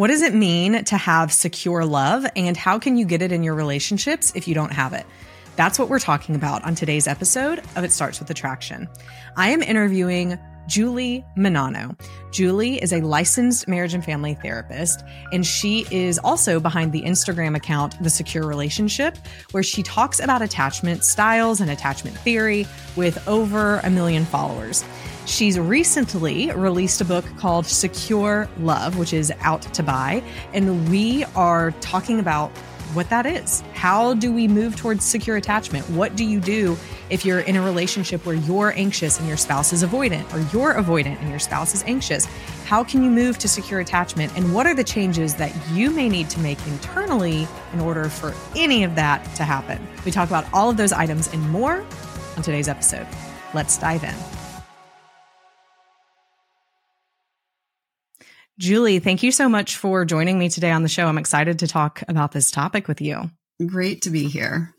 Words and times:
What 0.00 0.08
does 0.08 0.22
it 0.22 0.32
mean 0.32 0.82
to 0.84 0.96
have 0.96 1.30
secure 1.30 1.84
love 1.84 2.24
and 2.34 2.56
how 2.56 2.78
can 2.78 2.96
you 2.96 3.04
get 3.04 3.20
it 3.20 3.32
in 3.32 3.42
your 3.42 3.54
relationships 3.54 4.32
if 4.34 4.48
you 4.48 4.54
don't 4.54 4.72
have 4.72 4.94
it? 4.94 5.04
That's 5.56 5.78
what 5.78 5.90
we're 5.90 5.98
talking 5.98 6.34
about 6.34 6.64
on 6.64 6.74
today's 6.74 7.06
episode 7.06 7.58
of 7.76 7.84
It 7.84 7.92
Starts 7.92 8.18
with 8.18 8.30
Attraction. 8.30 8.88
I 9.36 9.50
am 9.50 9.60
interviewing 9.62 10.38
Julie 10.66 11.22
Menanno. 11.36 12.00
Julie 12.32 12.82
is 12.82 12.94
a 12.94 13.02
licensed 13.02 13.68
marriage 13.68 13.92
and 13.92 14.02
family 14.02 14.32
therapist, 14.40 15.04
and 15.34 15.44
she 15.44 15.86
is 15.90 16.18
also 16.20 16.60
behind 16.60 16.92
the 16.92 17.02
Instagram 17.02 17.54
account, 17.54 18.02
The 18.02 18.08
Secure 18.08 18.46
Relationship, 18.46 19.18
where 19.50 19.62
she 19.62 19.82
talks 19.82 20.18
about 20.18 20.40
attachment 20.40 21.04
styles 21.04 21.60
and 21.60 21.70
attachment 21.70 22.16
theory 22.16 22.66
with 22.96 23.28
over 23.28 23.80
a 23.80 23.90
million 23.90 24.24
followers. 24.24 24.82
She's 25.26 25.58
recently 25.58 26.50
released 26.52 27.00
a 27.00 27.04
book 27.04 27.24
called 27.38 27.66
Secure 27.66 28.48
Love, 28.58 28.98
which 28.98 29.12
is 29.12 29.32
out 29.40 29.62
to 29.62 29.82
buy. 29.82 30.22
And 30.52 30.88
we 30.90 31.24
are 31.36 31.70
talking 31.80 32.18
about 32.18 32.50
what 32.94 33.08
that 33.10 33.24
is. 33.24 33.62
How 33.74 34.14
do 34.14 34.32
we 34.32 34.48
move 34.48 34.74
towards 34.74 35.04
secure 35.04 35.36
attachment? 35.36 35.88
What 35.90 36.16
do 36.16 36.24
you 36.24 36.40
do 36.40 36.76
if 37.08 37.24
you're 37.24 37.40
in 37.40 37.54
a 37.54 37.62
relationship 37.62 38.26
where 38.26 38.34
you're 38.34 38.72
anxious 38.76 39.18
and 39.18 39.28
your 39.28 39.36
spouse 39.36 39.72
is 39.72 39.84
avoidant, 39.84 40.32
or 40.34 40.40
you're 40.52 40.74
avoidant 40.74 41.20
and 41.20 41.30
your 41.30 41.38
spouse 41.38 41.74
is 41.74 41.84
anxious? 41.84 42.24
How 42.66 42.82
can 42.82 43.04
you 43.04 43.10
move 43.10 43.38
to 43.38 43.48
secure 43.48 43.80
attachment? 43.80 44.36
And 44.36 44.52
what 44.52 44.66
are 44.66 44.74
the 44.74 44.84
changes 44.84 45.36
that 45.36 45.54
you 45.70 45.90
may 45.90 46.08
need 46.08 46.30
to 46.30 46.40
make 46.40 46.58
internally 46.66 47.46
in 47.72 47.80
order 47.80 48.08
for 48.08 48.34
any 48.56 48.82
of 48.82 48.96
that 48.96 49.24
to 49.36 49.44
happen? 49.44 49.86
We 50.04 50.10
talk 50.10 50.28
about 50.28 50.46
all 50.52 50.70
of 50.70 50.76
those 50.76 50.92
items 50.92 51.32
and 51.32 51.48
more 51.50 51.84
on 52.36 52.42
today's 52.42 52.68
episode. 52.68 53.06
Let's 53.54 53.78
dive 53.78 54.02
in. 54.02 54.39
Julie, 58.60 58.98
thank 58.98 59.22
you 59.22 59.32
so 59.32 59.48
much 59.48 59.78
for 59.78 60.04
joining 60.04 60.38
me 60.38 60.50
today 60.50 60.70
on 60.70 60.82
the 60.82 60.88
show. 60.90 61.06
I'm 61.06 61.16
excited 61.16 61.60
to 61.60 61.66
talk 61.66 62.02
about 62.08 62.32
this 62.32 62.50
topic 62.50 62.88
with 62.88 63.00
you. 63.00 63.30
Great 63.66 64.02
to 64.02 64.10
be 64.10 64.28
here. 64.28 64.74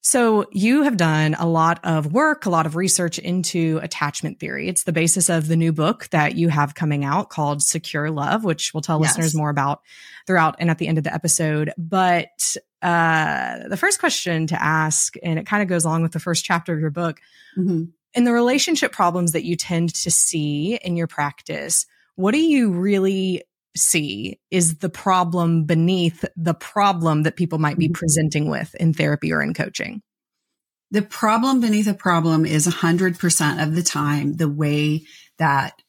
So, 0.00 0.46
you 0.50 0.82
have 0.82 0.96
done 0.96 1.36
a 1.38 1.46
lot 1.46 1.78
of 1.84 2.12
work, 2.12 2.44
a 2.44 2.50
lot 2.50 2.66
of 2.66 2.74
research 2.74 3.20
into 3.20 3.78
attachment 3.82 4.40
theory. 4.40 4.66
It's 4.66 4.82
the 4.82 4.92
basis 4.92 5.28
of 5.28 5.46
the 5.46 5.56
new 5.56 5.72
book 5.72 6.08
that 6.08 6.34
you 6.34 6.48
have 6.48 6.74
coming 6.74 7.04
out 7.04 7.30
called 7.30 7.62
Secure 7.62 8.10
Love, 8.10 8.42
which 8.42 8.74
we'll 8.74 8.80
tell 8.80 9.00
yes. 9.00 9.10
listeners 9.10 9.32
more 9.32 9.50
about 9.50 9.80
throughout 10.26 10.56
and 10.58 10.68
at 10.68 10.78
the 10.78 10.88
end 10.88 10.98
of 10.98 11.04
the 11.04 11.14
episode. 11.14 11.72
But 11.78 12.56
uh, 12.82 13.68
the 13.68 13.76
first 13.76 14.00
question 14.00 14.48
to 14.48 14.60
ask, 14.60 15.14
and 15.22 15.38
it 15.38 15.46
kind 15.46 15.62
of 15.62 15.68
goes 15.68 15.84
along 15.84 16.02
with 16.02 16.12
the 16.12 16.20
first 16.20 16.44
chapter 16.44 16.74
of 16.74 16.80
your 16.80 16.90
book, 16.90 17.20
mm-hmm. 17.56 17.84
in 18.14 18.24
the 18.24 18.32
relationship 18.32 18.90
problems 18.90 19.32
that 19.32 19.44
you 19.44 19.54
tend 19.54 19.94
to 19.94 20.10
see 20.10 20.80
in 20.82 20.96
your 20.96 21.06
practice, 21.06 21.86
what 22.18 22.32
do 22.32 22.40
you 22.40 22.72
really 22.72 23.44
see 23.76 24.40
is 24.50 24.78
the 24.78 24.88
problem 24.88 25.66
beneath 25.66 26.24
the 26.36 26.52
problem 26.52 27.22
that 27.22 27.36
people 27.36 27.60
might 27.60 27.78
be 27.78 27.86
mm-hmm. 27.86 27.92
presenting 27.92 28.50
with 28.50 28.74
in 28.74 28.92
therapy 28.92 29.32
or 29.32 29.40
in 29.40 29.54
coaching? 29.54 30.02
The 30.90 31.02
problem 31.02 31.60
beneath 31.60 31.86
a 31.86 31.94
problem 31.94 32.44
is 32.44 32.66
100% 32.66 33.62
of 33.62 33.76
the 33.76 33.84
time 33.84 34.32
the 34.32 34.48
way 34.48 35.04
that 35.38 35.80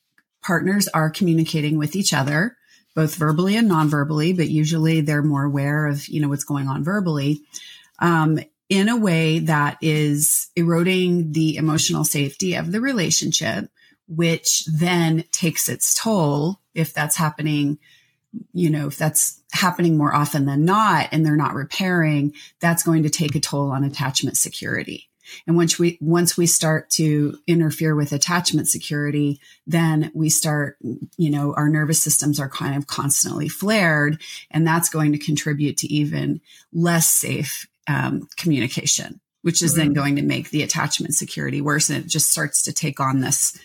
partners 0.43 0.87
are 0.89 1.09
communicating 1.09 1.79
with 1.79 1.95
each 1.95 2.13
other, 2.13 2.55
both 2.93 3.15
verbally 3.15 3.55
and 3.55 3.67
non-verbally, 3.67 4.33
but 4.33 4.49
usually 4.49 5.01
they're 5.01 5.23
more 5.23 5.45
aware 5.45 5.87
of, 5.87 6.07
you 6.09 6.21
know, 6.21 6.29
what's 6.29 6.43
going 6.43 6.67
on 6.67 6.83
verbally. 6.83 7.41
Um, 7.97 8.39
in 8.69 8.87
a 8.87 8.95
way 8.95 9.39
that 9.39 9.79
is 9.81 10.51
eroding 10.55 11.31
the 11.31 11.55
emotional 11.55 12.05
safety 12.05 12.53
of 12.53 12.71
the 12.71 12.81
relationship 12.81 13.71
which 14.09 14.65
then 14.65 15.23
takes 15.31 15.69
its 15.69 15.93
toll 15.93 16.59
if 16.73 16.93
that's 16.93 17.15
happening 17.15 17.77
you 18.53 18.69
know 18.69 18.87
if 18.87 18.97
that's 18.97 19.41
happening 19.51 19.97
more 19.97 20.13
often 20.13 20.45
than 20.45 20.65
not 20.65 21.07
and 21.11 21.25
they're 21.25 21.35
not 21.35 21.53
repairing 21.53 22.33
that's 22.59 22.83
going 22.83 23.03
to 23.03 23.09
take 23.09 23.35
a 23.35 23.39
toll 23.39 23.71
on 23.71 23.83
attachment 23.83 24.37
security 24.37 25.09
and 25.45 25.55
once 25.55 25.77
we 25.77 25.97
once 26.01 26.37
we 26.37 26.45
start 26.45 26.89
to 26.89 27.37
interfere 27.47 27.95
with 27.95 28.11
attachment 28.11 28.67
security 28.67 29.39
then 29.67 30.11
we 30.13 30.29
start 30.29 30.77
you 31.17 31.29
know 31.29 31.53
our 31.55 31.69
nervous 31.69 32.01
systems 32.01 32.39
are 32.39 32.49
kind 32.49 32.75
of 32.75 32.87
constantly 32.87 33.47
flared 33.47 34.21
and 34.51 34.65
that's 34.65 34.89
going 34.89 35.11
to 35.11 35.19
contribute 35.19 35.77
to 35.77 35.87
even 35.87 36.41
less 36.73 37.07
safe 37.07 37.67
um, 37.87 38.27
communication 38.37 39.19
which 39.41 39.61
is 39.61 39.71
mm-hmm. 39.71 39.79
then 39.79 39.93
going 39.93 40.15
to 40.15 40.21
make 40.21 40.49
the 40.49 40.63
attachment 40.63 41.13
security 41.13 41.61
worse 41.61 41.89
and 41.89 42.03
it 42.03 42.07
just 42.07 42.29
starts 42.29 42.63
to 42.63 42.73
take 42.73 42.99
on 42.99 43.19
this 43.19 43.57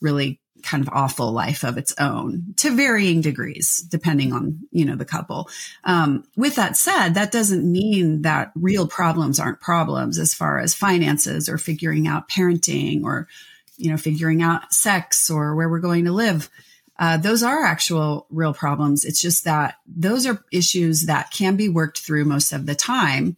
really 0.00 0.40
kind 0.62 0.82
of 0.82 0.92
awful 0.92 1.32
life 1.32 1.64
of 1.64 1.78
its 1.78 1.94
own 1.98 2.54
to 2.56 2.74
varying 2.74 3.20
degrees, 3.20 3.78
depending 3.78 4.32
on, 4.32 4.58
you 4.70 4.84
know, 4.84 4.96
the 4.96 5.04
couple. 5.04 5.48
Um, 5.84 6.24
with 6.36 6.56
that 6.56 6.76
said, 6.76 7.14
that 7.14 7.32
doesn't 7.32 7.70
mean 7.70 8.22
that 8.22 8.52
real 8.54 8.86
problems 8.86 9.40
aren't 9.40 9.60
problems 9.60 10.18
as 10.18 10.34
far 10.34 10.58
as 10.58 10.74
finances 10.74 11.48
or 11.48 11.58
figuring 11.58 12.06
out 12.06 12.28
parenting 12.28 13.04
or, 13.04 13.28
you 13.76 13.90
know, 13.90 13.96
figuring 13.96 14.42
out 14.42 14.72
sex 14.72 15.30
or 15.30 15.54
where 15.54 15.68
we're 15.68 15.78
going 15.80 16.04
to 16.04 16.12
live. 16.12 16.50
Uh, 16.98 17.16
those 17.16 17.42
are 17.42 17.64
actual 17.64 18.26
real 18.28 18.52
problems. 18.52 19.04
It's 19.06 19.20
just 19.20 19.44
that 19.44 19.76
those 19.86 20.26
are 20.26 20.44
issues 20.52 21.06
that 21.06 21.30
can 21.30 21.56
be 21.56 21.68
worked 21.68 21.98
through 21.98 22.26
most 22.26 22.52
of 22.52 22.66
the 22.66 22.74
time. 22.74 23.36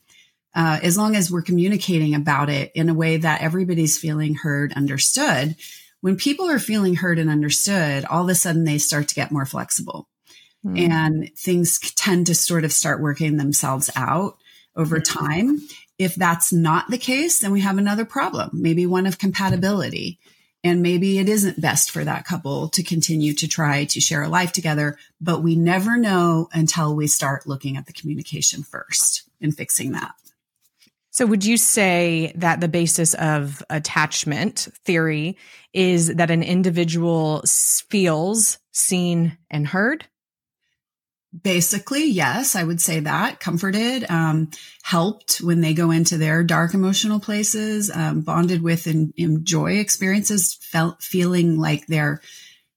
Uh, 0.54 0.80
as 0.82 0.98
long 0.98 1.16
as 1.16 1.30
we're 1.30 1.40
communicating 1.40 2.14
about 2.14 2.50
it 2.50 2.72
in 2.74 2.90
a 2.90 2.94
way 2.94 3.16
that 3.16 3.40
everybody's 3.40 3.96
feeling 3.96 4.34
heard, 4.34 4.72
understood, 4.74 5.56
when 6.02 6.16
people 6.16 6.50
are 6.50 6.58
feeling 6.58 6.96
heard 6.96 7.18
and 7.18 7.30
understood, 7.30 8.04
all 8.04 8.24
of 8.24 8.28
a 8.28 8.34
sudden 8.34 8.64
they 8.64 8.76
start 8.76 9.08
to 9.08 9.14
get 9.14 9.32
more 9.32 9.46
flexible 9.46 10.08
mm. 10.66 10.78
and 10.78 11.30
things 11.36 11.78
tend 11.94 12.26
to 12.26 12.34
sort 12.34 12.64
of 12.64 12.72
start 12.72 13.00
working 13.00 13.36
themselves 13.36 13.88
out 13.96 14.36
over 14.76 14.98
mm. 14.98 15.04
time. 15.04 15.60
If 15.98 16.16
that's 16.16 16.52
not 16.52 16.90
the 16.90 16.98
case, 16.98 17.38
then 17.38 17.52
we 17.52 17.60
have 17.60 17.78
another 17.78 18.04
problem, 18.04 18.50
maybe 18.52 18.84
one 18.84 19.06
of 19.06 19.18
compatibility. 19.18 20.18
And 20.64 20.82
maybe 20.82 21.18
it 21.18 21.28
isn't 21.28 21.60
best 21.60 21.90
for 21.90 22.04
that 22.04 22.24
couple 22.24 22.68
to 22.70 22.82
continue 22.82 23.34
to 23.34 23.48
try 23.48 23.84
to 23.86 24.00
share 24.00 24.22
a 24.22 24.28
life 24.28 24.52
together, 24.52 24.96
but 25.20 25.42
we 25.42 25.56
never 25.56 25.96
know 25.96 26.48
until 26.52 26.94
we 26.94 27.08
start 27.08 27.48
looking 27.48 27.76
at 27.76 27.86
the 27.86 27.92
communication 27.92 28.62
first 28.62 29.22
and 29.40 29.56
fixing 29.56 29.92
that. 29.92 30.12
So, 31.12 31.26
would 31.26 31.44
you 31.44 31.58
say 31.58 32.32
that 32.36 32.62
the 32.62 32.68
basis 32.68 33.12
of 33.12 33.62
attachment 33.68 34.68
theory 34.86 35.36
is 35.74 36.14
that 36.14 36.30
an 36.30 36.42
individual 36.42 37.42
feels 37.46 38.58
seen 38.72 39.36
and 39.50 39.66
heard? 39.66 40.06
Basically, 41.42 42.06
yes, 42.06 42.56
I 42.56 42.64
would 42.64 42.80
say 42.80 43.00
that 43.00 43.40
comforted, 43.40 44.10
um, 44.10 44.50
helped 44.82 45.38
when 45.42 45.60
they 45.60 45.74
go 45.74 45.90
into 45.90 46.16
their 46.16 46.42
dark 46.42 46.72
emotional 46.72 47.20
places, 47.20 47.90
um, 47.90 48.22
bonded 48.22 48.62
with 48.62 48.86
and 48.86 49.12
enjoy 49.18 49.72
experiences, 49.72 50.54
felt 50.54 51.02
feeling 51.02 51.58
like 51.58 51.86
they're 51.86 52.22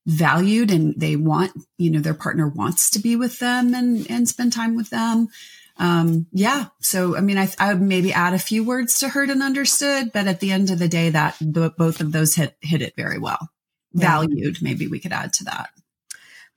valued 0.07 0.71
and 0.71 0.93
they 0.97 1.15
want, 1.15 1.53
you 1.77 1.89
know, 1.89 2.01
their 2.01 2.13
partner 2.13 2.49
wants 2.49 2.89
to 2.91 2.99
be 2.99 3.15
with 3.15 3.39
them 3.39 3.73
and, 3.73 4.09
and 4.11 4.27
spend 4.27 4.51
time 4.51 4.75
with 4.75 4.89
them 4.89 5.29
um, 5.77 6.27
yeah. 6.31 6.67
So, 6.79 7.17
I 7.17 7.21
mean, 7.21 7.37
I, 7.37 7.49
I 7.59 7.73
would 7.73 7.81
maybe 7.81 8.13
add 8.13 8.33
a 8.33 8.39
few 8.39 8.63
words 8.63 8.99
to 8.99 9.09
heard 9.09 9.29
and 9.29 9.43
understood, 9.43 10.11
but 10.13 10.27
at 10.27 10.39
the 10.39 10.51
end 10.51 10.69
of 10.69 10.79
the 10.79 10.87
day, 10.87 11.09
that 11.09 11.37
both 11.41 12.01
of 12.01 12.11
those 12.11 12.35
hit, 12.35 12.55
hit 12.61 12.81
it 12.81 12.93
very 12.95 13.19
well. 13.19 13.49
Yeah. 13.93 14.07
Valued, 14.07 14.61
maybe 14.61 14.87
we 14.87 14.99
could 14.99 15.13
add 15.13 15.33
to 15.33 15.45
that. 15.45 15.69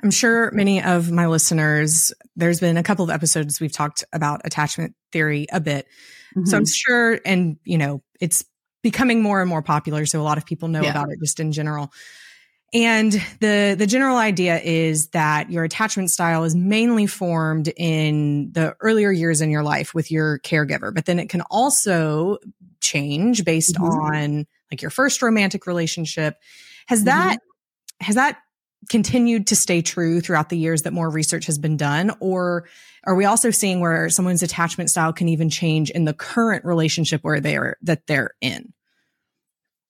I'm 0.02 0.10
sure 0.12 0.52
many 0.52 0.82
of 0.82 1.10
my 1.10 1.26
listeners, 1.26 2.12
there's 2.36 2.60
been 2.60 2.76
a 2.76 2.84
couple 2.84 3.04
of 3.04 3.10
episodes 3.10 3.60
we've 3.60 3.72
talked 3.72 4.04
about 4.12 4.42
attachment 4.44 4.94
theory 5.12 5.46
a 5.52 5.60
bit. 5.60 5.86
Mm-hmm. 6.36 6.46
So 6.46 6.56
I'm 6.56 6.66
sure, 6.66 7.18
and 7.24 7.56
you 7.64 7.78
know, 7.78 8.02
it's 8.20 8.44
becoming 8.82 9.22
more 9.22 9.40
and 9.40 9.48
more 9.48 9.62
popular. 9.62 10.06
So 10.06 10.20
a 10.20 10.22
lot 10.22 10.38
of 10.38 10.46
people 10.46 10.68
know 10.68 10.82
yeah. 10.82 10.90
about 10.90 11.10
it 11.10 11.18
just 11.20 11.40
in 11.40 11.50
general. 11.50 11.92
And 12.74 13.12
the, 13.40 13.74
the 13.78 13.86
general 13.86 14.18
idea 14.18 14.58
is 14.58 15.08
that 15.08 15.50
your 15.50 15.64
attachment 15.64 16.10
style 16.10 16.44
is 16.44 16.54
mainly 16.54 17.06
formed 17.06 17.72
in 17.76 18.52
the 18.52 18.76
earlier 18.80 19.10
years 19.10 19.40
in 19.40 19.48
your 19.48 19.62
life 19.62 19.94
with 19.94 20.10
your 20.10 20.38
caregiver, 20.40 20.94
but 20.94 21.06
then 21.06 21.18
it 21.18 21.30
can 21.30 21.40
also 21.50 22.36
change 22.80 23.44
based 23.44 23.76
mm-hmm. 23.76 23.84
on 23.84 24.46
like 24.70 24.82
your 24.82 24.90
first 24.90 25.22
romantic 25.22 25.66
relationship. 25.66 26.36
Has 26.88 27.00
mm-hmm. 27.00 27.06
that, 27.06 27.38
has 28.00 28.16
that 28.16 28.38
continued 28.90 29.46
to 29.46 29.56
stay 29.56 29.80
true 29.80 30.20
throughout 30.20 30.50
the 30.50 30.58
years 30.58 30.82
that 30.82 30.92
more 30.92 31.08
research 31.08 31.46
has 31.46 31.58
been 31.58 31.78
done? 31.78 32.12
Or 32.20 32.68
are 33.04 33.14
we 33.14 33.24
also 33.24 33.50
seeing 33.50 33.80
where 33.80 34.10
someone's 34.10 34.42
attachment 34.42 34.90
style 34.90 35.14
can 35.14 35.30
even 35.30 35.48
change 35.48 35.90
in 35.90 36.04
the 36.04 36.12
current 36.12 36.66
relationship 36.66 37.22
where 37.22 37.40
they 37.40 37.56
are, 37.56 37.78
that 37.82 38.06
they're 38.06 38.32
in? 38.42 38.74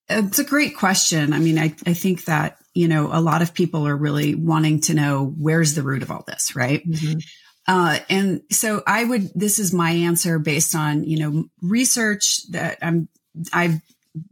It's 0.09 0.39
a 0.39 0.45
great 0.45 0.77
question. 0.77 1.33
I 1.33 1.39
mean, 1.39 1.59
I, 1.59 1.75
I 1.85 1.93
think 1.93 2.25
that, 2.27 2.57
you 2.79 2.87
know, 2.87 3.11
a 3.13 3.21
lot 3.21 3.43
of 3.43 3.55
people 3.55 3.89
are 3.89 3.97
really 3.97 4.37
wanting 4.37 4.81
to 4.83 4.95
know 4.95 5.35
where's 5.37 5.75
the 5.75 5.83
root 5.83 6.05
of 6.05 6.13
all 6.13 6.23
this, 6.29 6.55
right? 6.55 6.89
Mm-hmm. 6.89 7.19
Uh, 7.67 7.99
and 8.09 8.43
so 8.53 8.85
I 8.87 9.03
would, 9.03 9.33
this 9.35 9.59
is 9.59 9.75
my 9.75 9.91
answer 9.91 10.39
based 10.39 10.77
on, 10.77 11.03
you 11.03 11.19
know, 11.19 11.45
research 11.61 12.49
that 12.53 12.79
I'm, 12.81 13.09
I've 13.53 13.81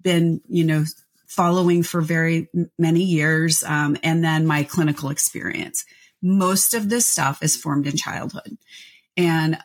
been, 0.00 0.42
you 0.48 0.62
know, 0.62 0.84
following 1.26 1.82
for 1.82 2.00
very 2.00 2.48
many 2.78 3.02
years, 3.02 3.64
um, 3.64 3.96
and 4.04 4.22
then 4.22 4.46
my 4.46 4.62
clinical 4.62 5.10
experience. 5.10 5.84
Most 6.22 6.72
of 6.72 6.88
this 6.88 7.04
stuff 7.04 7.42
is 7.42 7.56
formed 7.56 7.88
in 7.88 7.96
childhood 7.96 8.56
and 9.16 9.58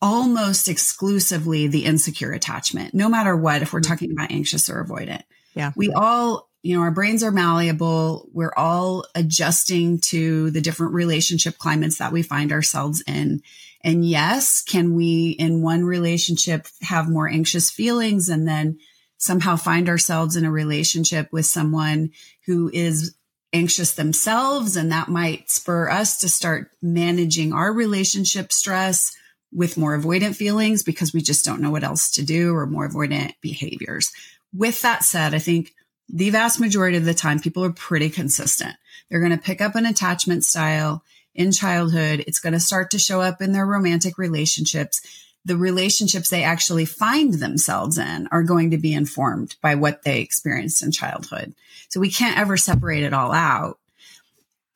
almost 0.00 0.68
exclusively 0.68 1.66
the 1.66 1.86
insecure 1.86 2.30
attachment, 2.30 2.94
no 2.94 3.08
matter 3.08 3.36
what, 3.36 3.62
if 3.62 3.72
we're 3.72 3.80
mm-hmm. 3.80 3.92
talking 3.92 4.12
about 4.12 4.30
anxious 4.30 4.70
or 4.70 4.84
avoidant. 4.84 5.24
Yeah. 5.54 5.72
We 5.74 5.90
all, 5.90 6.48
you 6.62 6.76
know, 6.76 6.82
our 6.82 6.90
brains 6.92 7.22
are 7.22 7.32
malleable. 7.32 8.28
We're 8.32 8.54
all 8.56 9.04
adjusting 9.14 9.98
to 10.06 10.50
the 10.50 10.60
different 10.60 10.94
relationship 10.94 11.58
climates 11.58 11.98
that 11.98 12.12
we 12.12 12.22
find 12.22 12.52
ourselves 12.52 13.02
in. 13.06 13.42
And 13.82 14.08
yes, 14.08 14.62
can 14.62 14.94
we 14.94 15.30
in 15.30 15.60
one 15.60 15.84
relationship 15.84 16.68
have 16.82 17.08
more 17.08 17.28
anxious 17.28 17.68
feelings 17.68 18.28
and 18.28 18.46
then 18.46 18.78
somehow 19.18 19.56
find 19.56 19.88
ourselves 19.88 20.36
in 20.36 20.44
a 20.44 20.50
relationship 20.50 21.28
with 21.32 21.46
someone 21.46 22.10
who 22.46 22.70
is 22.72 23.14
anxious 23.52 23.94
themselves. 23.94 24.76
And 24.76 24.90
that 24.90 25.08
might 25.08 25.50
spur 25.50 25.88
us 25.90 26.18
to 26.20 26.28
start 26.28 26.70
managing 26.80 27.52
our 27.52 27.72
relationship 27.72 28.52
stress 28.52 29.12
with 29.52 29.76
more 29.76 29.98
avoidant 29.98 30.34
feelings 30.34 30.82
because 30.82 31.12
we 31.12 31.20
just 31.20 31.44
don't 31.44 31.60
know 31.60 31.70
what 31.70 31.84
else 31.84 32.10
to 32.12 32.24
do 32.24 32.54
or 32.54 32.66
more 32.66 32.88
avoidant 32.88 33.34
behaviors. 33.40 34.10
With 34.54 34.80
that 34.82 35.04
said, 35.04 35.34
I 35.34 35.38
think 35.38 35.72
the 36.08 36.30
vast 36.30 36.60
majority 36.60 36.96
of 36.96 37.04
the 37.04 37.14
time, 37.14 37.40
people 37.40 37.64
are 37.64 37.72
pretty 37.72 38.10
consistent. 38.10 38.74
They're 39.08 39.20
going 39.20 39.32
to 39.32 39.38
pick 39.38 39.60
up 39.60 39.74
an 39.74 39.86
attachment 39.86 40.44
style 40.44 41.02
in 41.34 41.52
childhood. 41.52 42.24
It's 42.26 42.40
going 42.40 42.52
to 42.52 42.60
start 42.60 42.90
to 42.90 42.98
show 42.98 43.20
up 43.20 43.40
in 43.40 43.52
their 43.52 43.66
romantic 43.66 44.18
relationships 44.18 45.00
the 45.44 45.56
relationships 45.56 46.30
they 46.30 46.44
actually 46.44 46.84
find 46.84 47.34
themselves 47.34 47.98
in 47.98 48.28
are 48.30 48.42
going 48.42 48.70
to 48.70 48.78
be 48.78 48.92
informed 48.92 49.56
by 49.60 49.74
what 49.74 50.02
they 50.02 50.20
experienced 50.20 50.82
in 50.82 50.92
childhood. 50.92 51.54
So 51.88 52.00
we 52.00 52.10
can't 52.10 52.38
ever 52.38 52.56
separate 52.56 53.02
it 53.02 53.12
all 53.12 53.32
out. 53.32 53.78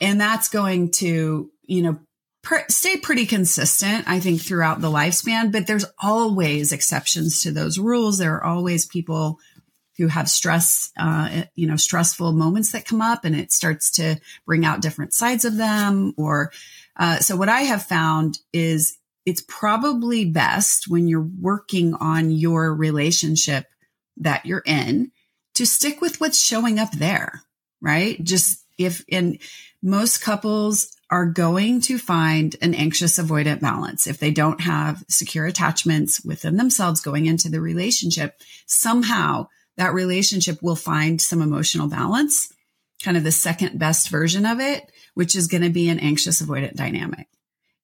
And 0.00 0.20
that's 0.20 0.48
going 0.48 0.90
to, 0.92 1.50
you 1.64 1.82
know, 1.82 1.98
pr- 2.42 2.68
stay 2.68 2.96
pretty 2.96 3.26
consistent, 3.26 4.04
I 4.08 4.20
think, 4.20 4.42
throughout 4.42 4.80
the 4.80 4.90
lifespan, 4.90 5.52
but 5.52 5.66
there's 5.66 5.86
always 6.02 6.72
exceptions 6.72 7.42
to 7.42 7.52
those 7.52 7.78
rules. 7.78 8.18
There 8.18 8.34
are 8.34 8.44
always 8.44 8.86
people 8.86 9.38
who 9.98 10.08
have 10.08 10.28
stress, 10.28 10.90
uh, 10.98 11.42
you 11.54 11.66
know, 11.66 11.76
stressful 11.76 12.32
moments 12.32 12.72
that 12.72 12.86
come 12.86 13.00
up 13.00 13.24
and 13.24 13.34
it 13.34 13.52
starts 13.52 13.90
to 13.92 14.16
bring 14.44 14.64
out 14.64 14.82
different 14.82 15.14
sides 15.14 15.44
of 15.44 15.56
them. 15.56 16.12
Or, 16.16 16.52
uh, 16.96 17.18
so 17.18 17.36
what 17.36 17.48
I 17.48 17.62
have 17.62 17.84
found 17.84 18.38
is 18.52 18.98
it's 19.24 19.42
probably 19.46 20.24
best 20.24 20.88
when 20.88 21.08
you're 21.08 21.28
working 21.40 21.94
on 21.94 22.30
your 22.30 22.74
relationship 22.74 23.66
that 24.18 24.46
you're 24.46 24.62
in 24.64 25.10
to 25.54 25.66
stick 25.66 26.00
with 26.00 26.20
what's 26.20 26.40
showing 26.40 26.78
up 26.78 26.92
there, 26.92 27.42
right? 27.80 28.22
Just 28.22 28.64
if 28.78 29.04
in 29.08 29.38
most 29.82 30.20
couples 30.22 30.96
are 31.10 31.26
going 31.26 31.80
to 31.80 31.98
find 31.98 32.56
an 32.60 32.74
anxious 32.74 33.18
avoidant 33.18 33.60
balance. 33.60 34.06
If 34.06 34.18
they 34.18 34.32
don't 34.32 34.60
have 34.60 35.04
secure 35.08 35.46
attachments 35.46 36.24
within 36.24 36.56
themselves 36.56 37.00
going 37.00 37.26
into 37.26 37.48
the 37.48 37.60
relationship, 37.60 38.40
somehow 38.66 39.48
that 39.76 39.94
relationship 39.94 40.62
will 40.62 40.76
find 40.76 41.20
some 41.20 41.42
emotional 41.42 41.88
balance, 41.88 42.52
kind 43.02 43.16
of 43.16 43.24
the 43.24 43.32
second 43.32 43.78
best 43.78 44.08
version 44.08 44.46
of 44.46 44.60
it, 44.60 44.90
which 45.14 45.36
is 45.36 45.48
going 45.48 45.62
to 45.62 45.70
be 45.70 45.88
an 45.88 45.98
anxious 45.98 46.42
avoidant 46.42 46.74
dynamic 46.74 47.28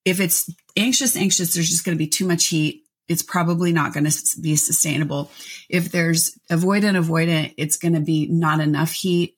if 0.04 0.20
it's 0.20 0.50
anxious, 0.76 1.16
anxious, 1.16 1.54
there's 1.54 1.68
just 1.68 1.84
going 1.84 1.96
to 1.96 2.02
be 2.02 2.08
too 2.08 2.26
much 2.26 2.46
heat. 2.46 2.84
It's 3.08 3.22
probably 3.22 3.72
not 3.72 3.92
going 3.92 4.04
to 4.04 4.40
be 4.40 4.56
sustainable. 4.56 5.30
If 5.68 5.90
there's 5.90 6.38
avoidant, 6.50 7.02
avoidant, 7.02 7.54
it's 7.56 7.76
going 7.76 7.94
to 7.94 8.00
be 8.00 8.26
not 8.26 8.60
enough 8.60 8.92
heat 8.92 9.36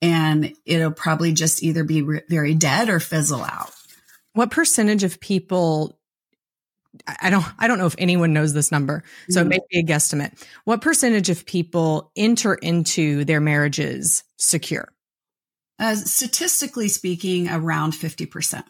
and 0.00 0.54
it'll 0.64 0.92
probably 0.92 1.32
just 1.32 1.62
either 1.62 1.84
be 1.84 2.02
re- 2.02 2.22
very 2.28 2.54
dead 2.54 2.88
or 2.88 3.00
fizzle 3.00 3.42
out. 3.42 3.72
What 4.34 4.50
percentage 4.50 5.04
of 5.04 5.20
people 5.20 5.97
I 7.06 7.30
don't 7.30 7.44
I 7.58 7.68
don't 7.68 7.78
know 7.78 7.86
if 7.86 7.94
anyone 7.98 8.32
knows 8.32 8.52
this 8.52 8.72
number. 8.72 9.04
So 9.30 9.40
mm-hmm. 9.40 9.50
maybe 9.50 9.64
a 9.74 9.82
guesstimate. 9.82 10.42
What 10.64 10.80
percentage 10.80 11.30
of 11.30 11.46
people 11.46 12.10
enter 12.16 12.54
into 12.54 13.24
their 13.24 13.40
marriages 13.40 14.24
secure? 14.36 14.92
Uh, 15.78 15.94
statistically 15.94 16.88
speaking, 16.88 17.48
around 17.48 17.92
50%. 17.92 18.64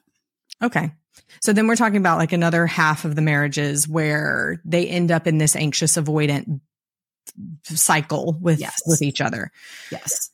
Okay. 0.62 0.92
So 1.40 1.52
then 1.54 1.66
we're 1.66 1.76
talking 1.76 1.96
about 1.96 2.18
like 2.18 2.32
another 2.32 2.66
half 2.66 3.04
of 3.04 3.14
the 3.16 3.22
marriages 3.22 3.88
where 3.88 4.60
they 4.64 4.86
end 4.86 5.10
up 5.10 5.26
in 5.26 5.38
this 5.38 5.56
anxious 5.56 5.96
avoidant 5.96 6.60
cycle 7.64 8.38
with 8.40 8.60
yes. 8.60 8.74
with 8.86 9.02
each 9.02 9.20
other. 9.20 9.50
Yes. 9.90 10.30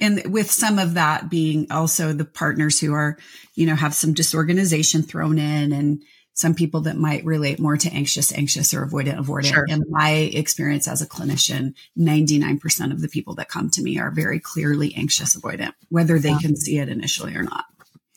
And 0.00 0.32
with 0.32 0.50
some 0.50 0.78
of 0.78 0.94
that 0.94 1.30
being 1.30 1.68
also 1.70 2.12
the 2.12 2.24
partners 2.24 2.80
who 2.80 2.92
are, 2.92 3.16
you 3.54 3.66
know, 3.66 3.76
have 3.76 3.94
some 3.94 4.12
disorganization 4.12 5.02
thrown 5.02 5.38
in 5.38 5.72
and 5.72 6.02
some 6.34 6.54
people 6.54 6.80
that 6.82 6.96
might 6.96 7.24
relate 7.24 7.60
more 7.60 7.76
to 7.76 7.90
anxious, 7.92 8.32
anxious 8.32 8.74
or 8.74 8.84
avoidant, 8.84 9.18
avoidant. 9.18 9.54
Sure. 9.54 9.66
In 9.66 9.84
my 9.88 10.10
experience 10.10 10.88
as 10.88 11.00
a 11.00 11.06
clinician, 11.06 11.74
99% 11.96 12.92
of 12.92 13.00
the 13.00 13.08
people 13.08 13.36
that 13.36 13.48
come 13.48 13.70
to 13.70 13.82
me 13.82 13.98
are 13.98 14.10
very 14.10 14.40
clearly 14.40 14.92
anxious 14.96 15.36
avoidant, 15.36 15.74
whether 15.90 16.18
they 16.18 16.30
yeah. 16.30 16.38
can 16.38 16.56
see 16.56 16.78
it 16.78 16.88
initially 16.88 17.36
or 17.36 17.44
not. 17.44 17.64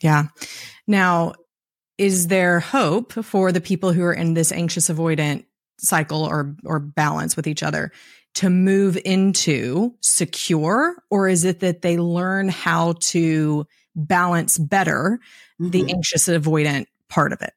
Yeah. 0.00 0.26
Now, 0.86 1.34
is 1.96 2.28
there 2.28 2.60
hope 2.60 3.12
for 3.12 3.52
the 3.52 3.60
people 3.60 3.92
who 3.92 4.02
are 4.02 4.12
in 4.12 4.34
this 4.34 4.52
anxious 4.52 4.88
avoidant 4.88 5.44
cycle 5.78 6.24
or 6.24 6.56
or 6.64 6.80
balance 6.80 7.36
with 7.36 7.46
each 7.46 7.62
other 7.62 7.92
to 8.34 8.50
move 8.50 8.98
into 9.04 9.94
secure 10.00 10.96
or 11.10 11.28
is 11.28 11.44
it 11.44 11.60
that 11.60 11.82
they 11.82 11.96
learn 11.98 12.48
how 12.48 12.94
to 13.00 13.64
balance 13.94 14.58
better 14.58 15.20
mm-hmm. 15.60 15.70
the 15.70 15.92
anxious 15.92 16.28
avoidant 16.28 16.86
part 17.08 17.32
of 17.32 17.40
it 17.42 17.52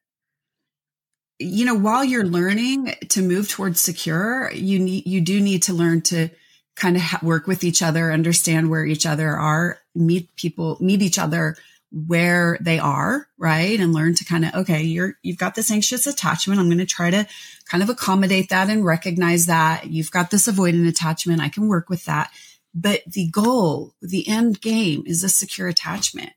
you 1.41 1.65
know 1.65 1.75
while 1.75 2.03
you're 2.03 2.25
learning 2.25 2.93
to 3.09 3.21
move 3.21 3.49
towards 3.49 3.79
secure 3.79 4.51
you 4.53 4.79
need 4.79 5.05
you 5.05 5.21
do 5.21 5.39
need 5.39 5.63
to 5.63 5.73
learn 5.73 6.01
to 6.01 6.29
kind 6.75 6.95
of 6.95 7.01
ha- 7.01 7.19
work 7.21 7.47
with 7.47 7.63
each 7.63 7.81
other 7.81 8.11
understand 8.11 8.69
where 8.69 8.85
each 8.85 9.05
other 9.05 9.29
are 9.29 9.79
meet 9.95 10.33
people 10.35 10.77
meet 10.79 11.01
each 11.01 11.19
other 11.19 11.55
where 11.91 12.57
they 12.61 12.79
are, 12.79 13.27
right? 13.37 13.79
And 13.79 13.93
learn 13.93 14.15
to 14.15 14.25
kind 14.25 14.45
of, 14.45 14.53
okay, 14.55 14.81
you're, 14.81 15.17
you've 15.23 15.37
got 15.37 15.55
this 15.55 15.69
anxious 15.69 16.07
attachment. 16.07 16.59
I'm 16.59 16.67
going 16.67 16.77
to 16.77 16.85
try 16.85 17.09
to 17.09 17.27
kind 17.69 17.83
of 17.83 17.89
accommodate 17.89 18.49
that 18.49 18.69
and 18.69 18.85
recognize 18.85 19.47
that 19.47 19.87
you've 19.87 20.11
got 20.11 20.31
this 20.31 20.47
avoidant 20.47 20.87
attachment. 20.87 21.41
I 21.41 21.49
can 21.49 21.67
work 21.67 21.89
with 21.89 22.05
that. 22.05 22.31
But 22.73 23.01
the 23.05 23.27
goal, 23.29 23.93
the 24.01 24.27
end 24.29 24.61
game 24.61 25.03
is 25.05 25.23
a 25.23 25.29
secure 25.29 25.67
attachment. 25.67 26.31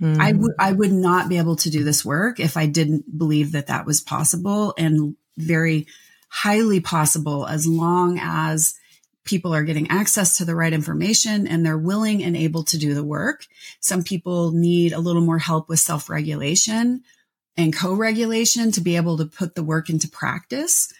Mm. 0.00 0.18
I 0.18 0.32
would, 0.32 0.52
I 0.58 0.72
would 0.72 0.92
not 0.92 1.28
be 1.28 1.38
able 1.38 1.56
to 1.56 1.70
do 1.70 1.84
this 1.84 2.04
work 2.04 2.40
if 2.40 2.56
I 2.56 2.66
didn't 2.66 3.18
believe 3.18 3.52
that 3.52 3.66
that 3.66 3.86
was 3.86 4.00
possible 4.00 4.74
and 4.78 5.16
very 5.36 5.86
highly 6.28 6.80
possible 6.80 7.46
as 7.46 7.66
long 7.66 8.18
as 8.20 8.74
people 9.24 9.54
are 9.54 9.64
getting 9.64 9.90
access 9.90 10.38
to 10.38 10.44
the 10.44 10.54
right 10.54 10.72
information 10.72 11.46
and 11.46 11.64
they're 11.64 11.78
willing 11.78 12.22
and 12.22 12.36
able 12.36 12.64
to 12.64 12.78
do 12.78 12.94
the 12.94 13.04
work. 13.04 13.46
Some 13.80 14.02
people 14.02 14.52
need 14.52 14.92
a 14.92 15.00
little 15.00 15.22
more 15.22 15.38
help 15.38 15.68
with 15.68 15.80
self 15.80 16.08
regulation 16.08 17.02
and 17.56 17.76
co 17.76 17.92
regulation 17.92 18.72
to 18.72 18.80
be 18.80 18.96
able 18.96 19.18
to 19.18 19.26
put 19.26 19.54
the 19.54 19.62
work 19.62 19.90
into 19.90 20.08
practice. 20.08 20.92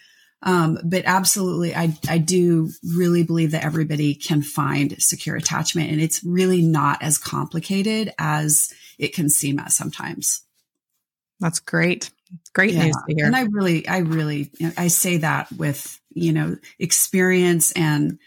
Um, 0.43 0.79
but 0.83 1.03
absolutely, 1.05 1.75
I, 1.75 1.95
I 2.09 2.17
do 2.17 2.71
really 2.95 3.23
believe 3.23 3.51
that 3.51 3.63
everybody 3.63 4.15
can 4.15 4.41
find 4.41 5.01
secure 5.01 5.35
attachment 5.35 5.91
and 5.91 6.01
it's 6.01 6.23
really 6.23 6.63
not 6.63 7.01
as 7.03 7.17
complicated 7.19 8.11
as 8.17 8.73
it 8.97 9.13
can 9.13 9.29
seem 9.29 9.59
at 9.59 9.71
sometimes. 9.71 10.41
That's 11.39 11.59
great. 11.59 12.09
Great 12.53 12.73
yeah. 12.73 12.85
news 12.85 12.95
to 13.07 13.15
hear. 13.15 13.25
And 13.25 13.35
I 13.35 13.41
really, 13.41 13.87
I 13.87 13.99
really, 13.99 14.51
I 14.77 14.87
say 14.87 15.17
that 15.17 15.51
with, 15.51 15.99
you 16.09 16.33
know, 16.33 16.57
experience 16.79 17.71
and 17.73 18.17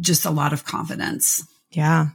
just 0.00 0.24
a 0.24 0.30
lot 0.30 0.52
of 0.52 0.64
confidence. 0.64 1.46
Yeah. 1.70 2.08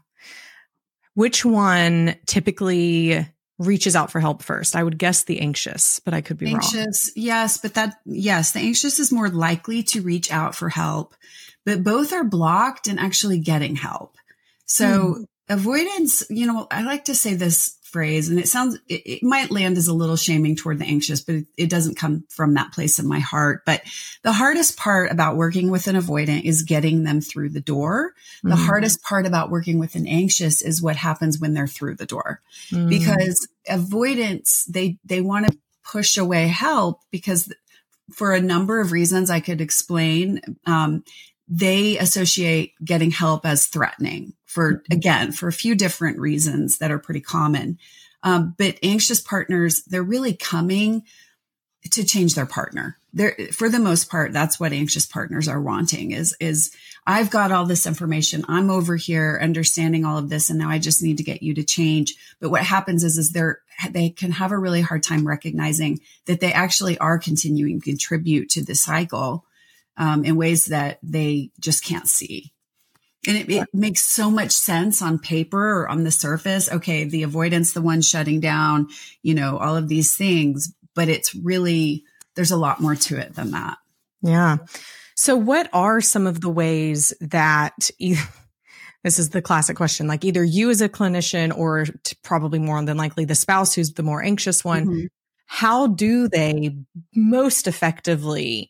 Which 1.14 1.44
one 1.44 2.16
typically 2.26 3.28
reaches 3.60 3.96
out 3.96 4.12
for 4.12 4.20
help 4.20 4.44
first? 4.44 4.76
I 4.76 4.84
would 4.84 4.98
guess 4.98 5.24
the 5.24 5.40
anxious, 5.42 6.00
but 6.00 6.14
I 6.14 6.22
could 6.22 6.38
be 6.38 6.48
anxious, 6.48 6.74
wrong. 6.74 6.84
Anxious, 6.84 7.12
yes, 7.16 7.58
but 7.58 7.74
that 7.76 8.00
yes, 8.06 8.52
the 8.52 8.60
anxious 8.60 9.00
is 9.00 9.12
more 9.12 9.30
likely 9.30 9.84
to 9.84 10.02
reach 10.02 10.32
out 10.32 10.56
for 10.56 10.70
help, 10.70 11.16
but 11.66 11.84
both 11.84 12.14
are 12.14 12.24
blocked 12.24 12.88
in 12.88 13.00
actually 13.00 13.40
getting 13.40 13.76
help. 13.76 14.16
So 14.66 14.86
mm. 14.86 15.26
avoidance, 15.50 16.24
you 16.30 16.48
know, 16.48 16.68
I 16.70 16.84
like 16.84 17.06
to 17.06 17.16
say 17.16 17.34
this 17.34 17.77
phrase 17.88 18.30
and 18.30 18.40
it 18.40 18.48
sounds, 18.48 18.76
it, 18.88 19.02
it 19.06 19.24
might 19.24 19.52
land 19.52 19.78
as 19.78 19.88
a 19.88 19.94
little 19.94 20.16
shaming 20.16 20.56
toward 20.56 20.80
the 20.80 20.86
anxious, 20.86 21.22
but 21.22 21.36
it, 21.36 21.46
it, 21.58 21.70
doesn't 21.70 21.96
come 21.96 22.26
from 22.30 22.54
that 22.54 22.72
place 22.74 23.00
in 23.00 23.08
my 23.08 23.20
heart. 23.20 23.64
But 23.66 23.82
the 24.24 24.34
hardest 24.34 24.78
part 24.78 25.12
about 25.12 25.38
working 25.38 25.72
with 25.72 25.88
an 25.88 25.96
avoidant 25.96 26.44
is 26.44 26.64
getting 26.64 27.04
them 27.04 27.22
through 27.22 27.50
the 27.50 27.62
door. 27.62 28.14
Mm-hmm. 28.40 28.50
The 28.50 28.56
hardest 28.56 29.04
part 29.04 29.26
about 29.26 29.50
working 29.50 29.80
with 29.80 29.96
an 29.96 30.08
anxious 30.08 30.62
is 30.62 30.82
what 30.82 30.96
happens 30.96 31.40
when 31.40 31.54
they're 31.54 31.68
through 31.68 31.96
the 31.96 32.06
door 32.06 32.42
mm-hmm. 32.72 32.90
because 32.90 33.48
avoidance, 33.68 34.66
they, 34.66 34.98
they 35.06 35.22
want 35.22 35.48
to 35.48 35.58
push 35.84 36.18
away 36.18 36.48
help 36.48 37.02
because 37.12 37.52
for 38.12 38.34
a 38.34 38.42
number 38.42 38.80
of 38.80 38.92
reasons 38.92 39.30
I 39.30 39.40
could 39.40 39.62
explain, 39.62 40.42
um, 40.66 41.04
they 41.48 41.98
associate 41.98 42.74
getting 42.84 43.12
help 43.12 43.46
as 43.46 43.68
threatening 43.68 44.34
for, 44.46 44.74
mm-hmm. 44.74 44.94
again, 44.94 45.32
for 45.32 45.48
a 45.48 45.54
few 45.54 45.76
different 45.76 46.20
reasons 46.20 46.80
that 46.80 46.92
are 46.92 47.00
pretty 47.00 47.22
common. 47.22 47.78
Um, 48.24 48.56
but 48.58 48.78
anxious 48.84 49.22
partners, 49.22 49.84
they're 49.88 50.04
really 50.04 50.34
coming 50.34 51.04
to 51.92 52.04
change 52.04 52.36
their 52.36 52.46
partner. 52.46 52.98
They're, 53.14 53.38
for 53.54 53.70
the 53.70 53.80
most 53.80 54.10
part, 54.10 54.34
that's 54.34 54.60
what 54.60 54.74
anxious 54.74 55.06
partners 55.06 55.48
are 55.48 55.62
wanting 55.62 56.12
is, 56.12 56.36
is 56.40 56.76
I've 57.06 57.30
got 57.30 57.52
all 57.52 57.66
this 57.66 57.88
information. 57.88 58.44
I'm 58.48 58.70
over 58.70 58.96
here 58.96 59.40
understanding 59.42 60.04
all 60.04 60.18
of 60.18 60.30
this. 60.30 60.50
And 60.50 60.60
now 60.60 60.70
I 60.70 60.80
just 60.80 61.02
need 61.02 61.18
to 61.18 61.24
get 61.24 61.42
you 61.42 61.54
to 61.54 61.64
change. 61.64 62.16
But 62.42 62.50
what 62.50 62.64
happens 62.64 63.04
is, 63.04 63.18
is 63.18 63.32
they're, 63.32 63.60
they 63.92 64.10
can 64.10 64.32
have 64.32 64.52
a 64.52 64.58
really 64.58 64.82
hard 64.82 65.04
time 65.04 65.26
recognizing 65.26 66.02
that 66.26 66.42
they 66.42 66.52
actually 66.52 66.98
are 66.98 67.18
continuing 67.18 67.80
to 67.80 67.90
contribute 67.90 68.50
to 68.50 68.64
the 68.64 68.76
cycle 68.76 69.46
um, 69.98 70.24
in 70.24 70.36
ways 70.36 70.66
that 70.66 71.00
they 71.04 71.52
just 71.60 71.84
can't 71.84 72.08
see. 72.08 72.54
And 73.28 73.36
it, 73.36 73.50
it, 73.50 73.68
makes 73.74 74.04
so 74.04 74.30
much 74.30 74.52
sense 74.52 75.02
on 75.02 75.20
paper 75.20 75.82
or 75.82 75.90
on 75.90 76.04
the 76.04 76.12
surface. 76.12 76.72
Okay, 76.72 77.04
the 77.04 77.24
avoidance, 77.24 77.74
the 77.74 77.82
one 77.82 78.02
shutting 78.02 78.40
down, 78.40 78.88
you 79.22 79.34
know, 79.34 79.58
all 79.58 79.76
of 79.76 79.90
these 79.90 80.16
things, 80.16 80.74
but 80.96 81.10
it's 81.10 81.36
really, 81.36 82.04
there's 82.36 82.52
a 82.52 82.58
lot 82.58 82.80
more 82.80 82.96
to 82.96 83.18
it 83.18 83.36
than 83.36 83.52
that. 83.52 83.78
Yeah. 84.22 84.58
So, 85.16 85.36
what 85.36 85.70
are 85.74 86.00
some 86.00 86.28
of 86.28 86.42
the 86.42 86.50
ways 86.50 87.14
that 87.20 87.90
this 89.04 89.20
is 89.20 89.32
the 89.32 89.42
classic 89.42 89.76
question, 89.76 90.08
like 90.08 90.24
either 90.24 90.44
you 90.44 90.70
as 90.70 90.82
a 90.82 90.88
clinician 90.88 91.56
or 91.58 91.86
probably 92.24 92.60
more 92.60 92.82
than 92.86 92.98
likely 92.98 93.26
the 93.26 93.36
spouse 93.36 93.74
who's 93.74 93.94
the 93.94 94.04
more 94.04 94.24
anxious 94.24 94.64
one, 94.64 94.86
mm-hmm. 94.86 95.06
how 95.48 95.88
do 95.88 96.30
they 96.30 96.78
most 97.16 97.68
effectively 97.68 98.70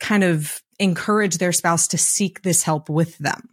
kind 0.00 0.24
of 0.24 0.60
encourage 0.78 1.38
their 1.38 1.52
spouse 1.52 1.86
to 1.88 1.98
seek 1.98 2.42
this 2.42 2.62
help 2.62 2.88
with 2.88 3.16
them? 3.18 3.50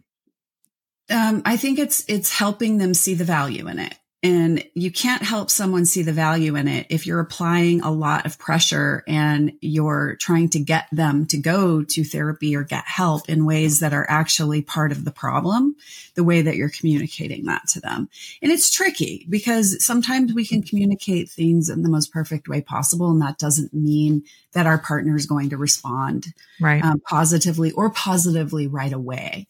Um, 1.10 1.42
I 1.44 1.56
think 1.56 1.78
it's 1.78 2.04
it's 2.08 2.32
helping 2.32 2.78
them 2.78 2.94
see 2.94 3.14
the 3.14 3.24
value 3.24 3.68
in 3.68 3.78
it. 3.78 3.94
And 4.20 4.64
you 4.74 4.90
can't 4.90 5.22
help 5.22 5.48
someone 5.48 5.84
see 5.84 6.02
the 6.02 6.12
value 6.12 6.56
in 6.56 6.66
it 6.66 6.88
if 6.90 7.06
you're 7.06 7.20
applying 7.20 7.82
a 7.82 7.92
lot 7.92 8.26
of 8.26 8.36
pressure 8.36 9.04
and 9.06 9.52
you're 9.60 10.16
trying 10.16 10.48
to 10.50 10.58
get 10.58 10.88
them 10.90 11.24
to 11.26 11.36
go 11.36 11.84
to 11.84 12.02
therapy 12.02 12.56
or 12.56 12.64
get 12.64 12.82
help 12.84 13.28
in 13.28 13.46
ways 13.46 13.78
that 13.78 13.94
are 13.94 14.06
actually 14.10 14.60
part 14.60 14.90
of 14.90 15.04
the 15.04 15.12
problem, 15.12 15.76
the 16.16 16.24
way 16.24 16.42
that 16.42 16.56
you're 16.56 16.68
communicating 16.68 17.44
that 17.44 17.68
to 17.68 17.80
them. 17.80 18.08
And 18.42 18.50
it's 18.50 18.72
tricky 18.72 19.24
because 19.28 19.84
sometimes 19.84 20.34
we 20.34 20.44
can 20.44 20.64
communicate 20.64 21.30
things 21.30 21.68
in 21.68 21.82
the 21.82 21.88
most 21.88 22.12
perfect 22.12 22.48
way 22.48 22.60
possible. 22.60 23.12
And 23.12 23.22
that 23.22 23.38
doesn't 23.38 23.72
mean 23.72 24.24
that 24.52 24.66
our 24.66 24.78
partner 24.78 25.14
is 25.14 25.26
going 25.26 25.50
to 25.50 25.56
respond 25.56 26.26
right. 26.60 26.84
um, 26.84 26.98
positively 27.08 27.70
or 27.70 27.88
positively 27.90 28.66
right 28.66 28.92
away. 28.92 29.46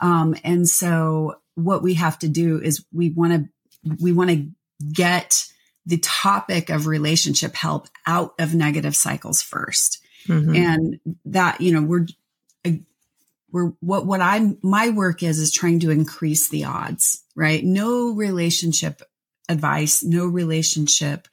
Um, 0.00 0.34
and 0.42 0.68
so 0.68 1.36
what 1.54 1.82
we 1.82 1.94
have 1.94 2.18
to 2.20 2.28
do 2.28 2.60
is 2.60 2.84
we 2.92 3.10
want 3.10 3.34
to 3.34 3.48
we 4.00 4.12
want 4.12 4.30
to 4.30 4.48
get 4.92 5.46
the 5.86 5.98
topic 5.98 6.70
of 6.70 6.86
relationship 6.86 7.54
help 7.54 7.88
out 8.06 8.34
of 8.38 8.54
negative 8.54 8.94
cycles 8.94 9.42
1st 9.42 9.98
mm-hmm. 10.26 10.54
And 10.54 11.00
that, 11.26 11.60
you 11.60 11.72
know, 11.72 11.82
we're, 11.82 12.06
we're, 13.50 13.72
what, 13.80 14.06
what 14.06 14.20
I'm, 14.20 14.58
my 14.62 14.90
work 14.90 15.22
is, 15.22 15.38
is 15.38 15.52
trying 15.52 15.80
to 15.80 15.90
increase 15.90 16.48
the 16.48 16.64
odds, 16.64 17.24
right? 17.34 17.64
No 17.64 18.12
relationship 18.12 19.02
advice, 19.48 20.04
no 20.04 20.26
relationship 20.26 21.26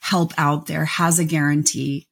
help 0.00 0.32
out 0.36 0.66
there 0.66 0.84
has 0.84 1.18
a 1.18 1.24
guarantee 1.24 2.06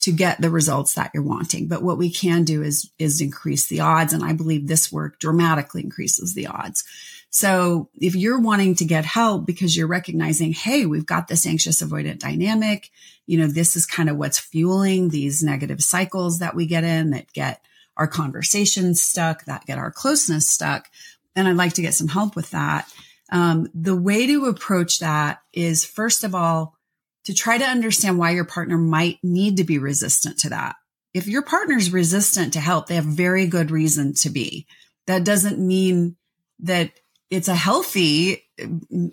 to 0.00 0.12
get 0.12 0.40
the 0.40 0.50
results 0.50 0.94
that 0.94 1.10
you're 1.14 1.22
wanting. 1.22 1.66
But 1.66 1.82
what 1.82 1.98
we 1.98 2.10
can 2.10 2.44
do 2.44 2.62
is, 2.62 2.90
is 2.98 3.20
increase 3.20 3.66
the 3.66 3.80
odds. 3.80 4.12
And 4.12 4.22
I 4.22 4.32
believe 4.32 4.66
this 4.66 4.92
work 4.92 5.18
dramatically 5.18 5.82
increases 5.82 6.34
the 6.34 6.46
odds. 6.46 6.84
So 7.30 7.90
if 7.94 8.14
you're 8.14 8.40
wanting 8.40 8.74
to 8.76 8.84
get 8.84 9.04
help 9.04 9.46
because 9.46 9.76
you're 9.76 9.86
recognizing, 9.86 10.52
Hey, 10.52 10.86
we've 10.86 11.06
got 11.06 11.28
this 11.28 11.46
anxious 11.46 11.82
avoidant 11.82 12.20
dynamic. 12.20 12.90
You 13.26 13.38
know, 13.38 13.46
this 13.46 13.76
is 13.76 13.86
kind 13.86 14.08
of 14.08 14.16
what's 14.16 14.38
fueling 14.38 15.08
these 15.08 15.42
negative 15.42 15.82
cycles 15.82 16.38
that 16.38 16.54
we 16.54 16.66
get 16.66 16.84
in 16.84 17.10
that 17.10 17.32
get 17.32 17.60
our 17.96 18.06
conversations 18.06 19.02
stuck, 19.02 19.44
that 19.44 19.66
get 19.66 19.78
our 19.78 19.90
closeness 19.90 20.48
stuck. 20.48 20.88
And 21.36 21.46
I'd 21.46 21.56
like 21.56 21.74
to 21.74 21.82
get 21.82 21.94
some 21.94 22.08
help 22.08 22.34
with 22.34 22.50
that. 22.50 22.90
Um, 23.30 23.68
the 23.74 23.96
way 23.96 24.26
to 24.26 24.46
approach 24.46 25.00
that 25.00 25.42
is 25.52 25.84
first 25.84 26.24
of 26.24 26.34
all, 26.34 26.76
to 27.24 27.34
try 27.34 27.58
to 27.58 27.64
understand 27.64 28.18
why 28.18 28.30
your 28.30 28.46
partner 28.46 28.78
might 28.78 29.18
need 29.22 29.58
to 29.58 29.64
be 29.64 29.78
resistant 29.78 30.38
to 30.38 30.48
that. 30.48 30.76
If 31.12 31.26
your 31.26 31.42
partner's 31.42 31.92
resistant 31.92 32.54
to 32.54 32.60
help, 32.60 32.86
they 32.86 32.94
have 32.94 33.04
very 33.04 33.46
good 33.46 33.70
reason 33.70 34.14
to 34.14 34.30
be. 34.30 34.66
That 35.06 35.24
doesn't 35.24 35.58
mean 35.58 36.16
that 36.60 36.92
it's 37.30 37.48
a 37.48 37.54
healthy 37.54 38.44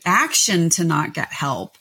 action 0.05 0.69
to 0.71 0.83
not 0.83 1.13
get 1.13 1.31
help. 1.31 1.77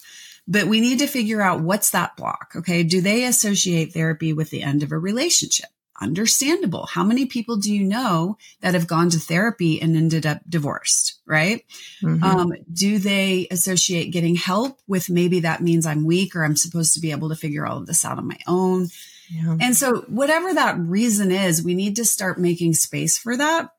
But 0.46 0.66
we 0.66 0.80
need 0.80 0.98
to 0.98 1.06
figure 1.06 1.40
out 1.40 1.62
what's 1.62 1.90
that 1.90 2.16
block. 2.16 2.52
Okay. 2.56 2.82
Do 2.82 3.00
they 3.00 3.24
associate 3.24 3.94
therapy 3.94 4.34
with 4.34 4.50
the 4.50 4.62
end 4.62 4.82
of 4.82 4.92
a 4.92 4.98
relationship? 4.98 5.70
Understandable. 6.02 6.86
How 6.86 7.02
many 7.02 7.24
people 7.24 7.56
do 7.56 7.72
you 7.72 7.82
know 7.82 8.36
that 8.60 8.74
have 8.74 8.86
gone 8.86 9.08
to 9.10 9.18
therapy 9.18 9.80
and 9.80 9.96
ended 9.96 10.26
up 10.26 10.40
divorced? 10.46 11.20
Right. 11.24 11.64
Mm-hmm. 12.02 12.22
Um, 12.22 12.52
do 12.70 12.98
they 12.98 13.46
associate 13.50 14.12
getting 14.12 14.34
help 14.34 14.80
with 14.86 15.08
maybe 15.08 15.40
that 15.40 15.62
means 15.62 15.86
I'm 15.86 16.04
weak 16.04 16.36
or 16.36 16.44
I'm 16.44 16.56
supposed 16.56 16.92
to 16.94 17.00
be 17.00 17.12
able 17.12 17.30
to 17.30 17.36
figure 17.36 17.64
all 17.64 17.78
of 17.78 17.86
this 17.86 18.04
out 18.04 18.18
on 18.18 18.28
my 18.28 18.38
own? 18.46 18.88
Yeah. 19.30 19.56
And 19.60 19.74
so 19.74 20.04
whatever 20.08 20.52
that 20.52 20.78
reason 20.78 21.30
is, 21.30 21.64
we 21.64 21.74
need 21.74 21.96
to 21.96 22.04
start 22.04 22.38
making 22.38 22.74
space 22.74 23.16
for 23.16 23.36
that 23.36 23.70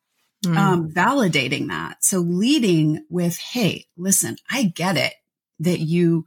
mm. 0.46 0.58
um, 0.58 0.90
validating 0.90 1.68
that. 1.68 2.04
So 2.04 2.20
leading 2.20 3.06
with, 3.10 3.38
Hey, 3.38 3.86
listen, 3.98 4.38
I 4.50 4.64
get 4.64 4.98
it 4.98 5.14
that 5.60 5.80
you 5.80 6.25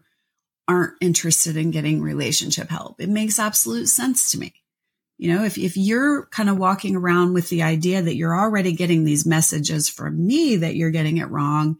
aren't 0.67 0.95
interested 1.01 1.57
in 1.57 1.71
getting 1.71 2.03
relationship 2.03 2.69
help. 2.69 3.01
It 3.01 3.09
makes 3.09 3.39
absolute 3.39 3.89
sense 3.89 4.31
to 4.33 4.39
me. 4.39 4.55
You 5.17 5.35
know, 5.35 5.45
if, 5.45 5.59
if 5.59 5.77
you're 5.77 6.27
kind 6.27 6.49
of 6.49 6.59
walking 6.59 6.95
around 6.95 7.35
with 7.35 7.49
the 7.49 7.63
idea 7.63 8.01
that 8.03 8.15
you're 8.15 8.39
already 8.39 8.73
getting 8.73 9.05
these 9.05 9.27
messages 9.27 9.89
from 9.89 10.27
me 10.27 10.57
that 10.57 10.77
you're 10.77 10.91
getting 10.91 11.17
it 11.17 11.29
wrong, 11.31 11.79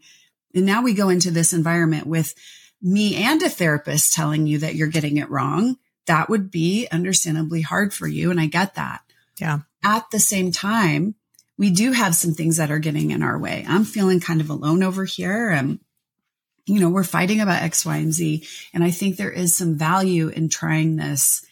and 0.53 0.65
now 0.65 0.81
we 0.81 0.93
go 0.93 1.09
into 1.09 1.31
this 1.31 1.53
environment 1.53 2.05
with 2.05 2.33
me 2.81 3.15
and 3.15 3.41
a 3.41 3.49
therapist 3.49 4.13
telling 4.13 4.47
you 4.47 4.59
that 4.59 4.75
you're 4.75 4.87
getting 4.87 5.17
it 5.17 5.29
wrong, 5.29 5.77
that 6.07 6.29
would 6.29 6.49
be 6.49 6.87
understandably 6.91 7.61
hard 7.61 7.93
for 7.93 8.07
you. 8.07 8.31
And 8.31 8.39
I 8.39 8.47
get 8.47 8.75
that. 8.75 9.01
Yeah. 9.39 9.59
At 9.83 10.09
the 10.11 10.19
same 10.19 10.51
time, 10.51 11.15
we 11.59 11.69
do 11.71 11.91
have 11.91 12.15
some 12.15 12.33
things 12.33 12.55
that 12.55 12.71
are 12.71 12.79
getting 12.79 13.11
in 13.11 13.21
our 13.21 13.37
way. 13.37 13.65
I'm 13.67 13.83
feeling 13.83 14.21
kind 14.21 14.39
of 14.39 14.49
alone 14.49 14.81
over 14.81 15.03
here. 15.03 15.49
And, 15.49 15.79
you 16.65 16.79
know, 16.79 16.89
we're 16.89 17.03
fighting 17.03 17.41
about 17.41 17.61
X, 17.61 17.85
Y, 17.85 17.97
and 17.97 18.13
Z. 18.13 18.47
And 18.73 18.81
I 18.81 18.91
think 18.91 19.17
there 19.17 19.29
is 19.29 19.57
some 19.57 19.75
value 19.75 20.29
in 20.29 20.47
trying 20.47 20.95
this, 20.95 21.45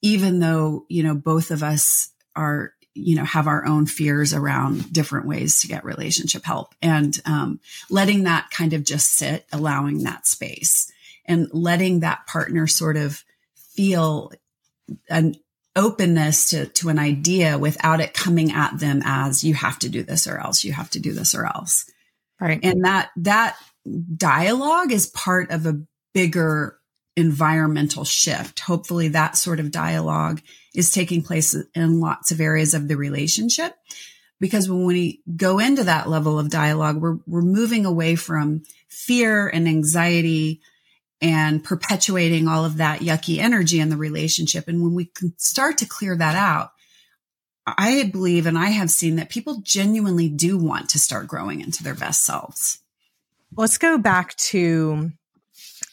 even 0.00 0.38
though, 0.38 0.86
you 0.88 1.02
know, 1.02 1.16
both 1.16 1.50
of 1.50 1.64
us 1.64 2.12
are, 2.36 2.72
you 2.94 3.16
know, 3.16 3.24
have 3.24 3.48
our 3.48 3.66
own 3.66 3.86
fears 3.86 4.32
around 4.32 4.92
different 4.92 5.26
ways 5.26 5.60
to 5.60 5.66
get 5.66 5.84
relationship 5.84 6.44
help 6.44 6.72
and 6.80 7.18
um, 7.26 7.58
letting 7.90 8.22
that 8.24 8.50
kind 8.50 8.74
of 8.74 8.84
just 8.84 9.12
sit, 9.14 9.44
allowing 9.52 10.04
that 10.04 10.24
space 10.24 10.90
and 11.24 11.48
letting 11.52 12.00
that 12.00 12.28
partner 12.28 12.68
sort 12.68 12.96
of 12.96 13.24
feel 13.56 14.30
an 15.10 15.34
openness 15.76 16.50
to, 16.50 16.66
to 16.66 16.88
an 16.88 16.98
idea 16.98 17.58
without 17.58 18.00
it 18.00 18.14
coming 18.14 18.52
at 18.52 18.78
them 18.78 19.02
as 19.04 19.44
you 19.44 19.54
have 19.54 19.78
to 19.78 19.88
do 19.88 20.02
this 20.02 20.26
or 20.26 20.38
else 20.38 20.64
you 20.64 20.72
have 20.72 20.90
to 20.90 21.00
do 21.00 21.12
this 21.12 21.34
or 21.34 21.46
else. 21.46 21.90
Right. 22.40 22.60
And 22.62 22.84
that, 22.84 23.10
that 23.16 23.56
dialogue 24.16 24.92
is 24.92 25.06
part 25.06 25.50
of 25.50 25.66
a 25.66 25.80
bigger 26.14 26.78
environmental 27.16 28.04
shift. 28.04 28.60
Hopefully 28.60 29.08
that 29.08 29.36
sort 29.36 29.60
of 29.60 29.70
dialogue 29.70 30.40
is 30.74 30.92
taking 30.92 31.22
place 31.22 31.56
in 31.74 32.00
lots 32.00 32.30
of 32.30 32.40
areas 32.40 32.74
of 32.74 32.86
the 32.88 32.96
relationship. 32.96 33.74
Because 34.40 34.68
when 34.68 34.84
we 34.84 35.20
go 35.36 35.58
into 35.58 35.84
that 35.84 36.08
level 36.08 36.38
of 36.38 36.48
dialogue, 36.48 37.00
we're, 37.00 37.18
we're 37.26 37.42
moving 37.42 37.86
away 37.86 38.14
from 38.14 38.62
fear 38.88 39.48
and 39.48 39.66
anxiety 39.66 40.60
and 41.20 41.64
perpetuating 41.64 42.46
all 42.46 42.64
of 42.64 42.76
that 42.76 43.00
yucky 43.00 43.38
energy 43.38 43.80
in 43.80 43.88
the 43.88 43.96
relationship. 43.96 44.68
And 44.68 44.82
when 44.82 44.94
we 44.94 45.06
can 45.06 45.34
start 45.36 45.78
to 45.78 45.86
clear 45.86 46.16
that 46.16 46.36
out, 46.36 46.70
I 47.66 48.04
believe 48.04 48.46
and 48.46 48.56
I 48.56 48.66
have 48.66 48.90
seen 48.90 49.16
that 49.16 49.28
people 49.28 49.60
genuinely 49.62 50.28
do 50.28 50.56
want 50.56 50.90
to 50.90 50.98
start 50.98 51.26
growing 51.26 51.60
into 51.60 51.82
their 51.82 51.94
best 51.94 52.24
selves. 52.24 52.78
let's 53.56 53.78
go 53.78 53.98
back 53.98 54.36
to 54.36 55.10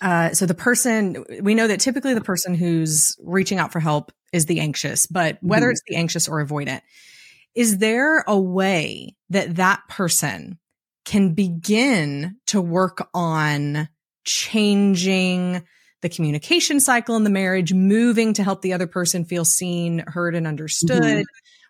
uh, 0.01 0.33
so 0.33 0.45
the 0.45 0.53
person 0.53 1.23
we 1.41 1.55
know 1.55 1.67
that 1.67 1.79
typically 1.79 2.13
the 2.13 2.21
person 2.21 2.53
who's 2.53 3.17
reaching 3.23 3.59
out 3.59 3.71
for 3.71 3.79
help 3.79 4.11
is 4.33 4.45
the 4.45 4.59
anxious, 4.59 5.05
but 5.05 5.37
whether 5.41 5.67
mm-hmm. 5.67 5.71
it's 5.71 5.81
the 5.87 5.95
anxious 5.95 6.27
or 6.27 6.45
avoidant, 6.45 6.81
is 7.55 7.77
there 7.77 8.19
a 8.27 8.37
way 8.37 9.15
that 9.29 9.55
that 9.55 9.81
person 9.89 10.59
can 11.05 11.33
begin 11.33 12.37
to 12.47 12.59
work 12.61 13.07
on 13.13 13.87
changing 14.25 15.63
the 16.01 16.09
communication 16.09 16.79
cycle 16.79 17.15
in 17.15 17.23
the 17.23 17.29
marriage, 17.29 17.73
moving 17.73 18.33
to 18.33 18.43
help 18.43 18.61
the 18.61 18.73
other 18.73 18.87
person 18.87 19.25
feel 19.25 19.45
seen, 19.45 20.03
heard, 20.07 20.35
and 20.35 20.45
understood? 20.45 21.01
Mm-hmm. 21.01 21.21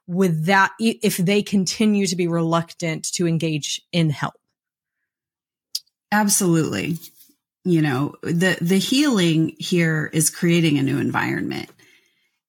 With 0.08 0.46
that, 0.46 0.72
if 0.80 1.18
they 1.18 1.42
continue 1.42 2.06
to 2.08 2.16
be 2.16 2.28
reluctant 2.28 3.12
to 3.14 3.28
engage 3.28 3.82
in 3.92 4.10
help? 4.10 4.36
Absolutely. 6.12 6.98
You 7.64 7.82
know, 7.82 8.16
the, 8.22 8.58
the 8.62 8.78
healing 8.78 9.56
here 9.58 10.10
is 10.14 10.30
creating 10.30 10.78
a 10.78 10.84
new 10.84 11.00
environment. 11.00 11.70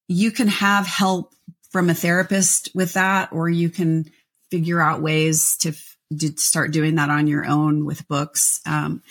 You 0.08 0.30
can 0.30 0.48
have 0.48 0.86
help 0.86 1.34
from 1.70 1.88
a 1.88 1.94
therapist 1.94 2.70
with 2.75 2.92
that, 2.92 3.32
or 3.32 3.48
you 3.48 3.70
can 3.70 4.10
figure 4.50 4.80
out 4.80 5.02
ways 5.02 5.56
to, 5.58 5.72
to 6.18 6.36
start 6.36 6.72
doing 6.72 6.96
that 6.96 7.10
on 7.10 7.26
your 7.26 7.46
own 7.46 7.84
with 7.84 8.06
books. 8.06 8.60
Um, 8.66 9.02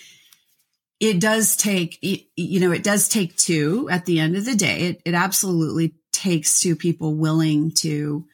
it 0.99 1.19
does 1.19 1.55
take, 1.55 1.99
you 2.01 2.59
know, 2.59 2.71
it 2.71 2.83
does 2.83 3.09
take 3.09 3.35
two 3.35 3.87
at 3.89 4.05
the 4.05 4.19
end 4.19 4.35
of 4.35 4.45
the 4.45 4.55
day. 4.55 4.81
It, 4.81 5.01
it 5.05 5.13
absolutely 5.13 5.95
takes 6.11 6.59
two 6.59 6.75
people 6.75 7.15
willing 7.15 7.71
to, 7.71 8.25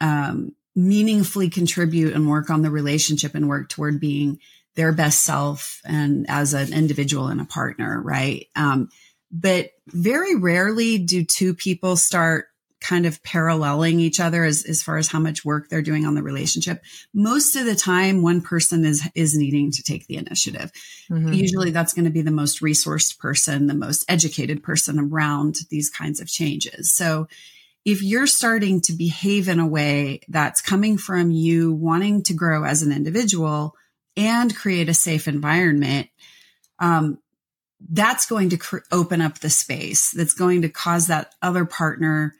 um, 0.00 0.54
meaningfully 0.74 1.50
contribute 1.50 2.14
and 2.14 2.28
work 2.28 2.48
on 2.50 2.62
the 2.62 2.70
relationship 2.70 3.34
and 3.34 3.48
work 3.48 3.68
toward 3.68 4.00
being 4.00 4.38
their 4.76 4.92
best 4.92 5.24
self 5.24 5.80
and 5.84 6.26
as 6.28 6.54
an 6.54 6.72
individual 6.72 7.26
and 7.26 7.40
a 7.40 7.44
partner, 7.44 8.00
right? 8.00 8.46
Um, 8.54 8.88
but 9.30 9.70
very 9.88 10.36
rarely 10.36 10.98
do 10.98 11.24
two 11.24 11.54
people 11.54 11.96
start 11.96 12.46
kind 12.80 13.06
of 13.06 13.22
paralleling 13.22 14.00
each 14.00 14.20
other 14.20 14.44
as, 14.44 14.64
as 14.64 14.82
far 14.82 14.96
as 14.96 15.08
how 15.08 15.18
much 15.18 15.44
work 15.44 15.68
they're 15.68 15.82
doing 15.82 16.06
on 16.06 16.14
the 16.14 16.22
relationship. 16.22 16.82
Most 17.12 17.56
of 17.56 17.66
the 17.66 17.74
time, 17.74 18.22
one 18.22 18.40
person 18.40 18.84
is, 18.84 19.08
is 19.14 19.36
needing 19.36 19.70
to 19.72 19.82
take 19.82 20.06
the 20.06 20.16
initiative. 20.16 20.72
Mm-hmm. 21.10 21.32
Usually 21.32 21.70
that's 21.70 21.94
going 21.94 22.06
to 22.06 22.10
be 22.10 22.22
the 22.22 22.30
most 22.30 22.60
resourced 22.60 23.18
person, 23.18 23.66
the 23.66 23.74
most 23.74 24.04
educated 24.08 24.62
person 24.62 24.98
around 24.98 25.56
these 25.70 25.90
kinds 25.90 26.20
of 26.20 26.28
changes. 26.28 26.92
So 26.92 27.28
if 27.84 28.02
you're 28.02 28.26
starting 28.26 28.80
to 28.82 28.92
behave 28.92 29.48
in 29.48 29.60
a 29.60 29.66
way 29.66 30.20
that's 30.28 30.60
coming 30.60 30.98
from 30.98 31.30
you 31.30 31.72
wanting 31.72 32.22
to 32.24 32.34
grow 32.34 32.64
as 32.64 32.82
an 32.82 32.92
individual, 32.92 33.74
and 34.16 34.54
create 34.54 34.88
a 34.88 34.94
safe 34.94 35.28
environment, 35.28 36.08
um, 36.78 37.18
that's 37.88 38.26
going 38.26 38.50
to 38.50 38.56
cr- 38.56 38.78
open 38.92 39.20
up 39.20 39.38
the 39.38 39.50
space. 39.50 40.10
That's 40.10 40.34
going 40.34 40.62
to 40.62 40.68
cause 40.68 41.06
that 41.06 41.34
other 41.40 41.64
partner 41.64 42.34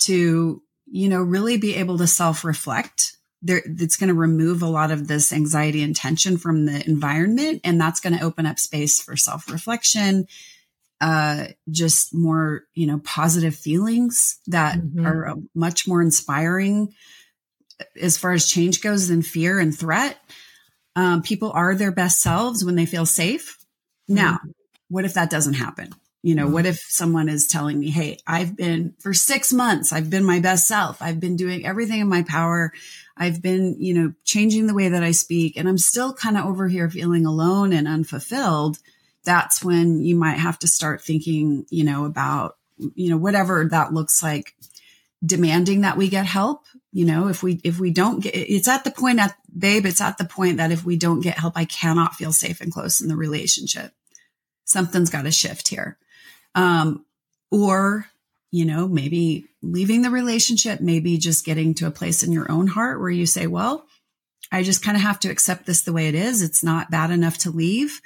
to, 0.00 0.62
you 0.86 1.08
know, 1.08 1.22
really 1.22 1.56
be 1.56 1.74
able 1.76 1.98
to 1.98 2.06
self 2.06 2.44
reflect. 2.44 3.16
There, 3.42 3.62
it's 3.64 3.96
going 3.96 4.08
to 4.08 4.14
remove 4.14 4.62
a 4.62 4.68
lot 4.68 4.90
of 4.90 5.06
this 5.06 5.32
anxiety 5.32 5.82
and 5.82 5.94
tension 5.94 6.38
from 6.38 6.64
the 6.64 6.84
environment, 6.86 7.60
and 7.64 7.80
that's 7.80 8.00
going 8.00 8.16
to 8.16 8.24
open 8.24 8.46
up 8.46 8.58
space 8.58 9.00
for 9.00 9.16
self 9.16 9.50
reflection, 9.50 10.26
uh, 11.00 11.46
just 11.70 12.14
more, 12.14 12.62
you 12.74 12.86
know, 12.86 13.00
positive 13.04 13.54
feelings 13.54 14.38
that 14.46 14.78
mm-hmm. 14.78 15.06
are 15.06 15.34
much 15.54 15.86
more 15.86 16.00
inspiring 16.00 16.94
as 18.00 18.16
far 18.16 18.32
as 18.32 18.48
change 18.48 18.80
goes 18.80 19.08
than 19.08 19.22
fear 19.22 19.58
and 19.58 19.76
threat. 19.76 20.18
Um, 20.96 21.22
people 21.22 21.50
are 21.52 21.74
their 21.74 21.92
best 21.92 22.20
selves 22.22 22.64
when 22.64 22.76
they 22.76 22.86
feel 22.86 23.06
safe. 23.06 23.58
Mm-hmm. 24.08 24.14
Now, 24.14 24.38
what 24.88 25.04
if 25.04 25.14
that 25.14 25.30
doesn't 25.30 25.54
happen? 25.54 25.90
You 26.24 26.34
know, 26.34 26.46
mm-hmm. 26.46 26.54
what 26.54 26.64
if 26.64 26.78
someone 26.88 27.28
is 27.28 27.46
telling 27.46 27.78
me, 27.78 27.90
Hey, 27.90 28.18
I've 28.26 28.56
been 28.56 28.94
for 28.98 29.12
six 29.12 29.52
months, 29.52 29.92
I've 29.92 30.08
been 30.08 30.24
my 30.24 30.40
best 30.40 30.66
self. 30.66 31.02
I've 31.02 31.20
been 31.20 31.36
doing 31.36 31.66
everything 31.66 32.00
in 32.00 32.08
my 32.08 32.22
power. 32.22 32.72
I've 33.14 33.42
been, 33.42 33.76
you 33.78 33.92
know, 33.92 34.14
changing 34.24 34.66
the 34.66 34.72
way 34.72 34.88
that 34.88 35.02
I 35.02 35.10
speak 35.10 35.58
and 35.58 35.68
I'm 35.68 35.76
still 35.76 36.14
kind 36.14 36.38
of 36.38 36.46
over 36.46 36.66
here 36.66 36.88
feeling 36.88 37.26
alone 37.26 37.74
and 37.74 37.86
unfulfilled. 37.86 38.78
That's 39.24 39.62
when 39.62 40.02
you 40.02 40.16
might 40.16 40.38
have 40.38 40.58
to 40.60 40.66
start 40.66 41.02
thinking, 41.02 41.66
you 41.68 41.84
know, 41.84 42.06
about, 42.06 42.56
you 42.94 43.10
know, 43.10 43.18
whatever 43.18 43.66
that 43.66 43.92
looks 43.92 44.22
like 44.22 44.54
demanding 45.22 45.82
that 45.82 45.98
we 45.98 46.08
get 46.08 46.24
help. 46.24 46.64
You 46.90 47.04
know, 47.04 47.28
if 47.28 47.42
we, 47.42 47.60
if 47.64 47.78
we 47.78 47.90
don't 47.90 48.20
get, 48.20 48.34
it's 48.34 48.66
at 48.68 48.84
the 48.84 48.90
point 48.90 49.20
at 49.20 49.36
babe, 49.56 49.84
it's 49.84 50.00
at 50.00 50.16
the 50.16 50.24
point 50.24 50.56
that 50.56 50.72
if 50.72 50.86
we 50.86 50.96
don't 50.96 51.20
get 51.20 51.38
help, 51.38 51.52
I 51.54 51.66
cannot 51.66 52.14
feel 52.14 52.32
safe 52.32 52.62
and 52.62 52.72
close 52.72 53.02
in 53.02 53.08
the 53.08 53.16
relationship. 53.16 53.92
Something's 54.64 55.10
got 55.10 55.24
to 55.24 55.30
shift 55.30 55.68
here. 55.68 55.98
Um, 56.54 57.04
or, 57.50 58.06
you 58.50 58.64
know, 58.64 58.88
maybe 58.88 59.46
leaving 59.62 60.02
the 60.02 60.10
relationship, 60.10 60.80
maybe 60.80 61.18
just 61.18 61.44
getting 61.44 61.74
to 61.74 61.86
a 61.86 61.90
place 61.90 62.22
in 62.22 62.32
your 62.32 62.50
own 62.50 62.66
heart 62.66 63.00
where 63.00 63.10
you 63.10 63.26
say, 63.26 63.46
well, 63.46 63.86
I 64.52 64.62
just 64.62 64.82
kind 64.82 64.96
of 64.96 65.02
have 65.02 65.20
to 65.20 65.30
accept 65.30 65.66
this 65.66 65.82
the 65.82 65.92
way 65.92 66.08
it 66.08 66.14
is. 66.14 66.42
It's 66.42 66.62
not 66.62 66.90
bad 66.90 67.10
enough 67.10 67.38
to 67.38 67.50
leave. 67.50 68.00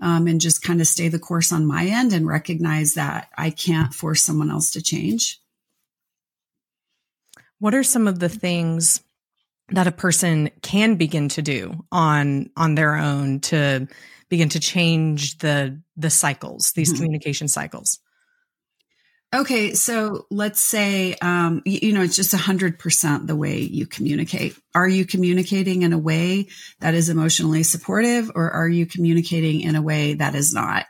Um, 0.00 0.28
and 0.28 0.40
just 0.40 0.62
kind 0.62 0.80
of 0.80 0.86
stay 0.86 1.08
the 1.08 1.18
course 1.18 1.50
on 1.50 1.66
my 1.66 1.86
end 1.86 2.12
and 2.12 2.24
recognize 2.24 2.94
that 2.94 3.30
I 3.36 3.50
can't 3.50 3.92
force 3.92 4.22
someone 4.22 4.48
else 4.48 4.70
to 4.72 4.82
change. 4.82 5.40
What 7.58 7.74
are 7.74 7.82
some 7.82 8.06
of 8.06 8.20
the 8.20 8.28
things 8.28 9.02
that 9.70 9.86
a 9.86 9.92
person 9.92 10.50
can 10.62 10.94
begin 10.94 11.28
to 11.30 11.42
do 11.42 11.84
on 11.90 12.50
on 12.56 12.74
their 12.74 12.96
own 12.96 13.40
to 13.40 13.88
begin 14.28 14.48
to 14.50 14.60
change 14.60 15.38
the 15.38 15.80
the 15.96 16.10
cycles, 16.10 16.72
these 16.72 16.90
mm-hmm. 16.90 16.98
communication 16.98 17.48
cycles? 17.48 18.00
Okay, 19.34 19.74
so 19.74 20.26
let's 20.30 20.60
say 20.60 21.14
um, 21.20 21.60
you, 21.66 21.80
you 21.82 21.92
know 21.92 22.02
it's 22.02 22.16
just 22.16 22.32
a 22.32 22.38
hundred 22.38 22.78
percent 22.78 23.26
the 23.26 23.36
way 23.36 23.58
you 23.58 23.86
communicate. 23.86 24.56
Are 24.74 24.88
you 24.88 25.04
communicating 25.04 25.82
in 25.82 25.92
a 25.92 25.98
way 25.98 26.48
that 26.80 26.94
is 26.94 27.10
emotionally 27.10 27.62
supportive, 27.62 28.30
or 28.34 28.50
are 28.50 28.68
you 28.68 28.86
communicating 28.86 29.60
in 29.60 29.76
a 29.76 29.82
way 29.82 30.14
that 30.14 30.34
is 30.34 30.54
not? 30.54 30.86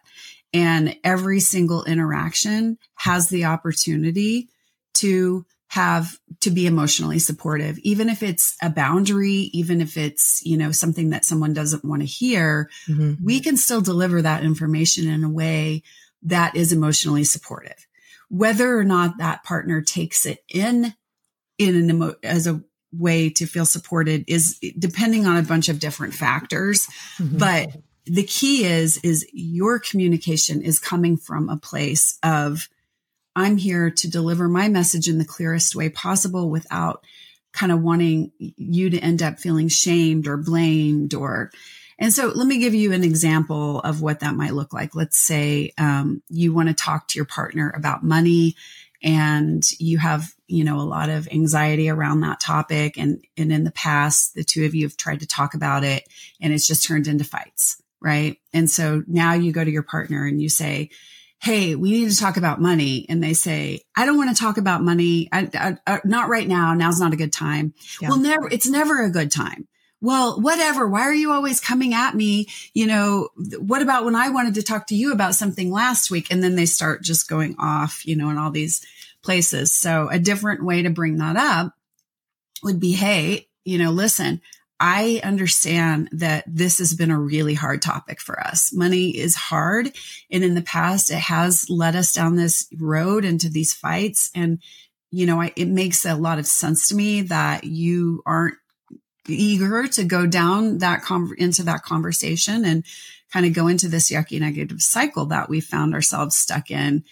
And 0.52 0.96
every 1.04 1.40
single 1.40 1.84
interaction 1.84 2.78
has 2.94 3.28
the 3.28 3.46
opportunity 3.46 4.48
to 4.94 5.44
have 5.70 6.18
to 6.40 6.50
be 6.50 6.66
emotionally 6.66 7.18
supportive, 7.18 7.78
even 7.80 8.08
if 8.08 8.22
it's 8.22 8.56
a 8.62 8.70
boundary, 8.70 9.50
even 9.52 9.82
if 9.82 9.98
it's, 9.98 10.40
you 10.44 10.56
know, 10.56 10.72
something 10.72 11.10
that 11.10 11.26
someone 11.26 11.52
doesn't 11.52 11.84
want 11.84 12.00
to 12.00 12.06
hear, 12.06 12.70
mm-hmm. 12.88 13.22
we 13.22 13.38
can 13.38 13.56
still 13.56 13.82
deliver 13.82 14.22
that 14.22 14.42
information 14.42 15.08
in 15.08 15.24
a 15.24 15.28
way 15.28 15.82
that 16.22 16.56
is 16.56 16.72
emotionally 16.72 17.24
supportive. 17.24 17.86
Whether 18.30 18.78
or 18.78 18.84
not 18.84 19.18
that 19.18 19.44
partner 19.44 19.82
takes 19.82 20.24
it 20.24 20.42
in, 20.48 20.94
in 21.58 21.76
an 21.76 21.90
emo- 21.90 22.16
as 22.22 22.46
a 22.46 22.62
way 22.90 23.28
to 23.28 23.44
feel 23.44 23.66
supported 23.66 24.24
is 24.26 24.58
depending 24.78 25.26
on 25.26 25.36
a 25.36 25.42
bunch 25.42 25.68
of 25.68 25.78
different 25.78 26.14
factors. 26.14 26.86
Mm-hmm. 27.18 27.36
But 27.36 27.68
the 28.06 28.22
key 28.22 28.64
is, 28.64 28.96
is 29.04 29.26
your 29.34 29.78
communication 29.78 30.62
is 30.62 30.78
coming 30.78 31.18
from 31.18 31.50
a 31.50 31.58
place 31.58 32.18
of, 32.22 32.68
I'm 33.38 33.56
here 33.56 33.88
to 33.88 34.10
deliver 34.10 34.48
my 34.48 34.68
message 34.68 35.08
in 35.08 35.18
the 35.18 35.24
clearest 35.24 35.76
way 35.76 35.90
possible 35.90 36.50
without 36.50 37.04
kind 37.52 37.70
of 37.70 37.80
wanting 37.80 38.32
you 38.38 38.90
to 38.90 38.98
end 38.98 39.22
up 39.22 39.38
feeling 39.38 39.68
shamed 39.68 40.26
or 40.26 40.36
blamed 40.36 41.14
or 41.14 41.52
and 42.00 42.12
so 42.12 42.28
let 42.28 42.46
me 42.46 42.58
give 42.58 42.74
you 42.74 42.92
an 42.92 43.04
example 43.04 43.80
of 43.80 44.02
what 44.02 44.20
that 44.20 44.34
might 44.34 44.54
look 44.54 44.72
like. 44.72 44.94
Let's 44.94 45.18
say 45.18 45.72
um, 45.78 46.22
you 46.28 46.52
want 46.52 46.68
to 46.68 46.74
talk 46.74 47.08
to 47.08 47.18
your 47.18 47.24
partner 47.26 47.72
about 47.76 48.04
money 48.04 48.54
and 49.02 49.64
you 49.80 49.98
have, 49.98 50.32
you 50.46 50.62
know, 50.62 50.80
a 50.80 50.82
lot 50.82 51.08
of 51.08 51.28
anxiety 51.28 51.88
around 51.88 52.20
that 52.20 52.38
topic. 52.38 52.98
And, 52.98 53.24
and 53.36 53.52
in 53.52 53.64
the 53.64 53.72
past, 53.72 54.34
the 54.34 54.44
two 54.44 54.64
of 54.64 54.76
you 54.76 54.84
have 54.84 54.96
tried 54.96 55.20
to 55.20 55.26
talk 55.26 55.54
about 55.54 55.82
it 55.82 56.08
and 56.40 56.52
it's 56.52 56.68
just 56.68 56.84
turned 56.84 57.08
into 57.08 57.24
fights. 57.24 57.82
Right. 58.00 58.38
And 58.52 58.70
so 58.70 59.02
now 59.08 59.34
you 59.34 59.50
go 59.52 59.64
to 59.64 59.70
your 59.70 59.82
partner 59.82 60.24
and 60.24 60.40
you 60.40 60.48
say, 60.48 60.90
Hey, 61.40 61.74
we 61.76 61.92
need 61.92 62.10
to 62.10 62.16
talk 62.16 62.36
about 62.36 62.60
money. 62.60 63.06
And 63.08 63.22
they 63.22 63.32
say, 63.32 63.82
I 63.96 64.06
don't 64.06 64.16
want 64.16 64.36
to 64.36 64.40
talk 64.40 64.58
about 64.58 64.82
money. 64.82 65.28
I, 65.32 65.48
I, 65.54 65.76
I, 65.86 66.00
not 66.04 66.28
right 66.28 66.46
now. 66.46 66.74
Now's 66.74 67.00
not 67.00 67.12
a 67.12 67.16
good 67.16 67.32
time. 67.32 67.74
Yeah. 68.00 68.08
Well, 68.08 68.18
never, 68.18 68.48
it's 68.48 68.68
never 68.68 69.02
a 69.02 69.10
good 69.10 69.30
time. 69.30 69.68
Well, 70.00 70.40
whatever. 70.40 70.86
Why 70.86 71.02
are 71.02 71.14
you 71.14 71.32
always 71.32 71.60
coming 71.60 71.94
at 71.94 72.14
me? 72.14 72.46
You 72.72 72.86
know, 72.86 73.28
what 73.58 73.82
about 73.82 74.04
when 74.04 74.14
I 74.14 74.30
wanted 74.30 74.54
to 74.54 74.62
talk 74.62 74.86
to 74.88 74.94
you 74.94 75.12
about 75.12 75.34
something 75.34 75.72
last 75.72 76.10
week? 76.10 76.28
And 76.30 76.42
then 76.42 76.54
they 76.54 76.66
start 76.66 77.02
just 77.02 77.28
going 77.28 77.56
off, 77.58 78.06
you 78.06 78.14
know, 78.14 78.30
in 78.30 78.38
all 78.38 78.50
these 78.50 78.84
places. 79.22 79.72
So 79.72 80.08
a 80.08 80.18
different 80.18 80.64
way 80.64 80.82
to 80.82 80.90
bring 80.90 81.18
that 81.18 81.36
up 81.36 81.72
would 82.62 82.78
be, 82.78 82.92
Hey, 82.92 83.48
you 83.64 83.78
know, 83.78 83.90
listen, 83.90 84.40
I 84.80 85.20
understand 85.24 86.08
that 86.12 86.44
this 86.46 86.78
has 86.78 86.94
been 86.94 87.10
a 87.10 87.18
really 87.18 87.54
hard 87.54 87.82
topic 87.82 88.20
for 88.20 88.40
us. 88.40 88.72
Money 88.72 89.10
is 89.10 89.34
hard. 89.34 89.92
And 90.30 90.44
in 90.44 90.54
the 90.54 90.62
past, 90.62 91.10
it 91.10 91.18
has 91.18 91.68
led 91.68 91.96
us 91.96 92.12
down 92.12 92.36
this 92.36 92.68
road 92.78 93.24
into 93.24 93.48
these 93.48 93.74
fights. 93.74 94.30
And, 94.34 94.60
you 95.10 95.26
know, 95.26 95.40
I, 95.40 95.52
it 95.56 95.66
makes 95.68 96.04
a 96.04 96.14
lot 96.14 96.38
of 96.38 96.46
sense 96.46 96.88
to 96.88 96.94
me 96.94 97.22
that 97.22 97.64
you 97.64 98.22
aren't 98.24 98.54
eager 99.26 99.88
to 99.88 100.04
go 100.04 100.26
down 100.26 100.78
that 100.78 101.02
con- 101.02 101.34
into 101.38 101.64
that 101.64 101.82
conversation 101.82 102.64
and 102.64 102.84
kind 103.32 103.46
of 103.46 103.52
go 103.52 103.66
into 103.66 103.88
this 103.88 104.10
yucky 104.10 104.40
negative 104.40 104.80
cycle 104.80 105.26
that 105.26 105.48
we 105.48 105.60
found 105.60 105.92
ourselves 105.92 106.36
stuck 106.36 106.70
in. 106.70 107.04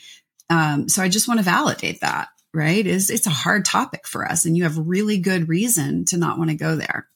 Um, 0.48 0.88
so 0.88 1.02
I 1.02 1.09
just 1.09 1.26
want 1.26 1.40
to 1.40 1.44
validate 1.44 2.00
that, 2.00 2.29
right? 2.55 2.87
Is 2.87 3.11
it's 3.11 3.26
a 3.26 3.31
hard 3.31 3.64
topic 3.64 4.07
for 4.07 4.24
us 4.24 4.44
and 4.44 4.57
you 4.57 4.62
have 4.62 4.79
really 4.79 5.18
good 5.18 5.48
reason 5.48 6.05
to 6.07 6.16
not 6.16 6.38
want 6.38 6.50
to 6.50 6.57
go 6.57 6.76
there. 6.76 7.09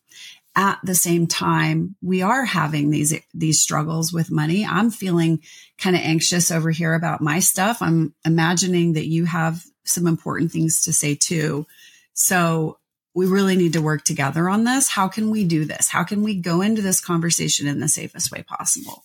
At 0.60 0.78
the 0.84 0.94
same 0.94 1.26
time, 1.26 1.96
we 2.02 2.20
are 2.20 2.44
having 2.44 2.90
these, 2.90 3.18
these 3.32 3.62
struggles 3.62 4.12
with 4.12 4.30
money. 4.30 4.66
I'm 4.66 4.90
feeling 4.90 5.40
kind 5.78 5.96
of 5.96 6.02
anxious 6.02 6.50
over 6.50 6.70
here 6.70 6.92
about 6.92 7.22
my 7.22 7.38
stuff. 7.38 7.80
I'm 7.80 8.12
imagining 8.26 8.92
that 8.92 9.06
you 9.06 9.24
have 9.24 9.64
some 9.84 10.06
important 10.06 10.52
things 10.52 10.84
to 10.84 10.92
say 10.92 11.14
too. 11.14 11.66
So 12.12 12.76
we 13.14 13.24
really 13.24 13.56
need 13.56 13.72
to 13.72 13.80
work 13.80 14.04
together 14.04 14.50
on 14.50 14.64
this. 14.64 14.90
How 14.90 15.08
can 15.08 15.30
we 15.30 15.44
do 15.44 15.64
this? 15.64 15.88
How 15.88 16.04
can 16.04 16.22
we 16.22 16.34
go 16.34 16.60
into 16.60 16.82
this 16.82 17.00
conversation 17.00 17.66
in 17.66 17.80
the 17.80 17.88
safest 17.88 18.30
way 18.30 18.42
possible? 18.42 19.02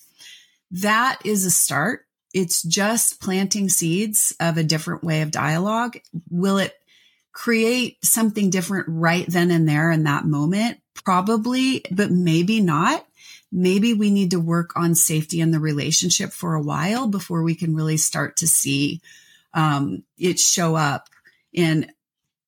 That 0.72 1.20
is 1.24 1.46
a 1.46 1.52
start. 1.52 2.02
It's 2.34 2.63
just 2.63 3.22
planting 3.22 3.70
seeds 3.70 4.36
of 4.41 4.58
a 4.58 4.63
different 4.63 5.06
way 5.06 5.22
of 5.22 5.32
dialogue. 5.32 5.98
Will 6.30 6.58
it 6.58 6.74
create 7.36 8.04
something 8.04 8.50
different 8.50 8.86
right 8.88 9.26
then 9.28 9.52
and 9.52 9.67
there 9.67 9.91
in 9.91 10.06
that 10.06 10.26
moment? 10.26 10.80
Probably, 11.04 11.84
but 11.91 12.10
maybe 12.10 12.62
not. 12.62 13.06
Maybe 13.52 13.93
we 13.93 14.10
need 14.10 14.32
to 14.32 14.39
work 14.39 14.71
on 14.76 14.95
safety 14.95 15.41
in 15.41 15.52
the 15.52 15.60
relationship 15.60 16.32
for 16.32 16.56
a 16.56 16.62
while 16.62 17.08
before 17.08 17.43
we 17.43 17.54
can 17.54 17.76
really 17.76 17.98
start 17.98 18.38
to 18.38 18.48
see 18.48 19.02
um, 19.54 20.04
it 20.17 20.39
show 20.39 20.76
up 20.76 21.10
in 21.54 21.91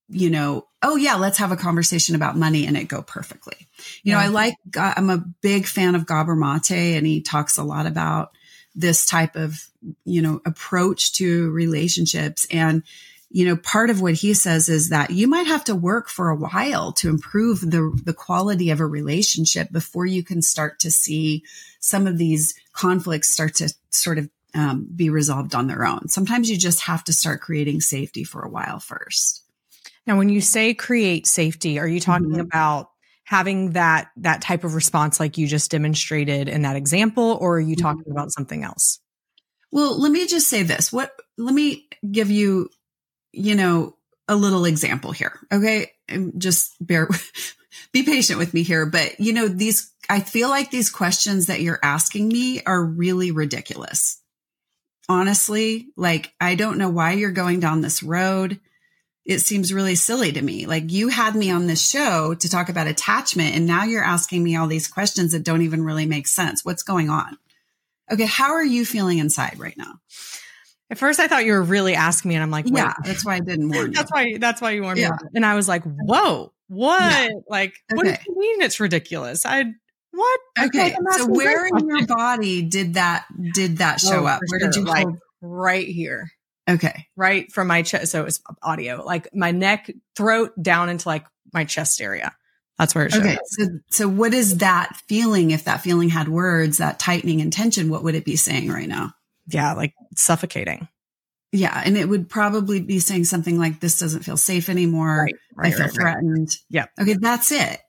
you 0.10 0.30
know, 0.30 0.66
oh 0.82 0.96
yeah, 0.96 1.16
let's 1.16 1.38
have 1.38 1.52
a 1.52 1.58
conversation 1.58 2.16
about 2.16 2.38
money 2.38 2.66
and 2.66 2.78
it 2.78 2.88
go 2.88 3.02
perfectly. 3.02 3.58
You 4.04 4.12
yeah. 4.12 4.14
know, 4.14 4.20
I 4.22 4.28
like, 4.28 4.56
I'm 4.78 5.10
a 5.10 5.18
big 5.42 5.66
fan 5.66 5.96
of 5.96 6.06
Gabor 6.06 6.34
Mate 6.34 6.96
and 6.96 7.06
he 7.06 7.20
talks 7.20 7.58
a 7.58 7.64
lot 7.64 7.88
about 7.88 8.32
this 8.74 9.06
type 9.06 9.36
of, 9.36 9.60
you 10.06 10.22
know, 10.22 10.40
approach 10.46 11.12
to 11.16 11.52
relationships. 11.52 12.48
And, 12.50 12.84
you 13.30 13.46
know, 13.46 13.58
part 13.58 13.90
of 13.90 14.02
what 14.02 14.14
he 14.14 14.34
says 14.34 14.70
is 14.70 14.90
that 14.90 15.10
you 15.10 15.28
might 15.28 15.48
have 15.48 15.64
to 15.66 15.76
work 15.76 16.08
for 16.08 16.30
a 16.30 16.36
while 16.36 16.94
to 16.94 17.10
improve 17.10 17.60
the, 17.60 17.98
the 18.06 18.14
quality 18.14 18.70
of 18.70 18.80
a 18.80 18.86
relationship 18.86 19.72
before 19.72 20.06
you 20.06 20.24
can 20.24 20.42
start 20.42 20.80
to 20.80 20.92
see 20.92 21.44
some 21.80 22.08
of 22.08 22.18
these 22.18 22.54
conflicts 22.72 23.30
start 23.30 23.56
to 23.56 23.74
sort 23.92 24.18
of 24.18 24.30
um, 24.56 24.88
be 24.96 25.10
resolved 25.10 25.56
on 25.56 25.68
their 25.68 25.86
own. 25.86 26.08
Sometimes 26.08 26.50
you 26.50 26.58
just 26.58 26.82
have 26.82 27.04
to 27.06 27.14
start 27.14 27.42
creating 27.42 27.82
safety 27.82 28.24
for 28.24 28.42
a 28.42 28.50
while 28.50 28.80
first. 28.80 29.44
Now, 30.06 30.18
when 30.18 30.30
you 30.30 30.40
say 30.40 30.74
create 30.74 31.28
safety, 31.28 31.80
are 31.80 31.88
you 31.88 32.00
talking 32.00 32.30
mm-hmm. 32.30 32.40
about 32.40 32.90
having 33.26 33.72
that 33.72 34.10
that 34.16 34.42
type 34.42 34.64
of 34.64 34.74
response 34.74 35.20
like 35.20 35.38
you 35.38 35.48
just 35.48 35.70
demonstrated 35.70 36.48
in 36.48 36.62
that 36.62 36.78
example 36.78 37.38
or 37.42 37.58
are 37.58 37.62
you 37.62 37.76
talking 37.76 38.04
mm-hmm. 38.04 38.14
about 38.14 38.32
something 38.32 38.64
else? 38.64 39.00
Well, 39.70 40.00
let 40.00 40.14
me 40.14 40.26
just 40.28 40.48
say 40.48 40.64
this. 40.64 40.94
What 40.94 41.12
let 41.38 41.54
me 41.54 41.88
give 42.10 42.32
you, 42.32 42.70
you 43.32 43.56
know, 43.56 43.96
a 44.28 44.36
little 44.36 44.66
example 44.66 45.12
here. 45.12 45.40
Okay? 45.52 45.92
Just 46.38 46.76
bear 46.80 47.10
be 47.92 48.04
patient 48.04 48.40
with 48.40 48.54
me 48.54 48.64
here, 48.64 48.86
but 48.86 49.20
you 49.20 49.34
know, 49.34 49.48
these 49.48 49.92
I 50.10 50.22
feel 50.22 50.50
like 50.50 50.72
these 50.72 50.90
questions 50.90 51.48
that 51.48 51.62
you're 51.62 51.80
asking 51.84 52.30
me 52.30 52.62
are 52.64 52.84
really 52.84 53.32
ridiculous. 53.32 54.22
Honestly, 55.10 55.88
like 55.96 56.34
I 56.40 56.56
don't 56.56 56.78
know 56.78 56.90
why 56.90 57.14
you're 57.14 57.32
going 57.32 57.60
down 57.60 57.82
this 57.82 58.04
road 58.04 58.60
it 59.28 59.40
seems 59.40 59.74
really 59.74 59.96
silly 59.96 60.32
to 60.32 60.42
me. 60.42 60.66
Like 60.66 60.90
you 60.90 61.10
had 61.10 61.36
me 61.36 61.52
on 61.52 61.68
this 61.68 61.86
show 61.88 62.34
to 62.34 62.50
talk 62.50 62.70
about 62.70 62.88
attachment 62.88 63.56
and 63.56 63.68
now 63.68 63.84
you're 63.84 64.04
asking 64.04 64.42
me 64.42 64.56
all 64.56 64.68
these 64.68 64.88
questions 64.88 65.34
that 65.34 65.44
don't 65.44 65.64
even 65.64 65.84
really 65.84 66.06
make 66.06 66.28
sense. 66.28 66.64
What's 66.64 66.82
going 66.82 67.10
on? 67.10 67.38
Okay. 68.10 68.26
How 68.26 68.54
are 68.54 68.64
you 68.64 68.86
feeling 68.86 69.18
inside 69.18 69.60
right 69.60 69.78
now? 69.78 69.96
At 70.90 70.98
first 70.98 71.20
I 71.20 71.28
thought 71.28 71.46
you 71.46 71.54
were 71.54 71.64
really 71.64 71.96
asking 71.96 72.30
me 72.30 72.36
and 72.36 72.44
I'm 72.44 72.52
like, 72.52 72.66
yeah, 72.68 72.94
that's 73.04 73.26
why 73.26 73.36
I 73.36 73.40
didn't 73.40 73.70
warn 73.70 73.88
you. 73.92 73.94
that's 73.94 74.12
why, 74.12 74.38
that's 74.38 74.62
why 74.62 74.72
you 74.72 74.84
warned 74.84 75.00
yeah. 75.00 75.12
me. 75.12 75.30
And 75.36 75.46
I 75.46 75.56
was 75.56 75.68
like, 75.68 75.84
whoa, 75.84 76.54
what? 76.68 77.02
Yeah. 77.02 77.30
Like, 77.50 77.76
okay. 77.92 77.96
what 77.96 78.06
do 78.06 78.12
you 78.28 78.40
mean 78.40 78.62
it's 78.62 78.80
ridiculous? 78.80 79.46
I, 79.46 79.66
what? 80.12 80.40
Okay. 80.60 80.96
So 81.12 81.28
where 81.28 81.68
in 81.68 81.88
your 81.88 82.06
body 82.08 82.64
did 82.64 82.96
that, 82.96 83.26
did 83.54 83.78
that 83.78 84.00
show 84.00 84.24
oh, 84.24 84.28
up? 84.28 84.42
Where 84.48 84.60
sure. 84.60 84.70
did 84.70 84.76
you 84.78 84.86
like, 84.86 85.08
right 85.42 85.88
here. 85.88 86.32
Okay. 86.70 87.08
Right 87.16 87.52
from 87.52 87.68
my 87.68 87.82
chest. 87.82 88.12
So 88.12 88.22
it 88.22 88.26
was 88.26 88.42
audio, 88.62 89.04
like 89.06 89.34
my 89.34 89.52
neck, 89.52 89.90
throat 90.16 90.52
down 90.62 90.90
into 90.90 91.08
like 91.08 91.26
my 91.54 91.66
chest 91.66 92.02
area. 92.02 92.36
That's 92.78 92.94
where 92.94 93.06
it 93.06 93.12
shows. 93.12 93.22
Okay. 93.22 93.38
So, 93.46 93.66
so 93.90 94.08
what 94.08 94.34
is 94.34 94.58
that 94.58 94.96
feeling? 95.08 95.52
If 95.52 95.64
that 95.64 95.82
feeling 95.82 96.10
had 96.10 96.28
words, 96.28 96.78
that 96.78 97.00
tightening 97.00 97.42
and 97.42 97.52
tension, 97.52 97.90
what 97.90 98.04
would 98.04 98.16
it 98.16 98.26
be 98.26 98.36
saying 98.36 98.70
right 98.70 98.88
now? 98.88 99.14
Yeah. 99.48 99.74
Like 99.74 99.94
suffocating. 100.16 100.88
Yeah. 101.52 101.82
And 101.84 101.98
it 101.98 102.10
would 102.10 102.30
probably 102.30 102.82
be 102.82 103.00
saying 103.00 103.26
something 103.26 103.58
like, 103.58 103.80
this 103.80 104.00
doesn't 104.00 104.24
feel 104.24 104.38
safe 104.38 104.70
anymore. 104.70 105.24
Right, 105.24 105.36
right, 105.56 105.74
I 105.74 105.76
feel 105.76 105.86
right, 105.86 105.94
threatened. 105.94 106.50
Yeah. 106.70 106.86
Okay. 107.00 107.14
That's 107.14 107.52
it 107.52 107.80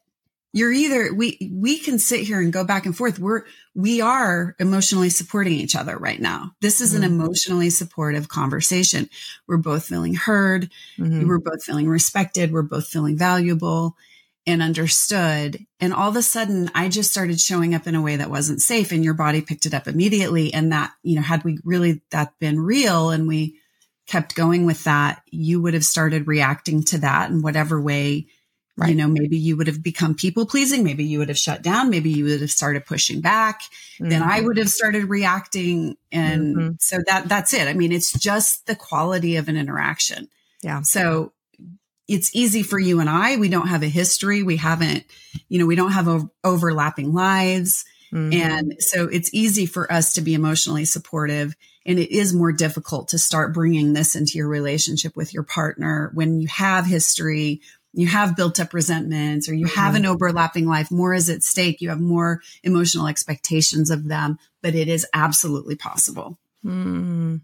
you're 0.52 0.72
either 0.72 1.12
we 1.12 1.50
we 1.52 1.78
can 1.78 1.98
sit 1.98 2.20
here 2.20 2.40
and 2.40 2.52
go 2.52 2.64
back 2.64 2.86
and 2.86 2.96
forth 2.96 3.18
we're 3.18 3.44
we 3.74 4.00
are 4.00 4.56
emotionally 4.58 5.10
supporting 5.10 5.52
each 5.52 5.76
other 5.76 5.96
right 5.96 6.20
now 6.20 6.52
this 6.60 6.80
is 6.80 6.94
an 6.94 7.02
mm-hmm. 7.02 7.20
emotionally 7.20 7.70
supportive 7.70 8.28
conversation 8.28 9.08
we're 9.46 9.56
both 9.56 9.84
feeling 9.84 10.14
heard 10.14 10.70
mm-hmm. 10.98 11.26
we're 11.26 11.38
both 11.38 11.62
feeling 11.62 11.88
respected 11.88 12.52
we're 12.52 12.62
both 12.62 12.86
feeling 12.86 13.16
valuable 13.16 13.96
and 14.48 14.62
understood 14.62 15.58
and 15.78 15.92
all 15.92 16.08
of 16.08 16.16
a 16.16 16.22
sudden 16.22 16.70
i 16.74 16.88
just 16.88 17.10
started 17.10 17.38
showing 17.38 17.74
up 17.74 17.86
in 17.86 17.94
a 17.94 18.02
way 18.02 18.16
that 18.16 18.30
wasn't 18.30 18.60
safe 18.60 18.92
and 18.92 19.04
your 19.04 19.14
body 19.14 19.40
picked 19.40 19.66
it 19.66 19.74
up 19.74 19.86
immediately 19.86 20.52
and 20.52 20.72
that 20.72 20.90
you 21.02 21.14
know 21.14 21.22
had 21.22 21.44
we 21.44 21.58
really 21.64 22.02
that 22.10 22.32
been 22.40 22.58
real 22.58 23.10
and 23.10 23.28
we 23.28 23.58
kept 24.06 24.34
going 24.34 24.64
with 24.64 24.82
that 24.84 25.22
you 25.30 25.60
would 25.60 25.74
have 25.74 25.84
started 25.84 26.26
reacting 26.26 26.82
to 26.82 26.98
that 26.98 27.30
in 27.30 27.42
whatever 27.42 27.80
way 27.80 28.26
Right. 28.78 28.90
You 28.90 28.94
know, 28.94 29.08
maybe 29.08 29.36
you 29.36 29.56
would 29.56 29.66
have 29.66 29.82
become 29.82 30.14
people 30.14 30.46
pleasing. 30.46 30.84
Maybe 30.84 31.02
you 31.02 31.18
would 31.18 31.30
have 31.30 31.38
shut 31.38 31.62
down. 31.62 31.90
Maybe 31.90 32.10
you 32.10 32.26
would 32.26 32.40
have 32.40 32.50
started 32.52 32.86
pushing 32.86 33.20
back. 33.20 33.60
Mm-hmm. 33.60 34.08
Then 34.08 34.22
I 34.22 34.40
would 34.40 34.56
have 34.56 34.68
started 34.68 35.06
reacting. 35.06 35.96
And 36.12 36.56
mm-hmm. 36.56 36.70
so 36.78 36.98
that, 37.08 37.28
that's 37.28 37.52
it. 37.52 37.66
I 37.66 37.72
mean, 37.72 37.90
it's 37.90 38.12
just 38.12 38.68
the 38.68 38.76
quality 38.76 39.34
of 39.34 39.48
an 39.48 39.56
interaction. 39.56 40.28
Yeah. 40.62 40.82
So 40.82 41.32
it's 42.08 42.34
easy 42.34 42.62
for 42.62 42.78
you 42.78 43.00
and 43.00 43.08
I. 43.08 43.36
We 43.36 43.48
don't 43.48 43.68
have 43.68 43.82
a 43.82 43.88
history. 43.88 44.42
We 44.42 44.56
haven't, 44.56 45.04
you 45.48 45.58
know, 45.58 45.66
we 45.66 45.76
don't 45.76 45.92
have 45.92 46.08
o- 46.08 46.30
overlapping 46.42 47.12
lives. 47.12 47.84
Mm-hmm. 48.12 48.32
And 48.32 48.82
so 48.82 49.04
it's 49.04 49.32
easy 49.34 49.66
for 49.66 49.92
us 49.92 50.14
to 50.14 50.22
be 50.22 50.34
emotionally 50.34 50.86
supportive. 50.86 51.54
And 51.84 51.98
it 51.98 52.10
is 52.10 52.34
more 52.34 52.52
difficult 52.52 53.08
to 53.08 53.18
start 53.18 53.54
bringing 53.54 53.92
this 53.92 54.16
into 54.16 54.38
your 54.38 54.48
relationship 54.48 55.14
with 55.16 55.34
your 55.34 55.42
partner 55.42 56.10
when 56.14 56.40
you 56.40 56.48
have 56.48 56.86
history 56.86 57.60
you 57.98 58.06
have 58.06 58.36
built 58.36 58.60
up 58.60 58.74
resentments 58.74 59.48
or 59.48 59.54
you 59.54 59.66
have 59.66 59.94
an 59.94 60.02
mm-hmm. 60.02 60.12
overlapping 60.12 60.66
life, 60.66 60.90
more 60.90 61.14
is 61.14 61.30
at 61.30 61.42
stake. 61.42 61.80
You 61.80 61.88
have 61.88 62.00
more 62.00 62.42
emotional 62.62 63.08
expectations 63.08 63.90
of 63.90 64.06
them, 64.06 64.38
but 64.62 64.74
it 64.74 64.88
is 64.88 65.06
absolutely 65.14 65.74
possible. 65.74 66.38
Mm. 66.64 67.40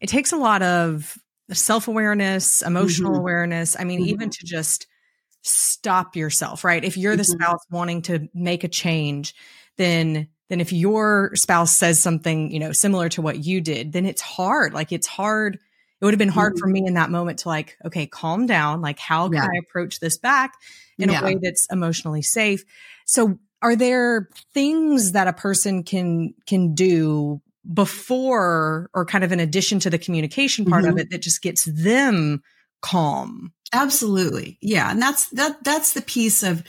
It 0.00 0.08
takes 0.08 0.32
a 0.32 0.36
lot 0.36 0.62
of 0.62 1.16
self 1.52 1.88
awareness, 1.88 2.62
emotional 2.62 3.12
mm-hmm. 3.12 3.20
awareness. 3.20 3.76
I 3.78 3.84
mean, 3.84 4.00
mm-hmm. 4.00 4.10
even 4.10 4.30
to 4.30 4.44
just 4.44 4.86
stop 5.42 6.16
yourself, 6.16 6.64
right? 6.64 6.82
If 6.82 6.96
you're 6.96 7.16
the 7.16 7.22
mm-hmm. 7.22 7.42
spouse 7.42 7.60
wanting 7.70 8.02
to 8.02 8.28
make 8.34 8.64
a 8.64 8.68
change, 8.68 9.34
then 9.76 10.28
then 10.48 10.60
if 10.60 10.72
your 10.72 11.32
spouse 11.34 11.76
says 11.76 11.98
something, 11.98 12.50
you 12.50 12.60
know, 12.60 12.72
similar 12.72 13.08
to 13.10 13.22
what 13.22 13.44
you 13.44 13.60
did, 13.60 13.92
then 13.92 14.04
it's 14.06 14.20
hard. 14.20 14.74
Like 14.74 14.92
it's 14.92 15.06
hard 15.06 15.58
it 16.00 16.04
would 16.04 16.12
have 16.12 16.18
been 16.18 16.28
hard 16.28 16.58
for 16.58 16.66
mm-hmm. 16.66 16.82
me 16.82 16.86
in 16.86 16.94
that 16.94 17.10
moment 17.10 17.38
to 17.40 17.48
like, 17.48 17.78
okay, 17.82 18.06
calm 18.06 18.44
down. 18.44 18.82
Like, 18.82 18.98
how 18.98 19.28
can 19.28 19.36
yeah. 19.36 19.44
I 19.44 19.58
approach 19.66 20.00
this 20.00 20.18
back 20.18 20.52
in 20.98 21.08
yeah. 21.08 21.20
a 21.20 21.24
way 21.24 21.38
that's 21.40 21.66
emotionally 21.70 22.20
safe? 22.20 22.62
So 23.06 23.38
are 23.62 23.74
there 23.74 24.28
things 24.52 25.12
that 25.12 25.28
a 25.28 25.32
person 25.32 25.82
can, 25.82 26.34
can 26.46 26.74
do 26.74 27.40
before 27.72 28.90
or 28.92 29.04
kind 29.06 29.24
of 29.24 29.32
in 29.32 29.40
addition 29.40 29.78
to 29.80 29.90
the 29.90 29.98
communication 29.98 30.64
part 30.64 30.82
mm-hmm. 30.82 30.92
of 30.92 30.98
it 30.98 31.10
that 31.10 31.22
just 31.22 31.42
gets 31.42 31.64
them 31.64 32.42
calm? 32.82 33.52
Absolutely. 33.72 34.58
Yeah. 34.60 34.90
And 34.90 35.00
that's, 35.00 35.28
that, 35.30 35.64
that's 35.64 35.94
the 35.94 36.02
piece 36.02 36.42
of, 36.42 36.62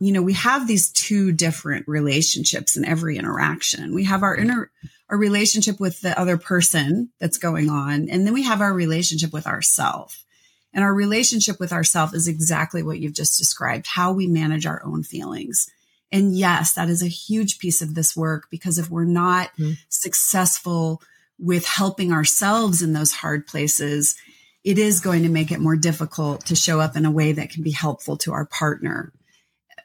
you 0.00 0.12
know, 0.12 0.22
we 0.22 0.32
have 0.34 0.66
these 0.66 0.90
two 0.92 1.32
different 1.32 1.86
relationships 1.88 2.76
in 2.76 2.84
every 2.84 3.18
interaction. 3.18 3.94
We 3.94 4.04
have 4.04 4.22
our 4.22 4.36
inner, 4.36 4.70
our 5.10 5.18
relationship 5.18 5.80
with 5.80 6.00
the 6.00 6.18
other 6.18 6.38
person 6.38 7.10
that's 7.18 7.38
going 7.38 7.68
on. 7.68 8.08
And 8.08 8.26
then 8.26 8.32
we 8.32 8.44
have 8.44 8.60
our 8.60 8.72
relationship 8.72 9.32
with 9.32 9.46
ourself. 9.46 10.24
And 10.72 10.84
our 10.84 10.94
relationship 10.94 11.58
with 11.58 11.72
ourself 11.72 12.14
is 12.14 12.28
exactly 12.28 12.82
what 12.82 12.98
you've 12.98 13.14
just 13.14 13.38
described, 13.38 13.86
how 13.86 14.12
we 14.12 14.26
manage 14.26 14.66
our 14.66 14.82
own 14.84 15.02
feelings. 15.02 15.68
And 16.10 16.36
yes, 16.36 16.72
that 16.74 16.88
is 16.88 17.02
a 17.02 17.08
huge 17.08 17.58
piece 17.58 17.82
of 17.82 17.94
this 17.94 18.16
work 18.16 18.48
because 18.50 18.78
if 18.78 18.90
we're 18.90 19.04
not 19.04 19.50
mm-hmm. 19.58 19.72
successful 19.88 21.02
with 21.38 21.66
helping 21.66 22.12
ourselves 22.12 22.82
in 22.82 22.92
those 22.92 23.12
hard 23.12 23.46
places, 23.46 24.16
it 24.64 24.78
is 24.78 25.00
going 25.00 25.22
to 25.22 25.28
make 25.28 25.52
it 25.52 25.60
more 25.60 25.76
difficult 25.76 26.46
to 26.46 26.56
show 26.56 26.80
up 26.80 26.96
in 26.96 27.06
a 27.06 27.10
way 27.10 27.32
that 27.32 27.50
can 27.50 27.62
be 27.62 27.70
helpful 27.70 28.16
to 28.18 28.32
our 28.32 28.46
partner 28.46 29.12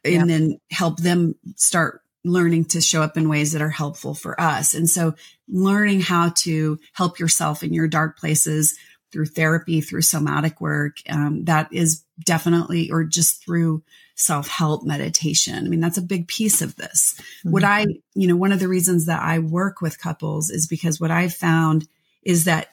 and 0.04 0.14
yeah. 0.14 0.26
then 0.26 0.60
help 0.72 0.98
them 0.98 1.36
start 1.56 2.02
learning 2.26 2.66
to 2.66 2.82
show 2.82 3.02
up 3.02 3.18
in 3.18 3.30
ways 3.30 3.52
that 3.52 3.62
are 3.62 3.70
helpful 3.70 4.14
for 4.14 4.40
us. 4.40 4.74
And 4.74 4.90
so 4.90 5.14
learning 5.48 6.02
how 6.02 6.32
to 6.40 6.80
help 6.94 7.20
yourself 7.20 7.64
in 7.64 7.74
your 7.74 7.88
dark 7.88 8.18
places 8.18 8.78
through 9.14 9.28
therapy, 9.28 9.80
through 9.80 10.02
somatic 10.02 10.60
work, 10.60 10.98
um, 11.08 11.46
that 11.46 11.70
is 11.72 12.04
definitely, 12.26 12.92
or 12.92 13.04
just 13.04 13.46
through 13.46 13.84
self 14.16 14.48
help 14.48 14.84
meditation. 14.84 15.66
I 15.66 15.70
mean, 15.70 15.80
that's 15.80 15.98
a 15.98 16.02
big 16.02 16.28
piece 16.28 16.62
of 16.62 16.76
this. 16.76 17.14
Mm-hmm. 17.40 17.52
What 17.52 17.64
I, 17.64 17.86
you 18.16 18.28
know, 18.28 18.36
one 18.36 18.52
of 18.52 18.60
the 18.60 18.68
reasons 18.68 19.06
that 19.06 19.22
I 19.22 19.40
work 19.40 19.80
with 19.82 20.02
couples 20.02 20.50
is 20.50 20.68
because 20.68 21.00
what 21.00 21.12
I've 21.12 21.34
found 21.34 21.88
is 22.24 22.46
that 22.46 22.70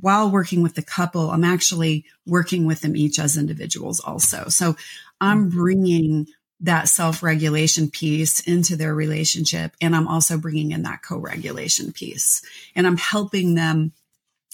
while 0.00 0.30
working 0.30 0.62
with 0.62 0.74
the 0.74 0.82
couple, 0.82 1.30
I'm 1.30 1.44
actually 1.44 2.06
working 2.26 2.66
with 2.66 2.80
them 2.80 2.96
each 2.96 3.18
as 3.18 3.36
individuals 3.36 4.00
also. 4.00 4.48
So 4.48 4.76
I'm 5.20 5.48
mm-hmm. 5.48 5.58
bringing 5.58 6.26
that 6.60 6.88
self 6.88 7.22
regulation 7.22 7.90
piece 7.90 8.40
into 8.40 8.76
their 8.76 8.94
relationship. 8.94 9.72
And 9.80 9.94
I'm 9.94 10.08
also 10.08 10.38
bringing 10.38 10.70
in 10.70 10.82
that 10.82 11.02
co 11.02 11.18
regulation 11.18 11.92
piece 11.92 12.42
and 12.74 12.86
I'm 12.86 12.96
helping 12.96 13.54
them 13.54 13.92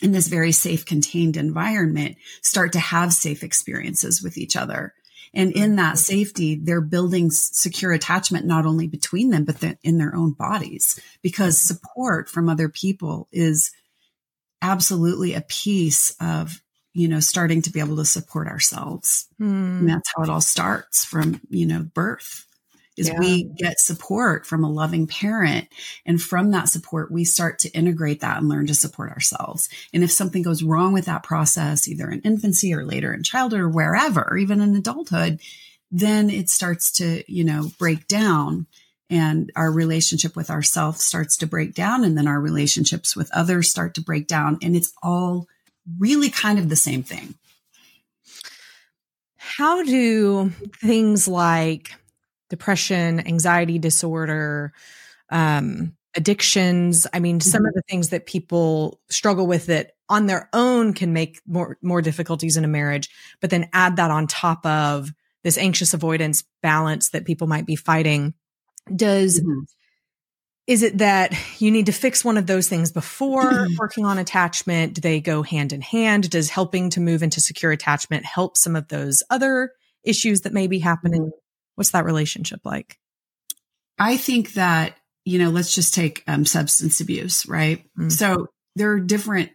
in 0.02 0.12
this 0.12 0.28
very 0.28 0.52
safe, 0.52 0.84
contained 0.84 1.36
environment 1.36 2.16
start 2.42 2.72
to 2.72 2.78
have 2.78 3.12
safe 3.12 3.42
experiences 3.42 4.22
with 4.22 4.38
each 4.38 4.56
other. 4.56 4.94
And 5.34 5.52
in 5.52 5.76
that 5.76 5.98
safety, 5.98 6.54
they're 6.54 6.80
building 6.80 7.30
secure 7.30 7.92
attachment, 7.92 8.46
not 8.46 8.64
only 8.64 8.86
between 8.86 9.30
them, 9.30 9.44
but 9.44 9.62
in 9.82 9.98
their 9.98 10.14
own 10.14 10.32
bodies 10.32 10.98
because 11.22 11.60
support 11.60 12.28
from 12.28 12.48
other 12.48 12.68
people 12.68 13.28
is 13.30 13.70
absolutely 14.62 15.34
a 15.34 15.42
piece 15.42 16.14
of 16.20 16.62
you 16.92 17.06
know 17.06 17.20
starting 17.20 17.62
to 17.62 17.70
be 17.70 17.80
able 17.80 17.96
to 17.96 18.04
support 18.04 18.48
ourselves 18.48 19.28
mm. 19.40 19.46
and 19.46 19.88
that's 19.88 20.10
how 20.16 20.22
it 20.22 20.28
all 20.28 20.40
starts 20.40 21.04
from 21.04 21.40
you 21.48 21.64
know 21.64 21.86
birth 21.94 22.44
is 22.98 23.08
yeah. 23.08 23.18
we 23.18 23.44
get 23.44 23.80
support 23.80 24.46
from 24.46 24.64
a 24.64 24.70
loving 24.70 25.06
parent. 25.06 25.68
And 26.04 26.20
from 26.20 26.50
that 26.50 26.68
support 26.68 27.10
we 27.10 27.24
start 27.24 27.58
to 27.60 27.70
integrate 27.70 28.20
that 28.20 28.38
and 28.38 28.48
learn 28.48 28.66
to 28.66 28.74
support 28.74 29.10
ourselves. 29.10 29.68
And 29.92 30.04
if 30.04 30.10
something 30.10 30.42
goes 30.42 30.62
wrong 30.62 30.92
with 30.92 31.06
that 31.06 31.22
process 31.22 31.88
either 31.88 32.10
in 32.10 32.20
infancy 32.20 32.74
or 32.74 32.84
later 32.84 33.12
in 33.12 33.22
childhood 33.22 33.60
or 33.60 33.68
wherever 33.68 34.22
or 34.30 34.36
even 34.36 34.60
in 34.60 34.74
adulthood 34.74 35.40
then 35.90 36.30
it 36.30 36.48
starts 36.48 36.92
to 36.92 37.22
you 37.32 37.44
know 37.44 37.70
break 37.78 38.06
down. 38.06 38.66
And 39.10 39.50
our 39.56 39.72
relationship 39.72 40.36
with 40.36 40.50
ourselves 40.50 41.02
starts 41.02 41.38
to 41.38 41.46
break 41.46 41.74
down 41.74 42.04
and 42.04 42.16
then 42.16 42.28
our 42.28 42.38
relationships 42.38 43.16
with 43.16 43.30
others 43.32 43.70
start 43.70 43.94
to 43.94 44.02
break 44.02 44.26
down. 44.26 44.58
And 44.60 44.76
it's 44.76 44.92
all 45.02 45.46
really 45.98 46.28
kind 46.28 46.58
of 46.58 46.68
the 46.68 46.76
same 46.76 47.02
thing. 47.02 47.34
How 49.38 49.82
do 49.82 50.50
things 50.82 51.26
like 51.26 51.94
depression 52.48 53.26
anxiety 53.26 53.78
disorder 53.78 54.72
um, 55.30 55.94
addictions 56.16 57.06
i 57.12 57.20
mean 57.20 57.40
some 57.40 57.64
of 57.64 57.70
mm-hmm. 57.70 57.78
the 57.78 57.82
things 57.88 58.08
that 58.08 58.26
people 58.26 59.00
struggle 59.08 59.46
with 59.46 59.66
that 59.66 59.92
on 60.08 60.26
their 60.26 60.48
own 60.52 60.94
can 60.94 61.12
make 61.12 61.40
more 61.46 61.76
more 61.82 62.00
difficulties 62.00 62.56
in 62.56 62.64
a 62.64 62.68
marriage 62.68 63.10
but 63.40 63.50
then 63.50 63.68
add 63.72 63.96
that 63.96 64.10
on 64.10 64.26
top 64.26 64.64
of 64.64 65.12
this 65.44 65.58
anxious 65.58 65.94
avoidance 65.94 66.44
balance 66.62 67.10
that 67.10 67.24
people 67.24 67.46
might 67.46 67.66
be 67.66 67.76
fighting 67.76 68.34
does 68.94 69.40
mm-hmm. 69.40 69.60
is 70.66 70.82
it 70.82 70.98
that 70.98 71.34
you 71.58 71.70
need 71.70 71.86
to 71.86 71.92
fix 71.92 72.24
one 72.24 72.38
of 72.38 72.46
those 72.46 72.68
things 72.68 72.90
before 72.90 73.44
mm-hmm. 73.44 73.74
working 73.78 74.04
on 74.04 74.18
attachment? 74.18 74.94
Do 74.94 75.00
they 75.00 75.20
go 75.20 75.42
hand 75.42 75.72
in 75.72 75.80
hand? 75.80 76.30
Does 76.30 76.50
helping 76.50 76.90
to 76.90 77.00
move 77.00 77.22
into 77.22 77.40
secure 77.40 77.72
attachment 77.72 78.24
help 78.24 78.56
some 78.56 78.76
of 78.76 78.88
those 78.88 79.22
other 79.30 79.72
issues 80.04 80.42
that 80.42 80.52
may 80.52 80.66
be 80.66 80.78
happening? 80.78 81.30
Mm-hmm. 81.78 81.80
What's 81.80 81.90
that 81.92 82.04
relationship 82.04 82.60
like? 82.64 82.98
I 83.98 84.16
think 84.16 84.54
that, 84.54 84.96
you 85.24 85.38
know, 85.38 85.50
let's 85.50 85.74
just 85.74 85.94
take 85.94 86.22
um, 86.26 86.44
substance 86.44 87.00
abuse, 87.00 87.46
right? 87.46 87.84
Mm. 87.98 88.12
So 88.12 88.48
there 88.76 88.92
are 88.92 89.00
different 89.00 89.50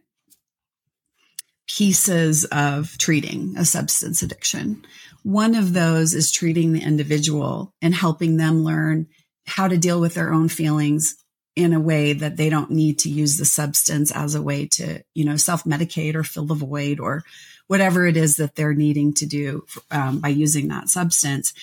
pieces 1.67 2.45
of 2.45 2.97
treating 2.97 3.55
a 3.57 3.65
substance 3.65 4.21
addiction. 4.21 4.85
One 5.23 5.55
of 5.55 5.73
those 5.73 6.13
is 6.13 6.31
treating 6.31 6.73
the 6.73 6.83
individual 6.83 7.73
and 7.81 7.95
helping 7.95 8.37
them 8.37 8.63
learn 8.63 9.07
how 9.45 9.67
to 9.67 9.77
deal 9.77 9.99
with 9.99 10.13
their 10.13 10.33
own 10.33 10.49
feelings 10.49 11.15
in 11.55 11.73
a 11.73 11.79
way 11.79 12.13
that 12.13 12.35
they 12.35 12.49
don't 12.49 12.71
need 12.71 12.99
to 12.99 13.09
use 13.09 13.37
the 13.37 13.45
substance 13.45 14.11
as 14.11 14.35
a 14.35 14.41
way 14.41 14.67
to, 14.67 15.03
you 15.13 15.23
know, 15.23 15.37
self 15.37 15.63
medicate 15.63 16.15
or 16.15 16.23
fill 16.23 16.45
the 16.45 16.55
void 16.55 16.99
or 16.99 17.23
whatever 17.67 18.05
it 18.05 18.17
is 18.17 18.37
that 18.37 18.55
they're 18.55 18.73
needing 18.73 19.13
to 19.13 19.25
do 19.25 19.65
um, 19.91 20.19
by 20.19 20.27
using 20.27 20.67
that 20.67 20.89
substance. 20.89 21.53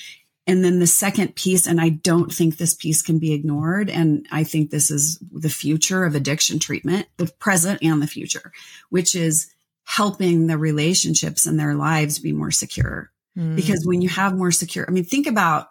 And 0.46 0.64
then 0.64 0.78
the 0.78 0.86
second 0.86 1.36
piece, 1.36 1.66
and 1.66 1.80
I 1.80 1.90
don't 1.90 2.32
think 2.32 2.56
this 2.56 2.74
piece 2.74 3.02
can 3.02 3.18
be 3.18 3.32
ignored. 3.32 3.88
And 3.90 4.26
I 4.32 4.42
think 4.42 4.70
this 4.70 4.90
is 4.90 5.18
the 5.30 5.50
future 5.50 6.04
of 6.04 6.14
addiction 6.14 6.58
treatment, 6.58 7.06
the 7.18 7.26
present 7.38 7.82
and 7.82 8.02
the 8.02 8.06
future, 8.06 8.52
which 8.88 9.14
is 9.14 9.52
helping 9.84 10.46
the 10.46 10.58
relationships 10.58 11.46
in 11.46 11.56
their 11.56 11.74
lives 11.74 12.18
be 12.18 12.32
more 12.32 12.50
secure. 12.50 13.10
Mm. 13.38 13.54
Because 13.54 13.84
when 13.84 14.00
you 14.00 14.08
have 14.08 14.36
more 14.36 14.50
secure, 14.50 14.84
I 14.88 14.92
mean, 14.92 15.04
think 15.04 15.26
about 15.26 15.68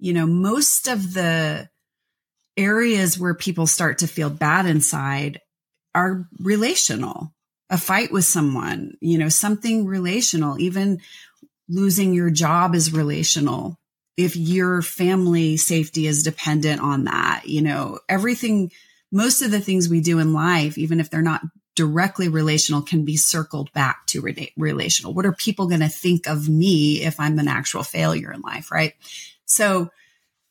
you 0.00 0.14
know, 0.14 0.26
most 0.26 0.88
of 0.88 1.12
the 1.14 1.68
areas 2.56 3.18
where 3.18 3.34
people 3.34 3.66
start 3.66 3.98
to 3.98 4.08
feel 4.08 4.30
bad 4.30 4.66
inside 4.66 5.40
are 5.94 6.26
relational. 6.38 7.32
A 7.68 7.78
fight 7.78 8.10
with 8.10 8.24
someone, 8.24 8.94
you 9.00 9.18
know, 9.18 9.28
something 9.28 9.86
relational, 9.86 10.58
even 10.58 11.00
losing 11.68 12.14
your 12.14 12.30
job 12.30 12.74
is 12.74 12.92
relational. 12.92 13.78
If 14.16 14.36
your 14.36 14.82
family 14.82 15.56
safety 15.56 16.06
is 16.06 16.22
dependent 16.22 16.80
on 16.80 17.04
that, 17.04 17.42
you 17.46 17.62
know, 17.62 17.98
everything, 18.08 18.70
most 19.10 19.42
of 19.42 19.50
the 19.50 19.60
things 19.60 19.88
we 19.88 20.00
do 20.00 20.18
in 20.18 20.32
life, 20.32 20.76
even 20.76 21.00
if 21.00 21.10
they're 21.10 21.22
not 21.22 21.42
directly 21.76 22.28
relational, 22.28 22.82
can 22.82 23.04
be 23.04 23.16
circled 23.16 23.72
back 23.72 24.06
to 24.06 24.20
re- 24.20 24.52
relational. 24.56 25.14
What 25.14 25.26
are 25.26 25.32
people 25.32 25.68
going 25.68 25.80
to 25.80 25.88
think 25.88 26.26
of 26.26 26.48
me 26.48 27.02
if 27.02 27.18
I'm 27.18 27.38
an 27.38 27.48
actual 27.48 27.82
failure 27.82 28.32
in 28.32 28.40
life? 28.40 28.70
Right. 28.70 28.94
So 29.46 29.90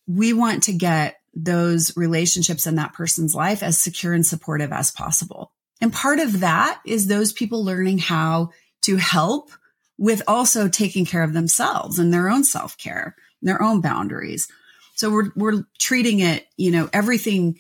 we 0.08 0.34
want 0.34 0.64
to 0.64 0.74
get 0.74 1.20
those 1.34 1.96
relationships 1.96 2.66
in 2.66 2.76
that 2.76 2.94
person's 2.94 3.36
life 3.36 3.62
as 3.62 3.80
secure 3.80 4.14
and 4.14 4.26
supportive 4.26 4.72
as 4.72 4.92
possible. 4.92 5.52
And 5.82 5.94
part 5.94 6.20
of 6.20 6.42
that 6.42 6.82
is 6.86 7.08
those 7.08 7.32
people 7.32 7.64
learning 7.64 8.00
how 8.00 8.50
to 8.82 8.98
help 8.98 9.52
with 9.98 10.22
also 10.28 10.68
taking 10.68 11.06
care 11.06 11.24
of 11.24 11.34
themselves 11.34 12.00
and 12.00 12.14
their 12.14 12.30
own 12.30 12.44
self 12.44 12.78
care, 12.78 13.16
their 13.42 13.62
own 13.62 13.82
boundaries. 13.82 14.48
So 14.96 15.12
we're, 15.12 15.32
we're 15.36 15.64
treating 15.80 16.20
it, 16.20 16.48
you 16.58 16.72
know, 16.72 16.90
everything 16.92 17.60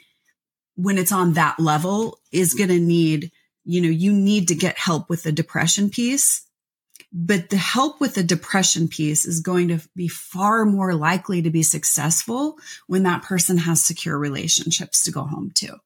when 0.75 0.97
it's 0.97 1.11
on 1.11 1.33
that 1.33 1.59
level 1.59 2.19
is 2.31 2.53
going 2.53 2.69
to 2.69 2.79
need, 2.79 3.31
you 3.65 3.81
know, 3.81 3.89
you 3.89 4.11
need 4.13 4.49
to 4.49 4.55
get 4.55 4.77
help 4.77 5.09
with 5.09 5.23
the 5.23 5.31
depression 5.31 5.89
piece 5.89 6.45
but 7.11 7.49
the 7.49 7.57
help 7.57 7.99
with 7.99 8.15
the 8.15 8.23
depression 8.23 8.87
piece 8.87 9.25
is 9.25 9.39
going 9.39 9.69
to 9.69 9.79
be 9.95 10.07
far 10.07 10.65
more 10.65 10.93
likely 10.93 11.41
to 11.41 11.49
be 11.49 11.63
successful 11.63 12.57
when 12.87 13.03
that 13.03 13.23
person 13.23 13.57
has 13.57 13.83
secure 13.83 14.17
relationships 14.17 15.03
to 15.03 15.11
go 15.11 15.23
home 15.23 15.51
to. 15.55 15.77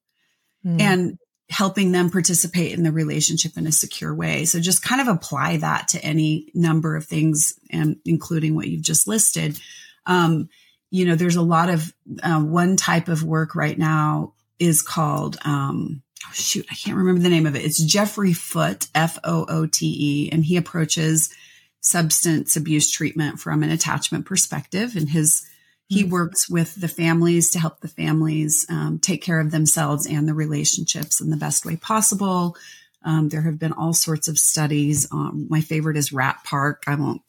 Mm. 0.66 0.82
And 0.82 1.18
helping 1.50 1.92
them 1.92 2.10
participate 2.10 2.72
in 2.72 2.84
the 2.84 2.92
relationship 2.92 3.58
in 3.58 3.68
a 3.68 3.72
secure 3.72 4.14
way. 4.14 4.44
So 4.46 4.60
just 4.60 4.82
kind 4.82 5.02
of 5.02 5.08
apply 5.08 5.58
that 5.58 5.90
to 5.90 6.04
any 6.04 6.50
number 6.54 6.96
of 6.96 7.06
things 7.06 7.54
and 7.70 7.98
including 8.06 8.56
what 8.56 8.68
you've 8.68 8.82
just 8.82 9.08
listed. 9.08 9.60
Um, 10.06 10.50
you 10.92 11.06
know, 11.06 11.16
there's 11.16 11.36
a 11.36 11.42
lot 11.42 11.70
of 11.70 11.94
uh, 12.22 12.39
one 12.39 12.78
type 12.78 13.08
of 13.08 13.24
work 13.24 13.56
right 13.56 13.78
now 13.78 14.34
is 14.60 14.82
called 14.82 15.38
um, 15.44 16.04
oh 16.26 16.32
shoot, 16.34 16.66
I 16.72 16.76
can't 16.76 16.98
remember 16.98 17.22
the 17.22 17.30
name 17.30 17.46
of 17.46 17.56
it. 17.56 17.66
It's 17.66 17.84
Jeffrey 17.84 18.34
Foote, 18.34 18.88
F 18.94 19.18
O 19.24 19.46
O 19.48 19.66
T 19.66 19.96
E, 20.00 20.30
and 20.32 20.46
he 20.46 20.58
approaches 20.58 21.34
substance 21.82 22.56
abuse 22.56 22.89
treatment 22.89 23.39
from 23.39 23.63
an 23.63 23.70
attachment 23.70 24.26
perspective. 24.26 24.96
And 24.96 25.10
his 25.10 25.46
he 25.88 26.04
mm-hmm. 26.04 26.12
works 26.12 26.50
with 26.50 26.80
the 26.80 26.88
families 26.88 27.52
to 27.52 27.60
help 27.60 27.82
the 27.82 27.88
families 27.88 28.66
um, 28.70 29.00
take 29.00 29.22
care 29.22 29.39
of 29.39 29.52
themselves 29.52 30.08
and 30.08 30.28
the 30.28 30.34
relationships 30.34 31.20
in 31.20 31.30
the 31.30 31.38
best 31.38 31.66
way 31.66 31.76
possible. 31.76 32.56
Um, 33.04 33.30
there 33.30 33.42
have 33.42 33.60
been 33.60 33.74
all 33.74 33.94
sorts 33.94 34.28
of 34.28 34.39
studies. 34.39 35.12
Um, 35.12 35.48
my 35.50 35.60
favorite 35.60 35.98
is 35.98 36.13
Rat 36.13 36.38
Park. 36.46 36.84
I 36.88 36.96
won't 36.96 37.22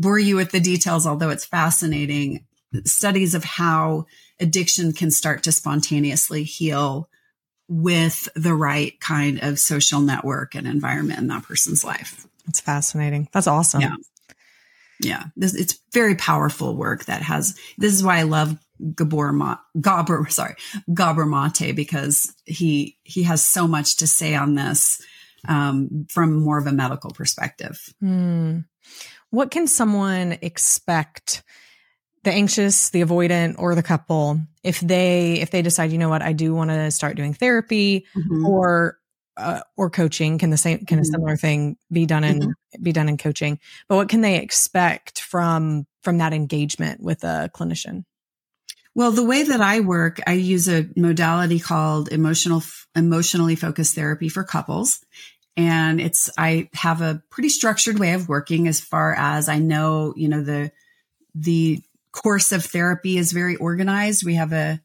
bore 0.00 0.18
you 0.18 0.36
with 0.36 0.50
the 0.50 0.60
details, 0.60 1.06
although 1.06 1.30
it's 1.30 1.44
fascinating. 1.44 2.46
Studies 2.84 3.34
of 3.34 3.44
how 3.44 4.06
addiction 4.40 4.92
can 4.92 5.10
start 5.10 5.42
to 5.42 5.52
spontaneously 5.52 6.44
heal 6.44 7.08
with 7.68 8.28
the 8.34 8.54
right 8.54 8.98
kind 9.00 9.40
of 9.42 9.58
social 9.58 10.00
network 10.00 10.54
and 10.54 10.66
environment 10.66 11.20
in 11.20 11.28
that 11.28 11.44
person's 11.44 11.84
life. 11.84 12.26
That's 12.46 12.60
fascinating. 12.60 13.28
That's 13.32 13.46
awesome. 13.46 13.82
Yeah. 13.82 13.94
Yeah. 15.00 15.24
This, 15.36 15.54
it's 15.54 15.78
very 15.92 16.14
powerful 16.14 16.74
work 16.74 17.04
that 17.04 17.22
has, 17.22 17.56
this 17.78 17.92
is 17.92 18.02
why 18.02 18.18
I 18.18 18.22
love 18.22 18.58
Gabor, 18.94 19.32
Ma, 19.32 19.58
Gabor, 19.80 20.26
sorry, 20.30 20.54
Gabor 20.92 21.26
Mate, 21.26 21.76
because 21.76 22.34
he, 22.46 22.96
he 23.02 23.24
has 23.24 23.44
so 23.44 23.68
much 23.68 23.96
to 23.98 24.06
say 24.06 24.34
on 24.34 24.54
this, 24.54 25.00
um, 25.48 26.06
from 26.10 26.42
more 26.42 26.58
of 26.58 26.66
a 26.66 26.72
medical 26.72 27.10
perspective. 27.10 27.78
Hmm. 28.00 28.60
What 29.30 29.50
can 29.50 29.66
someone 29.66 30.38
expect 30.42 31.42
the 32.24 32.32
anxious, 32.32 32.90
the 32.90 33.02
avoidant, 33.02 33.56
or 33.58 33.74
the 33.74 33.82
couple, 33.82 34.40
if 34.62 34.80
they 34.80 35.40
if 35.40 35.50
they 35.50 35.62
decide, 35.62 35.92
you 35.92 35.98
know 35.98 36.08
what, 36.08 36.22
I 36.22 36.32
do 36.32 36.54
want 36.54 36.70
to 36.70 36.90
start 36.90 37.16
doing 37.16 37.32
therapy 37.32 38.06
mm-hmm. 38.14 38.46
or 38.46 38.98
uh, 39.36 39.60
or 39.76 39.88
coaching, 39.90 40.38
can 40.38 40.50
the 40.50 40.56
same 40.56 40.84
can 40.84 40.98
mm-hmm. 40.98 41.02
a 41.02 41.04
similar 41.04 41.36
thing 41.36 41.76
be 41.90 42.06
done 42.06 42.24
in 42.24 42.40
mm-hmm. 42.40 42.82
be 42.82 42.92
done 42.92 43.08
in 43.08 43.16
coaching? 43.16 43.58
But 43.88 43.96
what 43.96 44.08
can 44.08 44.20
they 44.20 44.36
expect 44.36 45.20
from 45.20 45.86
from 46.02 46.18
that 46.18 46.32
engagement 46.32 47.02
with 47.02 47.24
a 47.24 47.50
clinician? 47.54 48.04
Well, 48.94 49.12
the 49.12 49.24
way 49.24 49.44
that 49.44 49.60
I 49.60 49.80
work, 49.80 50.20
I 50.26 50.32
use 50.32 50.68
a 50.68 50.88
modality 50.96 51.60
called 51.60 52.12
emotional 52.12 52.62
emotionally 52.94 53.56
focused 53.56 53.94
therapy 53.94 54.28
for 54.28 54.44
couples. 54.44 55.00
And 55.56 56.00
it's 56.00 56.30
I 56.38 56.68
have 56.74 57.02
a 57.02 57.22
pretty 57.30 57.48
structured 57.48 57.98
way 57.98 58.12
of 58.12 58.28
working 58.28 58.68
as 58.68 58.80
far 58.80 59.14
as 59.14 59.48
I 59.48 59.58
know, 59.58 60.14
you 60.16 60.28
know, 60.28 60.42
the 60.42 60.70
the 61.34 61.82
course 62.12 62.52
of 62.52 62.64
therapy 62.64 63.18
is 63.18 63.32
very 63.32 63.56
organized. 63.56 64.24
We 64.24 64.34
have 64.34 64.52
a 64.52 64.80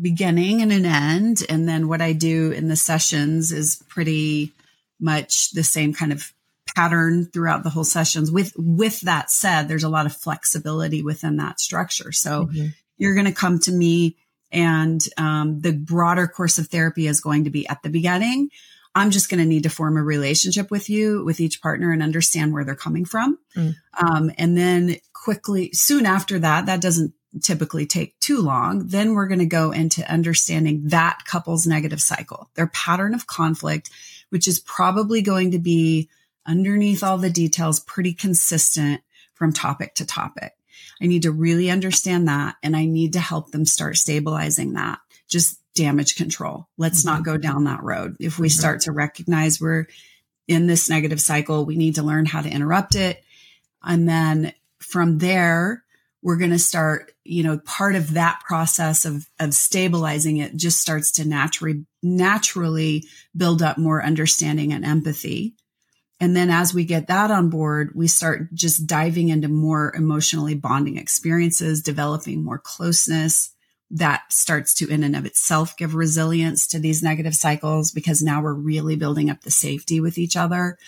beginning 0.00 0.60
and 0.60 0.72
an 0.72 0.86
end. 0.86 1.44
And 1.48 1.68
then 1.68 1.88
what 1.88 2.00
I 2.00 2.12
do 2.12 2.50
in 2.50 2.68
the 2.68 2.76
sessions 2.76 3.52
is 3.52 3.82
pretty 3.88 4.52
much 5.00 5.52
the 5.52 5.62
same 5.62 5.92
kind 5.92 6.12
of 6.12 6.32
pattern 6.74 7.26
throughout 7.26 7.62
the 7.62 7.70
whole 7.70 7.84
sessions. 7.84 8.30
With, 8.30 8.52
with 8.56 9.02
that 9.02 9.30
said, 9.30 9.68
there's 9.68 9.84
a 9.84 9.88
lot 9.88 10.06
of 10.06 10.16
flexibility 10.16 11.02
within 11.02 11.36
that 11.36 11.60
structure. 11.60 12.10
So 12.10 12.46
mm-hmm. 12.46 12.68
you're 12.96 13.14
going 13.14 13.26
to 13.26 13.32
come 13.32 13.58
to 13.60 13.72
me 13.72 14.16
and 14.50 15.00
um, 15.16 15.60
the 15.60 15.72
broader 15.72 16.26
course 16.26 16.58
of 16.58 16.68
therapy 16.68 17.06
is 17.06 17.20
going 17.20 17.44
to 17.44 17.50
be 17.50 17.66
at 17.68 17.82
the 17.82 17.90
beginning. 17.90 18.50
I'm 18.94 19.10
just 19.10 19.28
going 19.28 19.40
to 19.40 19.48
need 19.48 19.64
to 19.64 19.70
form 19.70 19.96
a 19.96 20.02
relationship 20.02 20.70
with 20.70 20.88
you, 20.88 21.24
with 21.24 21.40
each 21.40 21.60
partner 21.60 21.92
and 21.92 22.02
understand 22.02 22.52
where 22.52 22.64
they're 22.64 22.76
coming 22.76 23.04
from. 23.04 23.38
Mm. 23.56 23.74
Um, 24.00 24.30
and 24.38 24.56
then 24.56 24.96
quickly, 25.12 25.70
soon 25.72 26.06
after 26.06 26.38
that, 26.38 26.66
that 26.66 26.80
doesn't 26.80 27.12
typically 27.42 27.86
take 27.86 28.18
too 28.20 28.40
long. 28.40 28.86
Then 28.86 29.14
we're 29.14 29.26
going 29.26 29.40
to 29.40 29.46
go 29.46 29.72
into 29.72 30.08
understanding 30.10 30.82
that 30.88 31.24
couple's 31.26 31.66
negative 31.66 32.00
cycle, 32.00 32.50
their 32.54 32.68
pattern 32.68 33.14
of 33.14 33.26
conflict, 33.26 33.90
which 34.30 34.46
is 34.46 34.60
probably 34.60 35.22
going 35.22 35.50
to 35.50 35.58
be 35.58 36.08
underneath 36.46 37.02
all 37.02 37.18
the 37.18 37.30
details, 37.30 37.80
pretty 37.80 38.12
consistent 38.12 39.00
from 39.34 39.52
topic 39.52 39.94
to 39.94 40.06
topic. 40.06 40.52
I 41.02 41.06
need 41.06 41.22
to 41.22 41.32
really 41.32 41.70
understand 41.70 42.28
that 42.28 42.56
and 42.62 42.76
I 42.76 42.84
need 42.84 43.14
to 43.14 43.20
help 43.20 43.50
them 43.50 43.64
start 43.64 43.96
stabilizing 43.96 44.74
that. 44.74 45.00
Just 45.28 45.58
damage 45.74 46.16
control. 46.16 46.68
Let's 46.78 47.00
mm-hmm. 47.00 47.16
not 47.16 47.24
go 47.24 47.36
down 47.36 47.64
that 47.64 47.82
road. 47.82 48.16
If 48.20 48.38
we 48.38 48.48
mm-hmm. 48.48 48.58
start 48.58 48.80
to 48.82 48.92
recognize 48.92 49.60
we're 49.60 49.86
in 50.46 50.66
this 50.66 50.90
negative 50.90 51.20
cycle, 51.20 51.64
we 51.64 51.76
need 51.76 51.96
to 51.96 52.02
learn 52.02 52.26
how 52.26 52.42
to 52.42 52.50
interrupt 52.50 52.94
it. 52.94 53.22
And 53.82 54.08
then 54.08 54.52
from 54.78 55.18
there, 55.18 55.84
we're 56.22 56.36
going 56.36 56.50
to 56.50 56.58
start, 56.58 57.12
you 57.24 57.42
know, 57.42 57.58
part 57.58 57.94
of 57.94 58.14
that 58.14 58.40
process 58.46 59.04
of, 59.04 59.28
of 59.38 59.52
stabilizing 59.52 60.38
it 60.38 60.56
just 60.56 60.80
starts 60.80 61.12
to 61.12 61.28
naturally, 61.28 61.84
naturally 62.02 63.04
build 63.36 63.62
up 63.62 63.76
more 63.76 64.02
understanding 64.02 64.72
and 64.72 64.84
empathy. 64.84 65.54
And 66.20 66.34
then 66.34 66.48
as 66.48 66.72
we 66.72 66.84
get 66.84 67.08
that 67.08 67.30
on 67.30 67.50
board, 67.50 67.92
we 67.94 68.06
start 68.06 68.54
just 68.54 68.86
diving 68.86 69.28
into 69.28 69.48
more 69.48 69.94
emotionally 69.94 70.54
bonding 70.54 70.96
experiences, 70.96 71.82
developing 71.82 72.42
more 72.42 72.58
closeness, 72.58 73.53
that 73.90 74.32
starts 74.32 74.74
to 74.74 74.88
in 74.88 75.04
and 75.04 75.14
of 75.14 75.26
itself 75.26 75.76
give 75.76 75.94
resilience 75.94 76.66
to 76.68 76.78
these 76.78 77.02
negative 77.02 77.34
cycles 77.34 77.92
because 77.92 78.22
now 78.22 78.42
we're 78.42 78.54
really 78.54 78.96
building 78.96 79.30
up 79.30 79.42
the 79.42 79.50
safety 79.50 80.00
with 80.00 80.18
each 80.18 80.36
other. 80.36 80.78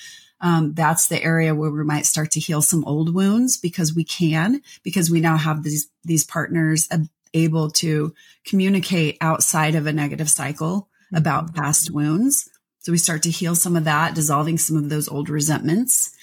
Um, 0.40 0.74
that's 0.74 1.08
the 1.08 1.22
area 1.22 1.54
where 1.54 1.70
we 1.70 1.84
might 1.84 2.06
start 2.06 2.30
to 2.32 2.40
heal 2.40 2.62
some 2.62 2.84
old 2.84 3.14
wounds 3.14 3.56
because 3.56 3.94
we 3.94 4.04
can, 4.04 4.60
because 4.82 5.10
we 5.10 5.20
now 5.20 5.36
have 5.36 5.62
these, 5.62 5.88
these 6.04 6.24
partners 6.24 6.88
able 7.32 7.70
to 7.70 8.14
communicate 8.44 9.16
outside 9.20 9.74
of 9.74 9.86
a 9.86 9.92
negative 9.92 10.28
cycle 10.28 10.88
mm-hmm. 11.06 11.16
about 11.16 11.54
past 11.54 11.90
wounds. 11.90 12.50
So 12.80 12.92
we 12.92 12.98
start 12.98 13.22
to 13.24 13.30
heal 13.30 13.54
some 13.54 13.76
of 13.76 13.84
that, 13.84 14.14
dissolving 14.14 14.58
some 14.58 14.76
of 14.76 14.88
those 14.88 15.08
old 15.08 15.28
resentments, 15.28 16.14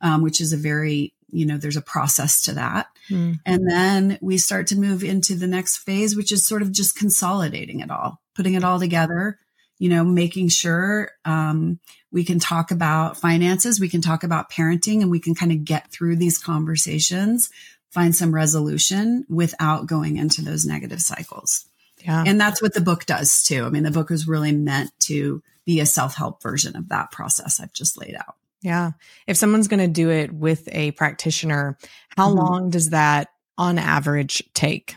um, 0.00 0.22
which 0.22 0.40
is 0.40 0.52
a 0.52 0.56
very 0.56 1.14
you 1.32 1.46
know, 1.46 1.56
there's 1.56 1.76
a 1.76 1.82
process 1.82 2.42
to 2.42 2.52
that. 2.54 2.88
Mm. 3.08 3.38
And 3.44 3.68
then 3.68 4.18
we 4.20 4.38
start 4.38 4.66
to 4.68 4.78
move 4.78 5.02
into 5.02 5.34
the 5.34 5.46
next 5.46 5.78
phase, 5.78 6.16
which 6.16 6.32
is 6.32 6.46
sort 6.46 6.62
of 6.62 6.72
just 6.72 6.96
consolidating 6.96 7.80
it 7.80 7.90
all, 7.90 8.20
putting 8.34 8.54
it 8.54 8.64
all 8.64 8.78
together, 8.78 9.38
you 9.78 9.88
know, 9.88 10.04
making 10.04 10.48
sure 10.48 11.10
um, 11.24 11.80
we 12.12 12.24
can 12.24 12.38
talk 12.38 12.70
about 12.70 13.16
finances, 13.16 13.80
we 13.80 13.88
can 13.88 14.00
talk 14.00 14.22
about 14.22 14.50
parenting, 14.50 15.00
and 15.00 15.10
we 15.10 15.20
can 15.20 15.34
kind 15.34 15.52
of 15.52 15.64
get 15.64 15.90
through 15.90 16.16
these 16.16 16.38
conversations, 16.38 17.50
find 17.90 18.14
some 18.14 18.34
resolution 18.34 19.24
without 19.28 19.86
going 19.86 20.16
into 20.16 20.42
those 20.42 20.66
negative 20.66 21.00
cycles. 21.00 21.66
Yeah. 22.04 22.24
And 22.26 22.40
that's 22.40 22.62
what 22.62 22.74
the 22.74 22.80
book 22.80 23.06
does 23.06 23.42
too. 23.42 23.64
I 23.64 23.70
mean, 23.70 23.82
the 23.82 23.90
book 23.90 24.10
is 24.10 24.28
really 24.28 24.52
meant 24.52 24.90
to 25.00 25.42
be 25.64 25.80
a 25.80 25.86
self 25.86 26.14
help 26.14 26.42
version 26.42 26.76
of 26.76 26.88
that 26.88 27.10
process 27.10 27.60
I've 27.60 27.72
just 27.72 27.98
laid 27.98 28.14
out. 28.14 28.36
Yeah. 28.62 28.92
If 29.26 29.36
someone's 29.36 29.68
going 29.68 29.80
to 29.80 29.88
do 29.88 30.10
it 30.10 30.32
with 30.32 30.68
a 30.72 30.90
practitioner, 30.92 31.78
how 32.16 32.28
mm-hmm. 32.28 32.38
long 32.38 32.70
does 32.70 32.90
that 32.90 33.28
on 33.56 33.78
average 33.78 34.42
take? 34.54 34.96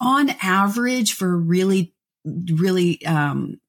On 0.00 0.30
average, 0.42 1.14
for 1.14 1.36
really, 1.36 1.94
really 2.24 3.04
um, 3.06 3.60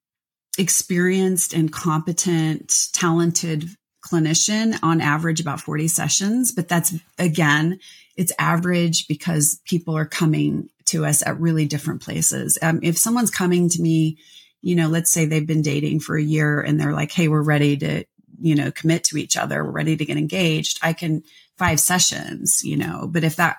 experienced 0.57 1.53
and 1.53 1.71
competent, 1.71 2.89
talented 2.93 3.69
clinician, 4.05 4.77
on 4.83 5.01
average 5.01 5.39
about 5.39 5.61
40 5.61 5.87
sessions. 5.87 6.51
But 6.51 6.67
that's 6.67 6.93
again, 7.17 7.79
it's 8.15 8.33
average 8.39 9.07
because 9.07 9.61
people 9.65 9.97
are 9.97 10.05
coming 10.05 10.69
to 10.85 11.05
us 11.05 11.25
at 11.25 11.39
really 11.39 11.65
different 11.65 12.01
places. 12.01 12.57
Um, 12.61 12.79
if 12.83 12.97
someone's 12.97 13.31
coming 13.31 13.69
to 13.69 13.81
me, 13.81 14.17
you 14.61 14.75
know, 14.75 14.87
let's 14.87 15.11
say 15.11 15.25
they've 15.25 15.45
been 15.45 15.61
dating 15.61 15.99
for 15.99 16.17
a 16.17 16.23
year 16.23 16.59
and 16.61 16.79
they're 16.79 16.93
like, 16.93 17.11
Hey, 17.11 17.27
we're 17.27 17.41
ready 17.41 17.77
to 17.77 18.05
you 18.39 18.55
know, 18.55 18.71
commit 18.71 19.03
to 19.05 19.17
each 19.17 19.37
other, 19.37 19.63
we're 19.63 19.71
ready 19.71 19.97
to 19.97 20.05
get 20.05 20.17
engaged, 20.17 20.79
I 20.81 20.93
can 20.93 21.23
five 21.57 21.79
sessions, 21.79 22.61
you 22.63 22.77
know, 22.77 23.07
but 23.09 23.23
if 23.23 23.35
that, 23.37 23.57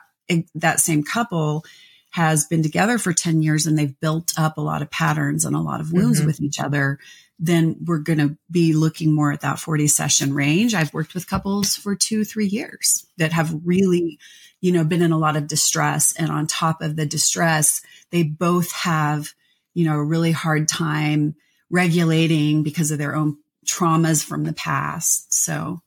that 0.54 0.80
same 0.80 1.02
couple 1.02 1.64
has 2.10 2.46
been 2.46 2.62
together 2.62 2.98
for 2.98 3.12
10 3.12 3.42
years 3.42 3.66
and 3.66 3.78
they've 3.78 3.98
built 4.00 4.32
up 4.38 4.56
a 4.56 4.62
lot 4.62 4.82
of 4.82 4.90
patterns 4.90 5.44
and 5.44 5.54
a 5.54 5.60
lot 5.60 5.80
of 5.80 5.92
wounds 5.92 6.18
mm-hmm. 6.18 6.26
with 6.26 6.40
each 6.40 6.60
other, 6.60 6.98
then 7.38 7.76
we're 7.84 7.98
going 7.98 8.18
to 8.18 8.36
be 8.50 8.72
looking 8.72 9.12
more 9.12 9.32
at 9.32 9.42
that 9.42 9.58
40 9.58 9.86
session 9.86 10.34
range. 10.34 10.74
I've 10.74 10.92
worked 10.92 11.14
with 11.14 11.28
couples 11.28 11.76
for 11.76 11.94
two, 11.94 12.24
three 12.24 12.46
years 12.46 13.06
that 13.16 13.32
have 13.32 13.54
really, 13.64 14.18
you 14.60 14.72
know, 14.72 14.84
been 14.84 15.02
in 15.02 15.12
a 15.12 15.18
lot 15.18 15.36
of 15.36 15.46
distress. 15.46 16.12
And 16.16 16.30
on 16.30 16.46
top 16.46 16.82
of 16.82 16.96
the 16.96 17.06
distress, 17.06 17.82
they 18.10 18.22
both 18.24 18.72
have, 18.72 19.32
you 19.74 19.84
know, 19.84 19.96
a 19.96 20.04
really 20.04 20.32
hard 20.32 20.66
time 20.66 21.36
regulating 21.70 22.62
because 22.62 22.90
of 22.90 22.98
their 22.98 23.14
own 23.14 23.36
traumas 23.68 24.24
from 24.24 24.44
the 24.44 24.52
past. 24.52 25.32
So 25.32 25.82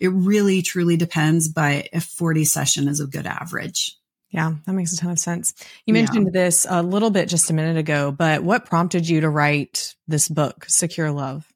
it 0.00 0.08
really 0.08 0.62
truly 0.62 0.96
depends, 0.96 1.48
but 1.48 1.88
a 1.92 2.00
40 2.00 2.44
session 2.44 2.88
is 2.88 3.00
a 3.00 3.06
good 3.06 3.26
average. 3.26 3.96
Yeah, 4.30 4.54
that 4.66 4.72
makes 4.72 4.92
a 4.92 4.96
ton 4.96 5.10
of 5.12 5.18
sense. 5.18 5.54
You 5.86 5.94
mentioned 5.94 6.26
yeah. 6.26 6.40
this 6.44 6.66
a 6.68 6.82
little 6.82 7.10
bit 7.10 7.28
just 7.28 7.48
a 7.48 7.54
minute 7.54 7.76
ago, 7.76 8.10
but 8.10 8.42
what 8.42 8.66
prompted 8.66 9.08
you 9.08 9.20
to 9.20 9.30
write 9.30 9.94
this 10.08 10.28
book, 10.28 10.66
Secure 10.68 11.10
Love? 11.10 11.46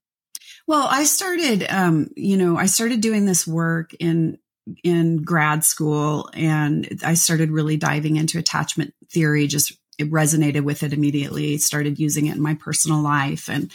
Well, 0.66 0.86
I 0.88 1.04
started, 1.04 1.66
um, 1.68 2.10
you 2.16 2.36
know, 2.36 2.56
I 2.56 2.66
started 2.66 3.00
doing 3.00 3.24
this 3.24 3.46
work 3.46 3.92
in 3.98 4.38
in 4.84 5.22
grad 5.22 5.64
school, 5.64 6.30
and 6.32 7.00
I 7.04 7.14
started 7.14 7.50
really 7.50 7.76
diving 7.76 8.16
into 8.16 8.38
attachment 8.38 8.94
theory. 9.10 9.48
Just 9.48 9.72
it 9.98 10.10
resonated 10.10 10.62
with 10.62 10.84
it 10.84 10.92
immediately. 10.92 11.58
Started 11.58 11.98
using 11.98 12.26
it 12.26 12.36
in 12.36 12.42
my 12.42 12.54
personal 12.54 13.02
life, 13.02 13.50
and 13.50 13.72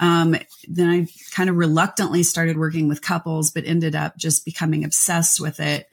um, 0.00 0.36
then 0.68 0.88
I 0.88 1.06
kind 1.32 1.50
of 1.50 1.56
reluctantly 1.56 2.22
started 2.22 2.56
working 2.56 2.88
with 2.88 3.02
couples, 3.02 3.50
but 3.50 3.66
ended 3.66 3.94
up 3.94 4.16
just 4.16 4.44
becoming 4.44 4.84
obsessed 4.84 5.40
with 5.40 5.60
it. 5.60 5.88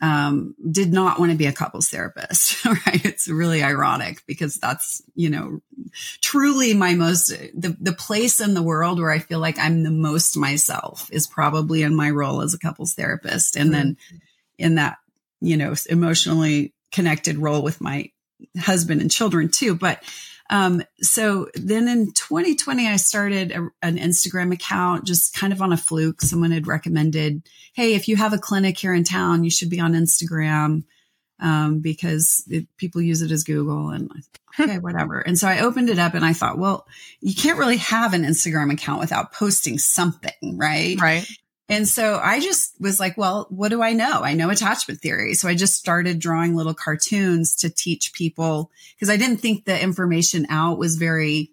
Um, 0.00 0.54
did 0.70 0.92
not 0.92 1.18
want 1.18 1.32
to 1.32 1.38
be 1.38 1.46
a 1.46 1.52
couples 1.52 1.88
therapist, 1.88 2.64
right? 2.64 3.04
It's 3.04 3.26
really 3.26 3.64
ironic 3.64 4.22
because 4.26 4.54
that's, 4.56 5.02
you 5.16 5.28
know, 5.28 5.60
truly 6.20 6.72
my 6.72 6.94
most, 6.94 7.30
the, 7.30 7.76
the 7.80 7.94
place 7.94 8.40
in 8.40 8.54
the 8.54 8.62
world 8.62 9.00
where 9.00 9.10
I 9.10 9.18
feel 9.18 9.40
like 9.40 9.58
I'm 9.58 9.82
the 9.82 9.90
most 9.90 10.36
myself 10.36 11.08
is 11.10 11.26
probably 11.26 11.82
in 11.82 11.96
my 11.96 12.10
role 12.10 12.42
as 12.42 12.54
a 12.54 12.58
couples 12.58 12.94
therapist. 12.94 13.56
And 13.56 13.70
mm-hmm. 13.70 13.72
then 13.72 13.96
in 14.56 14.74
that, 14.76 14.98
you 15.40 15.56
know, 15.56 15.74
emotionally 15.88 16.74
connected 16.92 17.38
role 17.38 17.62
with 17.62 17.80
my 17.80 18.12
husband 18.56 19.00
and 19.00 19.10
children 19.10 19.48
too. 19.48 19.74
But, 19.74 20.00
um, 20.50 20.82
so 21.00 21.48
then 21.54 21.88
in 21.88 22.12
2020, 22.12 22.88
I 22.88 22.96
started 22.96 23.52
a, 23.52 23.68
an 23.82 23.98
Instagram 23.98 24.52
account 24.52 25.04
just 25.04 25.34
kind 25.34 25.52
of 25.52 25.60
on 25.60 25.72
a 25.72 25.76
fluke. 25.76 26.22
Someone 26.22 26.52
had 26.52 26.66
recommended, 26.66 27.46
Hey, 27.74 27.94
if 27.94 28.08
you 28.08 28.16
have 28.16 28.32
a 28.32 28.38
clinic 28.38 28.78
here 28.78 28.94
in 28.94 29.04
town, 29.04 29.44
you 29.44 29.50
should 29.50 29.70
be 29.70 29.80
on 29.80 29.92
Instagram. 29.92 30.84
Um, 31.40 31.78
because 31.78 32.42
it, 32.48 32.66
people 32.78 33.00
use 33.00 33.22
it 33.22 33.30
as 33.30 33.44
Google 33.44 33.90
and 33.90 34.10
okay, 34.58 34.80
whatever. 34.80 35.20
And 35.20 35.38
so 35.38 35.46
I 35.46 35.60
opened 35.60 35.88
it 35.88 35.96
up 35.96 36.14
and 36.14 36.24
I 36.24 36.32
thought, 36.32 36.58
well, 36.58 36.84
you 37.20 37.32
can't 37.32 37.58
really 37.58 37.76
have 37.76 38.12
an 38.12 38.24
Instagram 38.24 38.72
account 38.72 38.98
without 38.98 39.32
posting 39.32 39.78
something, 39.78 40.58
right? 40.58 41.00
Right. 41.00 41.28
And 41.68 41.86
so 41.86 42.18
I 42.22 42.40
just 42.40 42.74
was 42.80 42.98
like, 42.98 43.18
well, 43.18 43.46
what 43.50 43.68
do 43.68 43.82
I 43.82 43.92
know? 43.92 44.22
I 44.22 44.32
know 44.32 44.48
attachment 44.48 45.00
theory. 45.00 45.34
So 45.34 45.48
I 45.48 45.54
just 45.54 45.76
started 45.76 46.18
drawing 46.18 46.54
little 46.54 46.74
cartoons 46.74 47.54
to 47.56 47.68
teach 47.68 48.14
people 48.14 48.70
because 48.94 49.10
I 49.10 49.18
didn't 49.18 49.38
think 49.38 49.64
the 49.64 49.80
information 49.80 50.46
out 50.48 50.78
was 50.78 50.96
very 50.96 51.50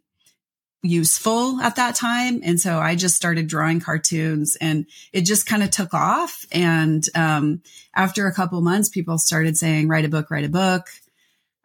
useful 0.82 1.59
at 1.61 1.76
that 1.76 1.95
time. 1.95 2.41
And 2.43 2.59
so 2.59 2.80
I 2.80 2.95
just 2.95 3.16
started 3.16 3.47
drawing 3.47 3.82
cartoons 3.82 4.55
and 4.61 4.86
it 5.11 5.22
just 5.22 5.47
kind 5.47 5.63
of 5.63 5.72
took 5.72 5.93
off. 5.93 6.45
And 6.51 7.03
um, 7.16 7.61
after 7.93 8.28
a 8.28 8.34
couple 8.34 8.61
months, 8.61 8.88
people 8.88 9.18
started 9.18 9.57
saying, 9.57 9.89
write 9.89 10.05
a 10.05 10.09
book, 10.09 10.32
write 10.32 10.45
a 10.45 10.49
book. 10.49 10.88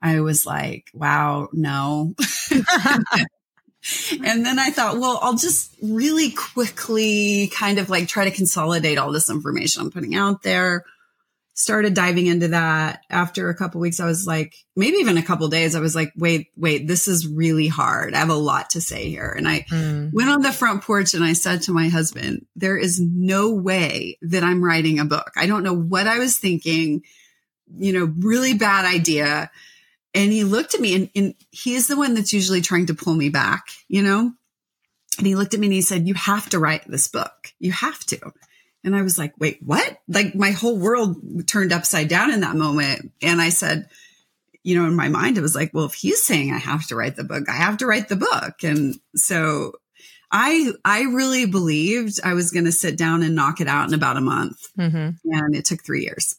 I 0.02 0.20
was 0.20 0.44
like, 0.46 0.90
wow, 0.92 1.50
no. 1.52 2.14
and 4.24 4.44
then 4.44 4.58
I 4.58 4.70
thought, 4.70 4.98
well, 4.98 5.18
I'll 5.22 5.36
just 5.36 5.74
really 5.82 6.30
quickly 6.30 7.48
kind 7.48 7.78
of 7.78 7.88
like 7.88 8.08
try 8.08 8.24
to 8.24 8.30
consolidate 8.30 8.98
all 8.98 9.12
this 9.12 9.30
information 9.30 9.82
I'm 9.82 9.90
putting 9.90 10.14
out 10.14 10.42
there. 10.42 10.84
Started 11.54 11.94
diving 11.94 12.26
into 12.26 12.48
that. 12.48 13.02
After 13.10 13.48
a 13.48 13.54
couple 13.54 13.80
weeks, 13.80 14.00
I 14.00 14.06
was 14.06 14.26
like, 14.26 14.54
maybe 14.76 14.98
even 14.98 15.18
a 15.18 15.22
couple 15.22 15.48
days, 15.48 15.74
I 15.74 15.80
was 15.80 15.94
like, 15.94 16.12
wait, 16.16 16.48
wait, 16.56 16.86
this 16.86 17.08
is 17.08 17.26
really 17.26 17.68
hard. 17.68 18.14
I 18.14 18.18
have 18.18 18.30
a 18.30 18.34
lot 18.34 18.70
to 18.70 18.80
say 18.80 19.10
here. 19.10 19.34
And 19.36 19.48
I 19.48 19.66
mm. 19.70 20.10
went 20.12 20.30
on 20.30 20.42
the 20.42 20.52
front 20.52 20.82
porch 20.82 21.12
and 21.14 21.24
I 21.24 21.32
said 21.32 21.62
to 21.62 21.72
my 21.72 21.88
husband, 21.88 22.46
there 22.56 22.78
is 22.78 23.00
no 23.00 23.54
way 23.54 24.18
that 24.22 24.42
I'm 24.42 24.64
writing 24.64 24.98
a 24.98 25.04
book. 25.04 25.32
I 25.36 25.46
don't 25.46 25.62
know 25.62 25.74
what 25.74 26.06
I 26.06 26.18
was 26.18 26.38
thinking. 26.38 27.02
You 27.78 27.92
know, 27.92 28.12
really 28.18 28.54
bad 28.54 28.84
idea 28.84 29.50
and 30.14 30.32
he 30.32 30.44
looked 30.44 30.74
at 30.74 30.80
me 30.80 30.94
and, 30.94 31.10
and 31.14 31.34
he 31.50 31.74
is 31.74 31.86
the 31.88 31.96
one 31.96 32.14
that's 32.14 32.32
usually 32.32 32.60
trying 32.60 32.86
to 32.86 32.94
pull 32.94 33.14
me 33.14 33.28
back, 33.28 33.66
you 33.88 34.02
know? 34.02 34.32
And 35.18 35.26
he 35.26 35.34
looked 35.34 35.54
at 35.54 35.60
me 35.60 35.66
and 35.66 35.74
he 35.74 35.82
said, 35.82 36.08
you 36.08 36.14
have 36.14 36.48
to 36.50 36.58
write 36.58 36.86
this 36.86 37.08
book. 37.08 37.52
You 37.58 37.72
have 37.72 38.00
to. 38.06 38.32
And 38.82 38.96
I 38.96 39.02
was 39.02 39.18
like, 39.18 39.34
wait, 39.38 39.58
what? 39.62 39.98
Like 40.08 40.34
my 40.34 40.50
whole 40.52 40.78
world 40.78 41.46
turned 41.46 41.72
upside 41.72 42.08
down 42.08 42.32
in 42.32 42.40
that 42.40 42.56
moment. 42.56 43.12
And 43.20 43.40
I 43.40 43.50
said, 43.50 43.88
you 44.62 44.78
know, 44.78 44.86
in 44.86 44.96
my 44.96 45.08
mind, 45.08 45.38
it 45.38 45.42
was 45.42 45.54
like, 45.54 45.72
well, 45.72 45.86
if 45.86 45.94
he's 45.94 46.22
saying 46.22 46.52
I 46.52 46.58
have 46.58 46.86
to 46.88 46.96
write 46.96 47.16
the 47.16 47.24
book, 47.24 47.48
I 47.48 47.52
have 47.52 47.78
to 47.78 47.86
write 47.86 48.08
the 48.08 48.16
book. 48.16 48.62
And 48.62 48.94
so 49.14 49.72
I, 50.30 50.72
I 50.84 51.02
really 51.02 51.46
believed 51.46 52.20
I 52.22 52.34
was 52.34 52.50
going 52.50 52.66
to 52.66 52.72
sit 52.72 52.96
down 52.96 53.22
and 53.22 53.34
knock 53.34 53.60
it 53.60 53.68
out 53.68 53.88
in 53.88 53.94
about 53.94 54.16
a 54.16 54.22
month. 54.22 54.58
Mm-hmm. 54.78 55.10
And 55.24 55.54
it 55.54 55.64
took 55.64 55.84
three 55.84 56.02
years. 56.02 56.36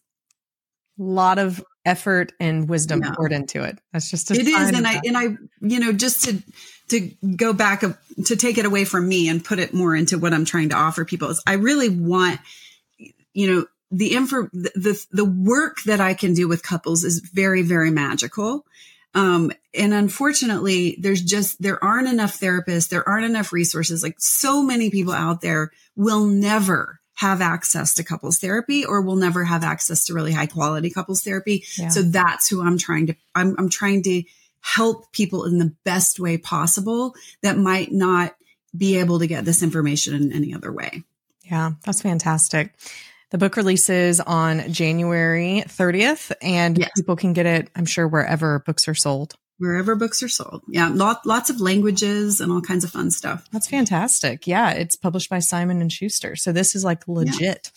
A 1.00 1.04
lot 1.04 1.40
of 1.40 1.64
effort 1.86 2.34
and 2.40 2.70
wisdom 2.70 3.02
yeah. 3.04 3.12
poured 3.16 3.32
into 3.32 3.64
it. 3.64 3.80
That's 3.92 4.10
just 4.10 4.32
it 4.32 4.48
is, 4.48 4.70
and 4.70 4.88
I 4.88 5.02
and 5.06 5.18
I 5.18 5.24
you 5.62 5.80
know 5.80 5.92
just 5.92 6.26
to 6.26 6.44
to 6.90 7.12
go 7.36 7.54
back 7.54 7.82
to 7.82 8.36
take 8.36 8.58
it 8.58 8.66
away 8.66 8.86
from 8.86 9.08
me 9.08 9.30
and 9.30 9.44
put 9.44 9.60
it 9.60 9.74
more 9.74 9.96
into 9.96 10.18
what 10.18 10.34
I'm 10.34 10.46
trying 10.46 10.70
to 10.70 10.76
offer 10.76 11.06
people 11.06 11.30
is 11.30 11.42
I 11.48 11.54
really 11.54 11.90
want 11.90 12.40
you 13.34 13.48
know 13.48 13.66
the 13.90 14.14
info 14.14 14.44
the, 14.54 14.72
the 14.76 15.06
the 15.12 15.26
work 15.26 15.82
that 15.86 16.00
I 16.00 16.14
can 16.14 16.34
do 16.34 16.48
with 16.48 16.64
couples 16.64 17.04
is 17.04 17.20
very 17.20 17.62
very 17.64 17.92
magical. 17.92 18.66
Um, 19.14 19.52
and 19.74 19.94
unfortunately, 19.94 20.96
there's 20.98 21.22
just, 21.22 21.62
there 21.62 21.84
aren't 21.84 22.08
enough 22.08 22.40
therapists. 22.40 22.88
There 22.88 23.08
aren't 23.08 23.26
enough 23.26 23.52
resources. 23.52 24.04
Like 24.04 24.16
so 24.20 24.64
many 24.64 24.90
people 24.90 25.12
out 25.12 25.42
there 25.42 25.72
will 25.98 26.26
never 26.26 27.01
have 27.22 27.40
access 27.40 27.94
to 27.94 28.04
couples 28.04 28.40
therapy 28.40 28.84
or 28.84 29.00
will 29.00 29.16
never 29.16 29.44
have 29.44 29.64
access 29.64 30.06
to 30.06 30.14
really 30.16 30.32
high 30.32 30.48
quality 30.48 30.90
couples 30.90 31.22
therapy. 31.22 31.64
Yeah. 31.78 31.90
So 31.90 32.02
that's 32.02 32.50
who 32.50 32.64
I'm 32.64 32.80
trying 32.80 33.08
to, 33.08 33.16
I'm, 33.36 33.56
I'm 33.60 33.70
trying 33.70 34.02
to 34.04 34.24
help 34.60 35.12
people 35.12 35.46
in 35.46 35.60
the 35.60 35.72
best 35.84 36.20
way 36.20 36.40
possible 36.40 37.14
that 37.44 37.60
might 37.60 37.92
not 37.92 38.36
be 38.76 38.98
able 38.98 39.20
to 39.20 39.28
get 39.28 39.46
this 39.46 39.62
information 39.62 40.16
in 40.16 40.34
any 40.34 40.56
other 40.56 40.72
way. 40.72 41.04
Yeah, 41.44 41.74
that's 41.86 42.02
fantastic. 42.02 42.74
The 43.30 43.38
book 43.38 43.56
releases 43.56 44.20
on 44.20 44.74
January 44.74 45.64
30th 45.68 46.32
and 46.42 46.76
yes. 46.80 46.90
people 46.96 47.16
can 47.16 47.34
get 47.34 47.46
it, 47.46 47.70
I'm 47.76 47.86
sure, 47.86 48.08
wherever 48.08 48.60
books 48.66 48.88
are 48.88 48.96
sold 48.96 49.36
wherever 49.62 49.96
books 49.96 50.24
are 50.24 50.28
sold. 50.28 50.64
Yeah, 50.68 50.90
lot, 50.90 51.24
lots 51.24 51.52
of 51.52 51.62
languages 51.62 52.42
and 52.42 52.52
all 52.52 52.62
kinds 52.62 52.84
of 52.84 52.90
fun 52.90 53.12
stuff. 53.12 53.48
That's 53.52 53.68
fantastic. 53.68 54.48
Yeah, 54.48 54.72
it's 54.72 54.96
published 54.96 55.30
by 55.30 55.38
Simon 55.38 55.82
and 55.82 55.92
Schuster. 55.92 56.36
So 56.36 56.52
this 56.52 56.74
is 56.74 56.84
like 56.84 57.08
legit. 57.08 57.72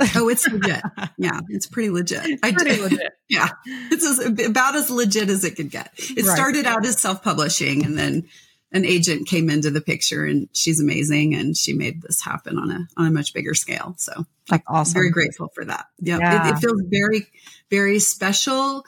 Yeah. 0.00 0.08
oh, 0.16 0.28
it's 0.30 0.48
legit. 0.48 0.82
Yeah, 1.18 1.38
it's 1.50 1.66
pretty 1.66 1.90
legit. 1.90 2.40
I 2.42 2.52
pretty 2.52 2.80
legit. 2.80 3.12
Yeah, 3.28 3.48
it's 3.90 4.04
as, 4.04 4.46
about 4.46 4.74
as 4.74 4.90
legit 4.90 5.30
as 5.30 5.42
it 5.42 5.56
could 5.56 5.70
get. 5.70 5.90
It 5.96 6.26
right. 6.26 6.36
started 6.36 6.66
out 6.66 6.84
as 6.84 7.00
self-publishing, 7.00 7.82
and 7.82 7.96
then 7.96 8.28
an 8.72 8.84
agent 8.84 9.26
came 9.26 9.48
into 9.48 9.70
the 9.70 9.80
picture, 9.80 10.26
and 10.26 10.50
she's 10.52 10.82
amazing, 10.82 11.34
and 11.34 11.56
she 11.56 11.72
made 11.72 12.02
this 12.02 12.20
happen 12.20 12.58
on 12.58 12.70
a 12.70 12.86
on 12.98 13.06
a 13.06 13.10
much 13.10 13.32
bigger 13.32 13.54
scale. 13.54 13.94
So, 13.96 14.26
like, 14.50 14.64
awesome. 14.66 14.92
Very 14.92 15.10
grateful 15.10 15.48
for 15.54 15.64
that. 15.64 15.86
Yep. 16.00 16.20
Yeah, 16.20 16.48
it, 16.48 16.52
it 16.52 16.58
feels 16.58 16.82
very, 16.90 17.26
very 17.70 18.00
special 18.00 18.84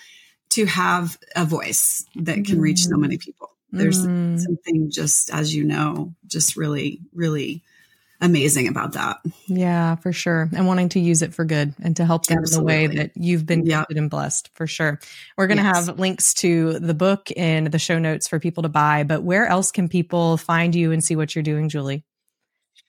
to 0.54 0.66
have 0.66 1.18
a 1.34 1.44
voice 1.44 2.04
that 2.16 2.44
can 2.44 2.60
reach 2.60 2.84
so 2.84 2.96
many 2.96 3.18
people. 3.18 3.50
There's 3.72 4.06
mm. 4.06 4.38
something 4.38 4.90
just, 4.90 5.34
as 5.34 5.54
you 5.54 5.64
know, 5.64 6.14
just 6.28 6.56
really, 6.56 7.00
really 7.12 7.62
amazing 8.20 8.68
about 8.68 8.92
that. 8.92 9.18
Yeah, 9.46 9.96
for 9.96 10.12
sure. 10.12 10.48
And 10.54 10.68
wanting 10.68 10.90
to 10.90 11.00
use 11.00 11.22
it 11.22 11.34
for 11.34 11.44
good 11.44 11.74
and 11.82 11.96
to 11.96 12.06
help 12.06 12.26
them 12.26 12.38
Absolutely. 12.38 12.74
in 12.74 12.90
the 12.90 12.96
way 12.96 12.96
that 13.02 13.10
you've 13.16 13.46
been 13.46 13.66
yep. 13.66 13.80
gifted 13.80 13.98
and 13.98 14.08
blessed 14.08 14.50
for 14.54 14.68
sure. 14.68 15.00
We're 15.36 15.48
going 15.48 15.58
to 15.58 15.64
yes. 15.64 15.88
have 15.88 15.98
links 15.98 16.34
to 16.34 16.78
the 16.78 16.94
book 16.94 17.32
in 17.32 17.64
the 17.64 17.80
show 17.80 17.98
notes 17.98 18.28
for 18.28 18.38
people 18.38 18.62
to 18.62 18.68
buy, 18.68 19.02
but 19.02 19.24
where 19.24 19.46
else 19.46 19.72
can 19.72 19.88
people 19.88 20.36
find 20.36 20.74
you 20.74 20.92
and 20.92 21.02
see 21.02 21.16
what 21.16 21.34
you're 21.34 21.42
doing, 21.42 21.68
Julie? 21.68 22.04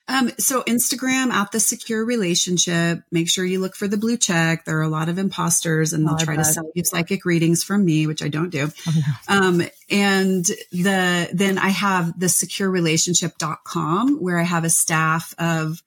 Um, 0.08 0.30
so 0.38 0.62
Instagram 0.64 1.32
at 1.32 1.52
the 1.52 1.60
secure 1.60 2.06
relationship. 2.06 3.02
Make 3.12 3.28
sure 3.28 3.44
you 3.44 3.60
look 3.60 3.76
for 3.76 3.88
the 3.88 3.98
blue 3.98 4.18
check. 4.18 4.64
There 4.66 4.78
are 4.78 4.84
a 4.84 4.88
lot 4.88 5.10
of 5.10 5.18
imposters 5.18 5.94
and 5.94 6.06
they'll 6.06 6.14
oh, 6.14 6.24
try 6.24 6.36
to 6.36 6.44
sell 6.44 6.70
you 6.76 6.84
psychic 6.84 7.26
readings 7.26 7.64
from 7.64 7.84
me, 7.84 8.06
which 8.06 8.22
I 8.22 8.28
don't 8.28 8.52
do. 8.52 8.70
Oh, 8.88 8.94
no. 8.96 9.36
Um, 9.36 9.62
and 9.90 10.46
the, 10.72 11.30
then 11.34 11.58
I 11.58 11.70
have 11.70 12.20
the 12.20 12.28
securerelationship.com 12.28 14.18
where 14.22 14.38
I 14.40 14.44
have 14.44 14.64
a 14.64 14.70
staff 14.70 15.34
of 15.40 15.82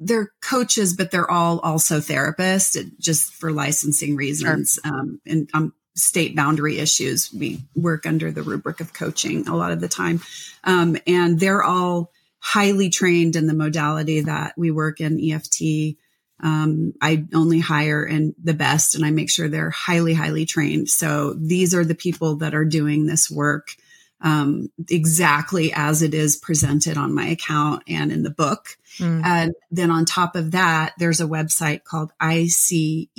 they're 0.00 0.32
coaches, 0.42 0.94
but 0.94 1.10
they're 1.10 1.30
all 1.30 1.60
also 1.60 1.98
therapists 1.98 2.76
just 2.98 3.32
for 3.34 3.52
licensing 3.52 4.16
reasons. 4.16 4.78
Sure. 4.84 4.92
Um, 4.92 5.20
and 5.24 5.48
um, 5.54 5.74
state 5.94 6.34
boundary 6.34 6.78
issues. 6.78 7.32
We 7.32 7.62
work 7.74 8.06
under 8.06 8.30
the 8.32 8.42
rubric 8.42 8.80
of 8.80 8.92
coaching 8.92 9.46
a 9.48 9.56
lot 9.56 9.72
of 9.72 9.80
the 9.80 9.88
time. 9.88 10.20
Um, 10.64 10.96
and 11.06 11.38
they're 11.38 11.62
all, 11.62 12.10
highly 12.44 12.90
trained 12.90 13.36
in 13.36 13.46
the 13.46 13.54
modality 13.54 14.20
that 14.22 14.52
we 14.56 14.72
work 14.72 15.00
in 15.00 15.20
EFT. 15.22 15.96
Um, 16.40 16.92
I 17.00 17.24
only 17.32 17.60
hire 17.60 18.02
and 18.04 18.34
the 18.42 18.52
best 18.52 18.96
and 18.96 19.06
I 19.06 19.12
make 19.12 19.30
sure 19.30 19.48
they're 19.48 19.70
highly, 19.70 20.12
highly 20.12 20.44
trained. 20.44 20.88
So 20.88 21.34
these 21.34 21.72
are 21.72 21.84
the 21.84 21.94
people 21.94 22.34
that 22.38 22.52
are 22.52 22.64
doing 22.64 23.06
this 23.06 23.30
work 23.30 23.76
um, 24.22 24.70
exactly 24.90 25.72
as 25.72 26.02
it 26.02 26.14
is 26.14 26.34
presented 26.36 26.96
on 26.96 27.14
my 27.14 27.26
account 27.26 27.84
and 27.86 28.10
in 28.10 28.24
the 28.24 28.30
book. 28.30 28.76
Mm. 28.98 29.24
And 29.24 29.54
then 29.70 29.92
on 29.92 30.04
top 30.04 30.34
of 30.34 30.50
that, 30.50 30.94
there's 30.98 31.20
a 31.20 31.26
website 31.26 31.84
called 31.84 32.10
ICEEFT.com, 32.20 33.10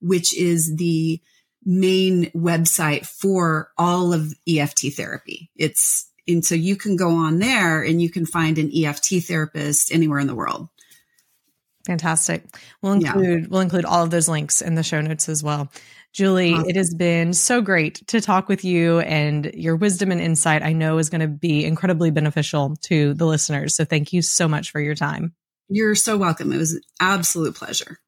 which 0.00 0.34
is 0.34 0.76
the 0.76 1.20
main 1.62 2.30
website 2.30 3.04
for 3.04 3.70
all 3.76 4.14
of 4.14 4.32
EFT 4.48 4.94
therapy. 4.96 5.50
It's 5.56 6.06
and 6.28 6.44
so 6.44 6.54
you 6.54 6.76
can 6.76 6.96
go 6.96 7.10
on 7.10 7.38
there 7.38 7.82
and 7.82 8.00
you 8.00 8.10
can 8.10 8.26
find 8.26 8.58
an 8.58 8.70
EFT 8.74 9.24
therapist 9.26 9.92
anywhere 9.92 10.18
in 10.18 10.26
the 10.26 10.34
world. 10.34 10.68
Fantastic. 11.86 12.44
We'll 12.82 12.94
include 12.94 13.42
yeah. 13.42 13.46
we'll 13.48 13.60
include 13.60 13.84
all 13.84 14.02
of 14.02 14.10
those 14.10 14.28
links 14.28 14.60
in 14.60 14.74
the 14.74 14.82
show 14.82 15.00
notes 15.00 15.28
as 15.28 15.42
well. 15.42 15.70
Julie, 16.12 16.54
awesome. 16.54 16.70
it 16.70 16.76
has 16.76 16.94
been 16.94 17.32
so 17.32 17.60
great 17.60 18.06
to 18.08 18.20
talk 18.20 18.48
with 18.48 18.64
you 18.64 19.00
and 19.00 19.50
your 19.54 19.76
wisdom 19.76 20.10
and 20.10 20.20
insight 20.20 20.62
I 20.62 20.72
know 20.72 20.98
is 20.98 21.10
going 21.10 21.20
to 21.20 21.28
be 21.28 21.64
incredibly 21.64 22.10
beneficial 22.10 22.74
to 22.84 23.14
the 23.14 23.26
listeners. 23.26 23.76
So 23.76 23.84
thank 23.84 24.12
you 24.12 24.22
so 24.22 24.48
much 24.48 24.70
for 24.70 24.80
your 24.80 24.94
time. 24.94 25.34
You're 25.68 25.94
so 25.94 26.16
welcome. 26.16 26.52
It 26.52 26.58
was 26.58 26.72
an 26.72 26.80
absolute 27.00 27.54
pleasure. 27.54 27.98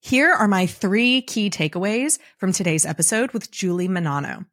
Here 0.00 0.32
are 0.32 0.46
my 0.46 0.66
three 0.66 1.22
key 1.22 1.50
takeaways 1.50 2.20
from 2.38 2.52
today's 2.52 2.86
episode 2.86 3.32
with 3.32 3.50
Julie 3.50 3.88
Menanno. 3.88 4.46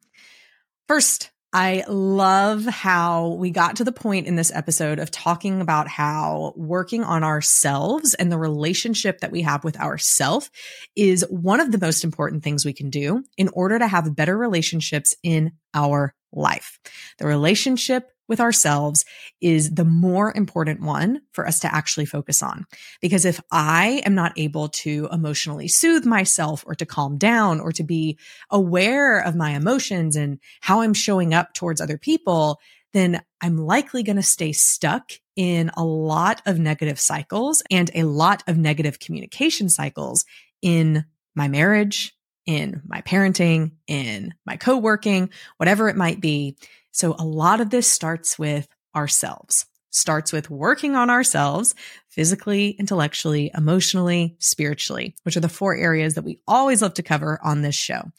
First, 0.88 1.30
I 1.54 1.84
love 1.86 2.64
how 2.64 3.28
we 3.34 3.50
got 3.50 3.76
to 3.76 3.84
the 3.84 3.92
point 3.92 4.26
in 4.26 4.34
this 4.34 4.50
episode 4.52 4.98
of 4.98 5.12
talking 5.12 5.60
about 5.60 5.86
how 5.86 6.52
working 6.56 7.04
on 7.04 7.22
ourselves 7.22 8.12
and 8.14 8.30
the 8.30 8.36
relationship 8.36 9.20
that 9.20 9.30
we 9.30 9.42
have 9.42 9.62
with 9.62 9.78
ourself 9.78 10.50
is 10.96 11.24
one 11.30 11.60
of 11.60 11.70
the 11.70 11.78
most 11.78 12.02
important 12.02 12.42
things 12.42 12.64
we 12.64 12.72
can 12.72 12.90
do 12.90 13.22
in 13.38 13.50
order 13.52 13.78
to 13.78 13.86
have 13.86 14.16
better 14.16 14.36
relationships 14.36 15.14
in 15.22 15.52
our 15.72 16.12
life. 16.32 16.80
The 17.18 17.26
relationship 17.28 18.10
with 18.28 18.40
ourselves 18.40 19.04
is 19.40 19.74
the 19.74 19.84
more 19.84 20.32
important 20.34 20.80
one 20.80 21.20
for 21.32 21.46
us 21.46 21.60
to 21.60 21.74
actually 21.74 22.06
focus 22.06 22.42
on. 22.42 22.66
Because 23.00 23.24
if 23.24 23.40
I 23.50 24.02
am 24.06 24.14
not 24.14 24.32
able 24.36 24.68
to 24.68 25.08
emotionally 25.12 25.68
soothe 25.68 26.06
myself 26.06 26.64
or 26.66 26.74
to 26.74 26.86
calm 26.86 27.18
down 27.18 27.60
or 27.60 27.72
to 27.72 27.82
be 27.82 28.18
aware 28.50 29.18
of 29.18 29.36
my 29.36 29.50
emotions 29.50 30.16
and 30.16 30.38
how 30.60 30.80
I'm 30.80 30.94
showing 30.94 31.34
up 31.34 31.54
towards 31.54 31.80
other 31.80 31.98
people, 31.98 32.60
then 32.92 33.20
I'm 33.40 33.58
likely 33.58 34.02
going 34.02 34.16
to 34.16 34.22
stay 34.22 34.52
stuck 34.52 35.10
in 35.36 35.70
a 35.76 35.84
lot 35.84 36.40
of 36.46 36.58
negative 36.58 36.98
cycles 37.00 37.62
and 37.70 37.90
a 37.94 38.04
lot 38.04 38.42
of 38.46 38.56
negative 38.56 39.00
communication 39.00 39.68
cycles 39.68 40.24
in 40.62 41.04
my 41.34 41.48
marriage, 41.48 42.16
in 42.46 42.82
my 42.86 43.00
parenting, 43.02 43.72
in 43.86 44.32
my 44.46 44.56
co 44.56 44.78
working, 44.78 45.30
whatever 45.56 45.88
it 45.88 45.96
might 45.96 46.20
be. 46.20 46.56
So 46.94 47.16
a 47.18 47.24
lot 47.24 47.60
of 47.60 47.70
this 47.70 47.88
starts 47.88 48.38
with 48.38 48.68
ourselves, 48.94 49.66
starts 49.90 50.32
with 50.32 50.48
working 50.48 50.94
on 50.94 51.10
ourselves 51.10 51.74
physically, 52.08 52.70
intellectually, 52.70 53.50
emotionally, 53.52 54.36
spiritually, 54.38 55.16
which 55.24 55.36
are 55.36 55.40
the 55.40 55.48
four 55.48 55.74
areas 55.74 56.14
that 56.14 56.22
we 56.22 56.38
always 56.46 56.82
love 56.82 56.94
to 56.94 57.02
cover 57.02 57.40
on 57.42 57.62
this 57.62 57.74
show. 57.74 58.12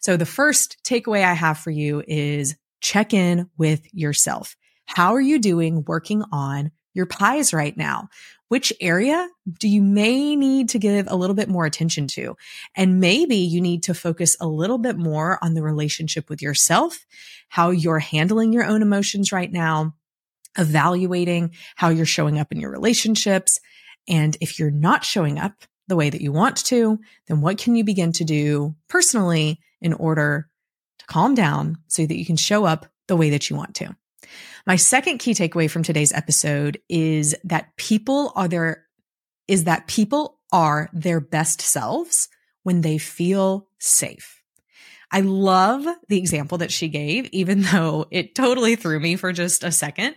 So 0.00 0.16
the 0.16 0.26
first 0.26 0.78
takeaway 0.84 1.24
I 1.24 1.32
have 1.32 1.58
for 1.58 1.72
you 1.72 2.04
is 2.06 2.56
check 2.80 3.12
in 3.12 3.50
with 3.58 3.82
yourself. 3.92 4.56
How 4.86 5.14
are 5.14 5.20
you 5.20 5.40
doing 5.40 5.84
working 5.84 6.22
on 6.30 6.70
your 6.94 7.06
pies 7.06 7.52
right 7.52 7.76
now? 7.76 8.10
Which 8.50 8.72
area 8.80 9.28
do 9.60 9.68
you 9.68 9.80
may 9.80 10.34
need 10.34 10.70
to 10.70 10.80
give 10.80 11.06
a 11.08 11.14
little 11.14 11.36
bit 11.36 11.48
more 11.48 11.66
attention 11.66 12.08
to? 12.08 12.36
And 12.74 12.98
maybe 12.98 13.36
you 13.36 13.60
need 13.60 13.84
to 13.84 13.94
focus 13.94 14.36
a 14.40 14.48
little 14.48 14.78
bit 14.78 14.96
more 14.96 15.38
on 15.40 15.54
the 15.54 15.62
relationship 15.62 16.28
with 16.28 16.42
yourself, 16.42 17.06
how 17.48 17.70
you're 17.70 18.00
handling 18.00 18.52
your 18.52 18.64
own 18.64 18.82
emotions 18.82 19.30
right 19.30 19.52
now, 19.52 19.94
evaluating 20.58 21.52
how 21.76 21.90
you're 21.90 22.04
showing 22.04 22.40
up 22.40 22.50
in 22.50 22.58
your 22.58 22.72
relationships. 22.72 23.60
And 24.08 24.36
if 24.40 24.58
you're 24.58 24.72
not 24.72 25.04
showing 25.04 25.38
up 25.38 25.52
the 25.86 25.94
way 25.94 26.10
that 26.10 26.20
you 26.20 26.32
want 26.32 26.56
to, 26.66 26.98
then 27.28 27.42
what 27.42 27.56
can 27.56 27.76
you 27.76 27.84
begin 27.84 28.10
to 28.14 28.24
do 28.24 28.74
personally 28.88 29.60
in 29.80 29.92
order 29.92 30.48
to 30.98 31.06
calm 31.06 31.36
down 31.36 31.76
so 31.86 32.04
that 32.04 32.18
you 32.18 32.26
can 32.26 32.36
show 32.36 32.64
up 32.64 32.86
the 33.06 33.14
way 33.16 33.30
that 33.30 33.48
you 33.48 33.54
want 33.54 33.76
to? 33.76 33.94
My 34.66 34.76
second 34.76 35.18
key 35.18 35.32
takeaway 35.32 35.70
from 35.70 35.82
today's 35.82 36.12
episode 36.12 36.80
is 36.88 37.34
that 37.44 37.76
people 37.76 38.32
are 38.36 38.48
their, 38.48 38.84
is 39.48 39.64
that 39.64 39.86
people 39.86 40.38
are 40.52 40.88
their 40.92 41.20
best 41.20 41.60
selves 41.60 42.28
when 42.62 42.82
they 42.82 42.98
feel 42.98 43.68
safe. 43.78 44.40
I 45.12 45.22
love 45.22 45.86
the 46.08 46.18
example 46.18 46.58
that 46.58 46.70
she 46.70 46.88
gave, 46.88 47.26
even 47.32 47.62
though 47.72 48.06
it 48.10 48.34
totally 48.34 48.76
threw 48.76 49.00
me 49.00 49.16
for 49.16 49.32
just 49.32 49.64
a 49.64 49.72
second 49.72 50.14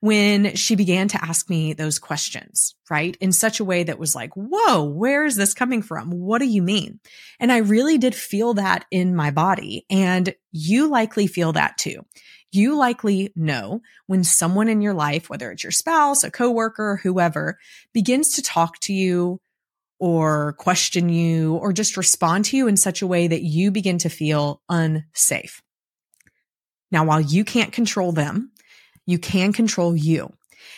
when 0.00 0.54
she 0.54 0.76
began 0.76 1.08
to 1.08 1.24
ask 1.24 1.50
me 1.50 1.72
those 1.72 1.98
questions, 1.98 2.74
right? 2.88 3.16
In 3.20 3.32
such 3.32 3.60
a 3.60 3.64
way 3.64 3.82
that 3.82 3.98
was 3.98 4.14
like, 4.14 4.30
whoa, 4.34 4.84
where 4.84 5.24
is 5.24 5.36
this 5.36 5.54
coming 5.54 5.82
from? 5.82 6.10
What 6.10 6.38
do 6.38 6.46
you 6.46 6.62
mean? 6.62 7.00
And 7.40 7.50
I 7.50 7.58
really 7.58 7.98
did 7.98 8.14
feel 8.14 8.54
that 8.54 8.84
in 8.90 9.16
my 9.16 9.30
body. 9.30 9.84
And 9.90 10.34
you 10.52 10.88
likely 10.88 11.26
feel 11.26 11.52
that 11.52 11.76
too 11.78 12.04
you 12.52 12.76
likely 12.76 13.32
know 13.36 13.80
when 14.06 14.24
someone 14.24 14.68
in 14.68 14.82
your 14.82 14.94
life, 14.94 15.30
whether 15.30 15.50
it's 15.50 15.62
your 15.62 15.70
spouse, 15.70 16.24
a 16.24 16.30
coworker, 16.30 17.00
whoever, 17.02 17.58
begins 17.92 18.34
to 18.34 18.42
talk 18.42 18.78
to 18.80 18.92
you 18.92 19.40
or 19.98 20.54
question 20.54 21.08
you 21.08 21.56
or 21.56 21.72
just 21.72 21.96
respond 21.96 22.46
to 22.46 22.56
you 22.56 22.66
in 22.66 22.76
such 22.76 23.02
a 23.02 23.06
way 23.06 23.28
that 23.28 23.42
you 23.42 23.70
begin 23.70 23.98
to 23.98 24.08
feel 24.08 24.62
unsafe. 24.68 25.62
Now, 26.90 27.04
while 27.04 27.20
you 27.20 27.44
can't 27.44 27.72
control 27.72 28.12
them, 28.12 28.50
you 29.06 29.18
can 29.18 29.52
control 29.52 29.94
you. 29.94 30.32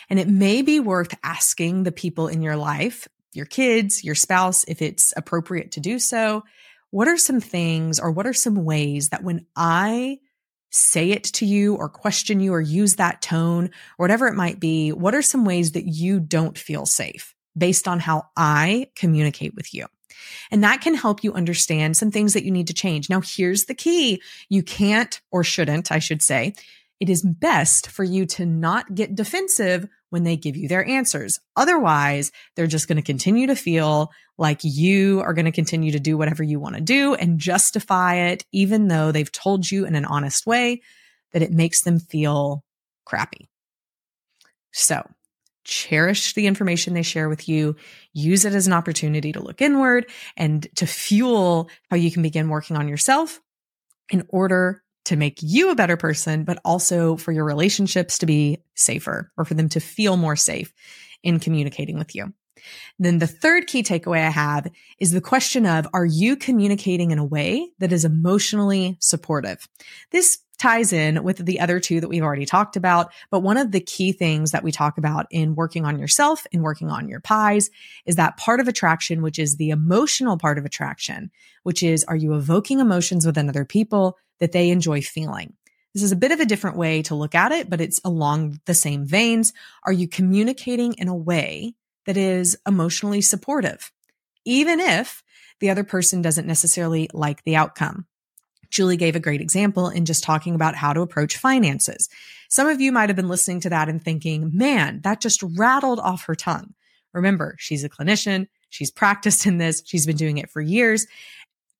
And 0.09 0.19
it 0.19 0.27
may 0.27 0.61
be 0.61 0.79
worth 0.79 1.15
asking 1.23 1.83
the 1.83 1.91
people 1.91 2.27
in 2.27 2.41
your 2.41 2.55
life, 2.55 3.07
your 3.33 3.45
kids, 3.45 4.03
your 4.03 4.15
spouse, 4.15 4.63
if 4.65 4.81
it's 4.81 5.13
appropriate 5.15 5.71
to 5.71 5.79
do 5.79 5.99
so. 5.99 6.43
What 6.91 7.07
are 7.07 7.17
some 7.17 7.39
things 7.39 7.99
or 7.99 8.11
what 8.11 8.27
are 8.27 8.33
some 8.33 8.63
ways 8.63 9.09
that 9.09 9.23
when 9.23 9.47
I 9.55 10.19
say 10.73 11.11
it 11.11 11.23
to 11.23 11.45
you 11.45 11.75
or 11.75 11.87
question 11.87 12.39
you 12.39 12.53
or 12.53 12.59
use 12.59 12.95
that 12.95 13.21
tone 13.21 13.65
or 13.97 14.03
whatever 14.03 14.27
it 14.27 14.35
might 14.35 14.59
be, 14.59 14.91
what 14.91 15.13
are 15.13 15.21
some 15.21 15.45
ways 15.45 15.73
that 15.73 15.85
you 15.85 16.19
don't 16.19 16.57
feel 16.57 16.85
safe 16.85 17.35
based 17.55 17.87
on 17.87 17.99
how 17.99 18.23
I 18.35 18.89
communicate 18.95 19.53
with 19.55 19.73
you? 19.73 19.85
And 20.49 20.63
that 20.63 20.81
can 20.81 20.95
help 20.95 21.23
you 21.23 21.33
understand 21.33 21.95
some 21.95 22.09
things 22.09 22.33
that 22.33 22.43
you 22.43 22.51
need 22.51 22.67
to 22.67 22.73
change. 22.73 23.09
Now, 23.09 23.21
here's 23.21 23.65
the 23.65 23.75
key. 23.75 24.21
You 24.49 24.63
can't 24.63 25.21
or 25.31 25.43
shouldn't, 25.43 25.91
I 25.91 25.99
should 25.99 26.21
say, 26.21 26.53
it 26.99 27.09
is 27.09 27.21
best 27.21 27.87
for 27.87 28.03
you 28.03 28.25
to 28.27 28.45
not 28.45 28.95
get 28.95 29.15
defensive 29.15 29.87
when 30.13 30.23
they 30.23 30.37
give 30.37 30.55
you 30.55 30.67
their 30.67 30.87
answers. 30.87 31.39
Otherwise, 31.55 32.31
they're 32.55 32.67
just 32.67 32.87
going 32.87 32.97
to 32.97 33.01
continue 33.01 33.47
to 33.47 33.55
feel 33.55 34.11
like 34.37 34.59
you 34.61 35.21
are 35.21 35.33
going 35.33 35.45
to 35.45 35.51
continue 35.51 35.91
to 35.91 35.99
do 35.99 36.19
whatever 36.19 36.43
you 36.43 36.59
want 36.59 36.75
to 36.75 36.81
do 36.81 37.15
and 37.15 37.39
justify 37.39 38.13
it, 38.17 38.45
even 38.51 38.89
though 38.89 39.11
they've 39.11 39.31
told 39.31 39.71
you 39.71 39.85
in 39.87 39.95
an 39.95 40.05
honest 40.05 40.45
way 40.45 40.83
that 41.31 41.41
it 41.41 41.51
makes 41.51 41.81
them 41.81 41.99
feel 41.99 42.63
crappy. 43.05 43.49
So 44.71 45.03
cherish 45.63 46.35
the 46.35 46.45
information 46.45 46.93
they 46.93 47.01
share 47.01 47.27
with 47.27 47.49
you, 47.49 47.75
use 48.13 48.45
it 48.45 48.53
as 48.53 48.67
an 48.67 48.73
opportunity 48.73 49.31
to 49.31 49.41
look 49.41 49.63
inward 49.63 50.05
and 50.37 50.67
to 50.75 50.85
fuel 50.85 51.71
how 51.89 51.97
you 51.97 52.11
can 52.11 52.21
begin 52.21 52.49
working 52.49 52.77
on 52.77 52.87
yourself 52.87 53.41
in 54.11 54.27
order 54.29 54.82
to 55.05 55.15
make 55.15 55.39
you 55.41 55.69
a 55.69 55.75
better 55.75 55.97
person, 55.97 56.43
but 56.43 56.59
also 56.63 57.17
for 57.17 57.31
your 57.31 57.45
relationships 57.45 58.17
to 58.19 58.25
be 58.25 58.63
safer 58.75 59.31
or 59.37 59.45
for 59.45 59.53
them 59.53 59.69
to 59.69 59.79
feel 59.79 60.17
more 60.17 60.35
safe 60.35 60.73
in 61.23 61.39
communicating 61.39 61.97
with 61.97 62.15
you. 62.15 62.33
Then 62.97 63.19
the 63.19 63.27
third 63.27 63.67
key 63.67 63.83
takeaway 63.83 64.25
I 64.25 64.29
have 64.29 64.67
is 64.97 65.11
the 65.11 65.19
question 65.19 65.65
of, 65.65 65.87
are 65.93 66.05
you 66.05 66.37
communicating 66.37 67.11
in 67.11 67.19
a 67.19 67.25
way 67.25 67.69
that 67.79 67.91
is 67.91 68.05
emotionally 68.05 68.97
supportive? 69.01 69.67
This 70.11 70.39
ties 70.57 70.93
in 70.93 71.23
with 71.23 71.37
the 71.37 71.59
other 71.59 71.79
two 71.79 71.99
that 71.99 72.07
we've 72.07 72.23
already 72.23 72.45
talked 72.45 72.75
about. 72.75 73.11
But 73.29 73.41
one 73.41 73.57
of 73.57 73.71
the 73.71 73.79
key 73.79 74.11
things 74.11 74.51
that 74.51 74.63
we 74.63 74.71
talk 74.71 74.97
about 74.97 75.25
in 75.29 75.55
working 75.55 75.85
on 75.85 75.99
yourself 75.99 76.45
and 76.53 76.63
working 76.63 76.89
on 76.89 77.09
your 77.09 77.19
pies 77.19 77.69
is 78.05 78.15
that 78.15 78.37
part 78.37 78.59
of 78.59 78.67
attraction, 78.67 79.21
which 79.21 79.39
is 79.39 79.57
the 79.57 79.71
emotional 79.71 80.37
part 80.37 80.57
of 80.57 80.65
attraction, 80.65 81.31
which 81.63 81.83
is, 81.83 82.03
are 82.05 82.15
you 82.15 82.33
evoking 82.35 82.79
emotions 82.79 83.25
within 83.25 83.49
other 83.49 83.65
people 83.65 84.17
that 84.39 84.51
they 84.51 84.69
enjoy 84.69 85.01
feeling? 85.01 85.53
This 85.93 86.03
is 86.03 86.11
a 86.11 86.17
bit 86.17 86.31
of 86.31 86.39
a 86.39 86.45
different 86.45 86.77
way 86.77 87.03
to 87.03 87.15
look 87.15 87.35
at 87.35 87.51
it, 87.51 87.69
but 87.69 87.81
it's 87.81 88.01
along 88.03 88.59
the 88.65 88.73
same 88.73 89.05
veins. 89.05 89.53
Are 89.83 89.91
you 89.91 90.07
communicating 90.07 90.93
in 90.93 91.07
a 91.07 91.15
way 91.15 91.75
that 92.05 92.17
is 92.17 92.57
emotionally 92.67 93.21
supportive, 93.21 93.91
even 94.43 94.79
if 94.79 95.23
the 95.59 95.69
other 95.69 95.83
person 95.83 96.21
doesn't 96.21 96.47
necessarily 96.47 97.09
like 97.13 97.43
the 97.43 97.55
outcome? 97.55 98.07
Julie 98.73 98.97
gave 98.97 99.15
a 99.15 99.21
great 99.21 99.41
example 99.41 99.89
in 99.89 100.05
just 100.05 100.23
talking 100.23 100.55
about 100.55 100.75
how 100.75 100.93
to 100.93 101.01
approach 101.01 101.37
finances. 101.37 102.09
Some 102.49 102.67
of 102.67 102.81
you 102.81 102.91
might 102.91 103.09
have 103.09 103.15
been 103.15 103.29
listening 103.29 103.59
to 103.61 103.69
that 103.69 103.87
and 103.87 104.03
thinking, 104.03 104.51
man, 104.53 105.01
that 105.03 105.21
just 105.21 105.43
rattled 105.43 105.99
off 105.99 106.25
her 106.25 106.35
tongue. 106.35 106.73
Remember, 107.13 107.55
she's 107.59 107.83
a 107.83 107.89
clinician. 107.89 108.47
She's 108.69 108.91
practiced 108.91 109.45
in 109.45 109.59
this. 109.59 109.83
She's 109.85 110.05
been 110.05 110.17
doing 110.17 110.39
it 110.39 110.49
for 110.49 110.61
years 110.61 111.05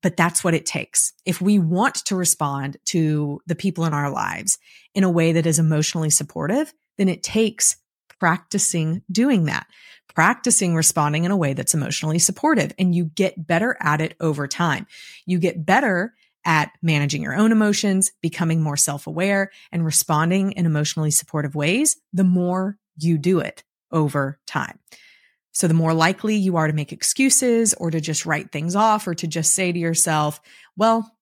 but 0.04 0.18
that's 0.18 0.44
what 0.44 0.54
it 0.54 0.68
takes. 0.68 1.14
If 1.26 1.42
we 1.42 1.58
want 1.58 1.96
to 2.06 2.16
respond 2.16 2.78
to 2.88 3.42
the 3.48 3.56
people 3.56 3.86
in 3.86 3.94
our 3.94 4.12
lives 4.12 4.60
in 4.94 5.04
a 5.04 5.10
way 5.10 5.32
that 5.32 5.48
is 5.48 5.58
emotionally 5.58 6.12
supportive, 6.12 6.74
then 6.98 7.10
it 7.10 7.24
takes 7.24 7.78
practicing 8.20 9.02
doing 9.12 9.46
that, 9.46 9.66
practicing 10.14 10.76
responding 10.76 11.24
in 11.24 11.32
a 11.32 11.38
way 11.38 11.54
that's 11.54 11.74
emotionally 11.74 12.20
supportive. 12.20 12.74
And 12.78 12.94
you 12.94 13.06
get 13.06 13.48
better 13.48 13.78
at 13.80 14.02
it 14.02 14.16
over 14.20 14.46
time. 14.46 14.86
You 15.26 15.40
get 15.40 15.66
better 15.66 16.14
at 16.46 16.72
managing 16.82 17.22
your 17.22 17.36
own 17.36 17.52
emotions, 17.52 18.12
becoming 18.22 18.62
more 18.62 18.78
self 18.78 19.08
aware, 19.08 19.52
and 19.72 19.86
responding 19.86 20.52
in 20.54 20.66
emotionally 20.66 21.12
supportive 21.12 21.56
ways 21.56 21.98
the 22.12 22.24
more 22.24 22.78
you 22.98 23.18
do 23.18 23.40
it 23.40 23.64
over 23.92 24.40
time. 24.46 24.80
So 25.52 25.68
the 25.68 25.74
more 25.74 25.94
likely 25.94 26.36
you 26.36 26.58
are 26.58 26.68
to 26.68 26.74
make 26.74 26.92
excuses 26.92 27.74
or 27.76 27.92
to 27.92 28.02
just 28.02 28.26
write 28.26 28.52
things 28.52 28.76
off 28.76 29.08
or 29.08 29.14
to 29.16 29.28
just 29.28 29.54
say 29.54 29.72
to 29.72 29.80
yourself, 29.80 30.42
well, 30.76 31.16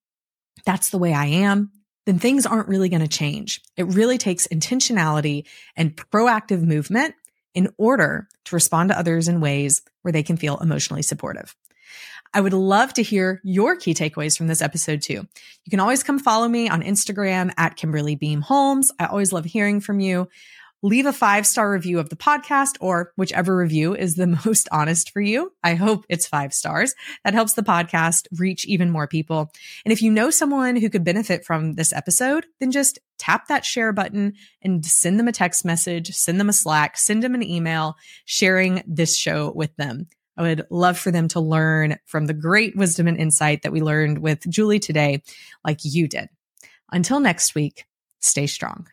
that's 0.66 0.90
the 0.90 0.98
way 0.98 1.14
I 1.14 1.26
am, 1.26 1.72
then 2.06 2.18
things 2.18 2.46
aren't 2.46 2.70
really 2.70 2.90
going 2.90 3.02
to 3.02 3.08
change. 3.08 3.62
It 3.76 3.84
really 3.88 4.18
takes 4.18 4.48
intentionality 4.48 5.46
and 5.76 5.96
proactive 5.96 6.62
movement 6.62 7.16
in 7.54 7.70
order 7.78 8.30
to 8.46 8.56
respond 8.56 8.90
to 8.90 8.98
others 8.98 9.28
in 9.28 9.42
ways 9.42 9.82
where 10.02 10.12
they 10.14 10.24
can 10.24 10.38
feel 10.38 10.58
emotionally 10.58 11.02
supportive. 11.02 11.56
I 12.34 12.42
would 12.42 12.54
love 12.54 12.94
to 12.94 13.04
hear 13.04 13.42
your 13.44 13.76
key 13.76 13.94
takeaways 13.94 14.38
from 14.38 14.48
this 14.48 14.62
episode 14.62 15.02
too. 15.02 15.14
You 15.66 15.70
can 15.70 15.80
always 15.80 16.04
come 16.04 16.20
follow 16.20 16.48
me 16.48 16.70
on 16.70 16.82
Instagram 16.82 17.52
at 17.58 17.76
Kimberly 17.76 18.16
Beam 18.16 18.42
Holmes. 18.42 18.92
I 19.00 19.06
always 19.06 19.34
love 19.34 19.46
hearing 19.46 19.82
from 19.82 20.00
you 20.00 20.30
leave 20.84 21.06
a 21.06 21.14
five 21.14 21.46
star 21.46 21.72
review 21.72 22.00
of 22.00 22.10
the 22.10 22.16
podcast 22.16 22.76
or 22.80 23.14
whichever 23.16 23.56
review 23.56 23.96
is 23.96 24.16
the 24.16 24.28
most 24.46 24.68
honest 24.72 25.12
for 25.12 25.22
you. 25.22 25.54
I 25.64 25.76
hope 25.76 26.06
it's 26.10 26.28
five 26.28 26.54
stars. 26.54 26.94
That 27.24 27.34
helps 27.34 27.54
the 27.54 27.64
podcast 27.64 28.28
reach 28.38 28.66
even 28.66 28.90
more 28.90 29.08
people. 29.08 29.52
And 29.86 29.92
if 29.92 30.02
you 30.02 30.12
know 30.12 30.30
someone 30.30 30.76
who 30.76 30.90
could 30.90 31.04
benefit 31.04 31.46
from 31.46 31.74
this 31.74 31.94
episode, 31.94 32.46
then 32.60 32.72
just 32.72 33.00
tap 33.18 33.48
that 33.48 33.66
share 33.66 33.94
button 33.94 34.34
and 34.62 34.86
send 34.86 35.20
them 35.20 35.28
a 35.28 35.32
text 35.32 35.64
message, 35.64 36.14
send 36.16 36.40
them 36.40 36.50
a 36.50 36.54
Slack, 36.54 36.98
send 36.98 37.22
them 37.22 37.36
an 37.36 37.44
email 37.44 37.96
sharing 38.26 38.84
this 38.88 39.16
show 39.16 39.52
with 39.56 39.76
them. 39.76 40.08
I 40.38 40.44
would 40.44 40.66
love 40.70 40.98
for 40.98 41.12
them 41.12 41.28
to 41.30 41.40
learn 41.40 41.98
from 42.06 42.26
the 42.26 42.34
great 42.34 42.76
wisdom 42.76 43.08
and 43.08 43.18
insight 43.18 43.64
that 43.64 43.72
we 43.72 43.82
learned 43.82 44.20
with 44.20 44.50
Julie 44.50 44.80
today, 44.80 45.24
like 45.66 45.80
you 45.84 46.08
did. 46.08 46.30
Until 46.92 47.20
next 47.20 47.56
week, 47.56 47.86
stay 48.20 48.48
strong. 48.48 48.88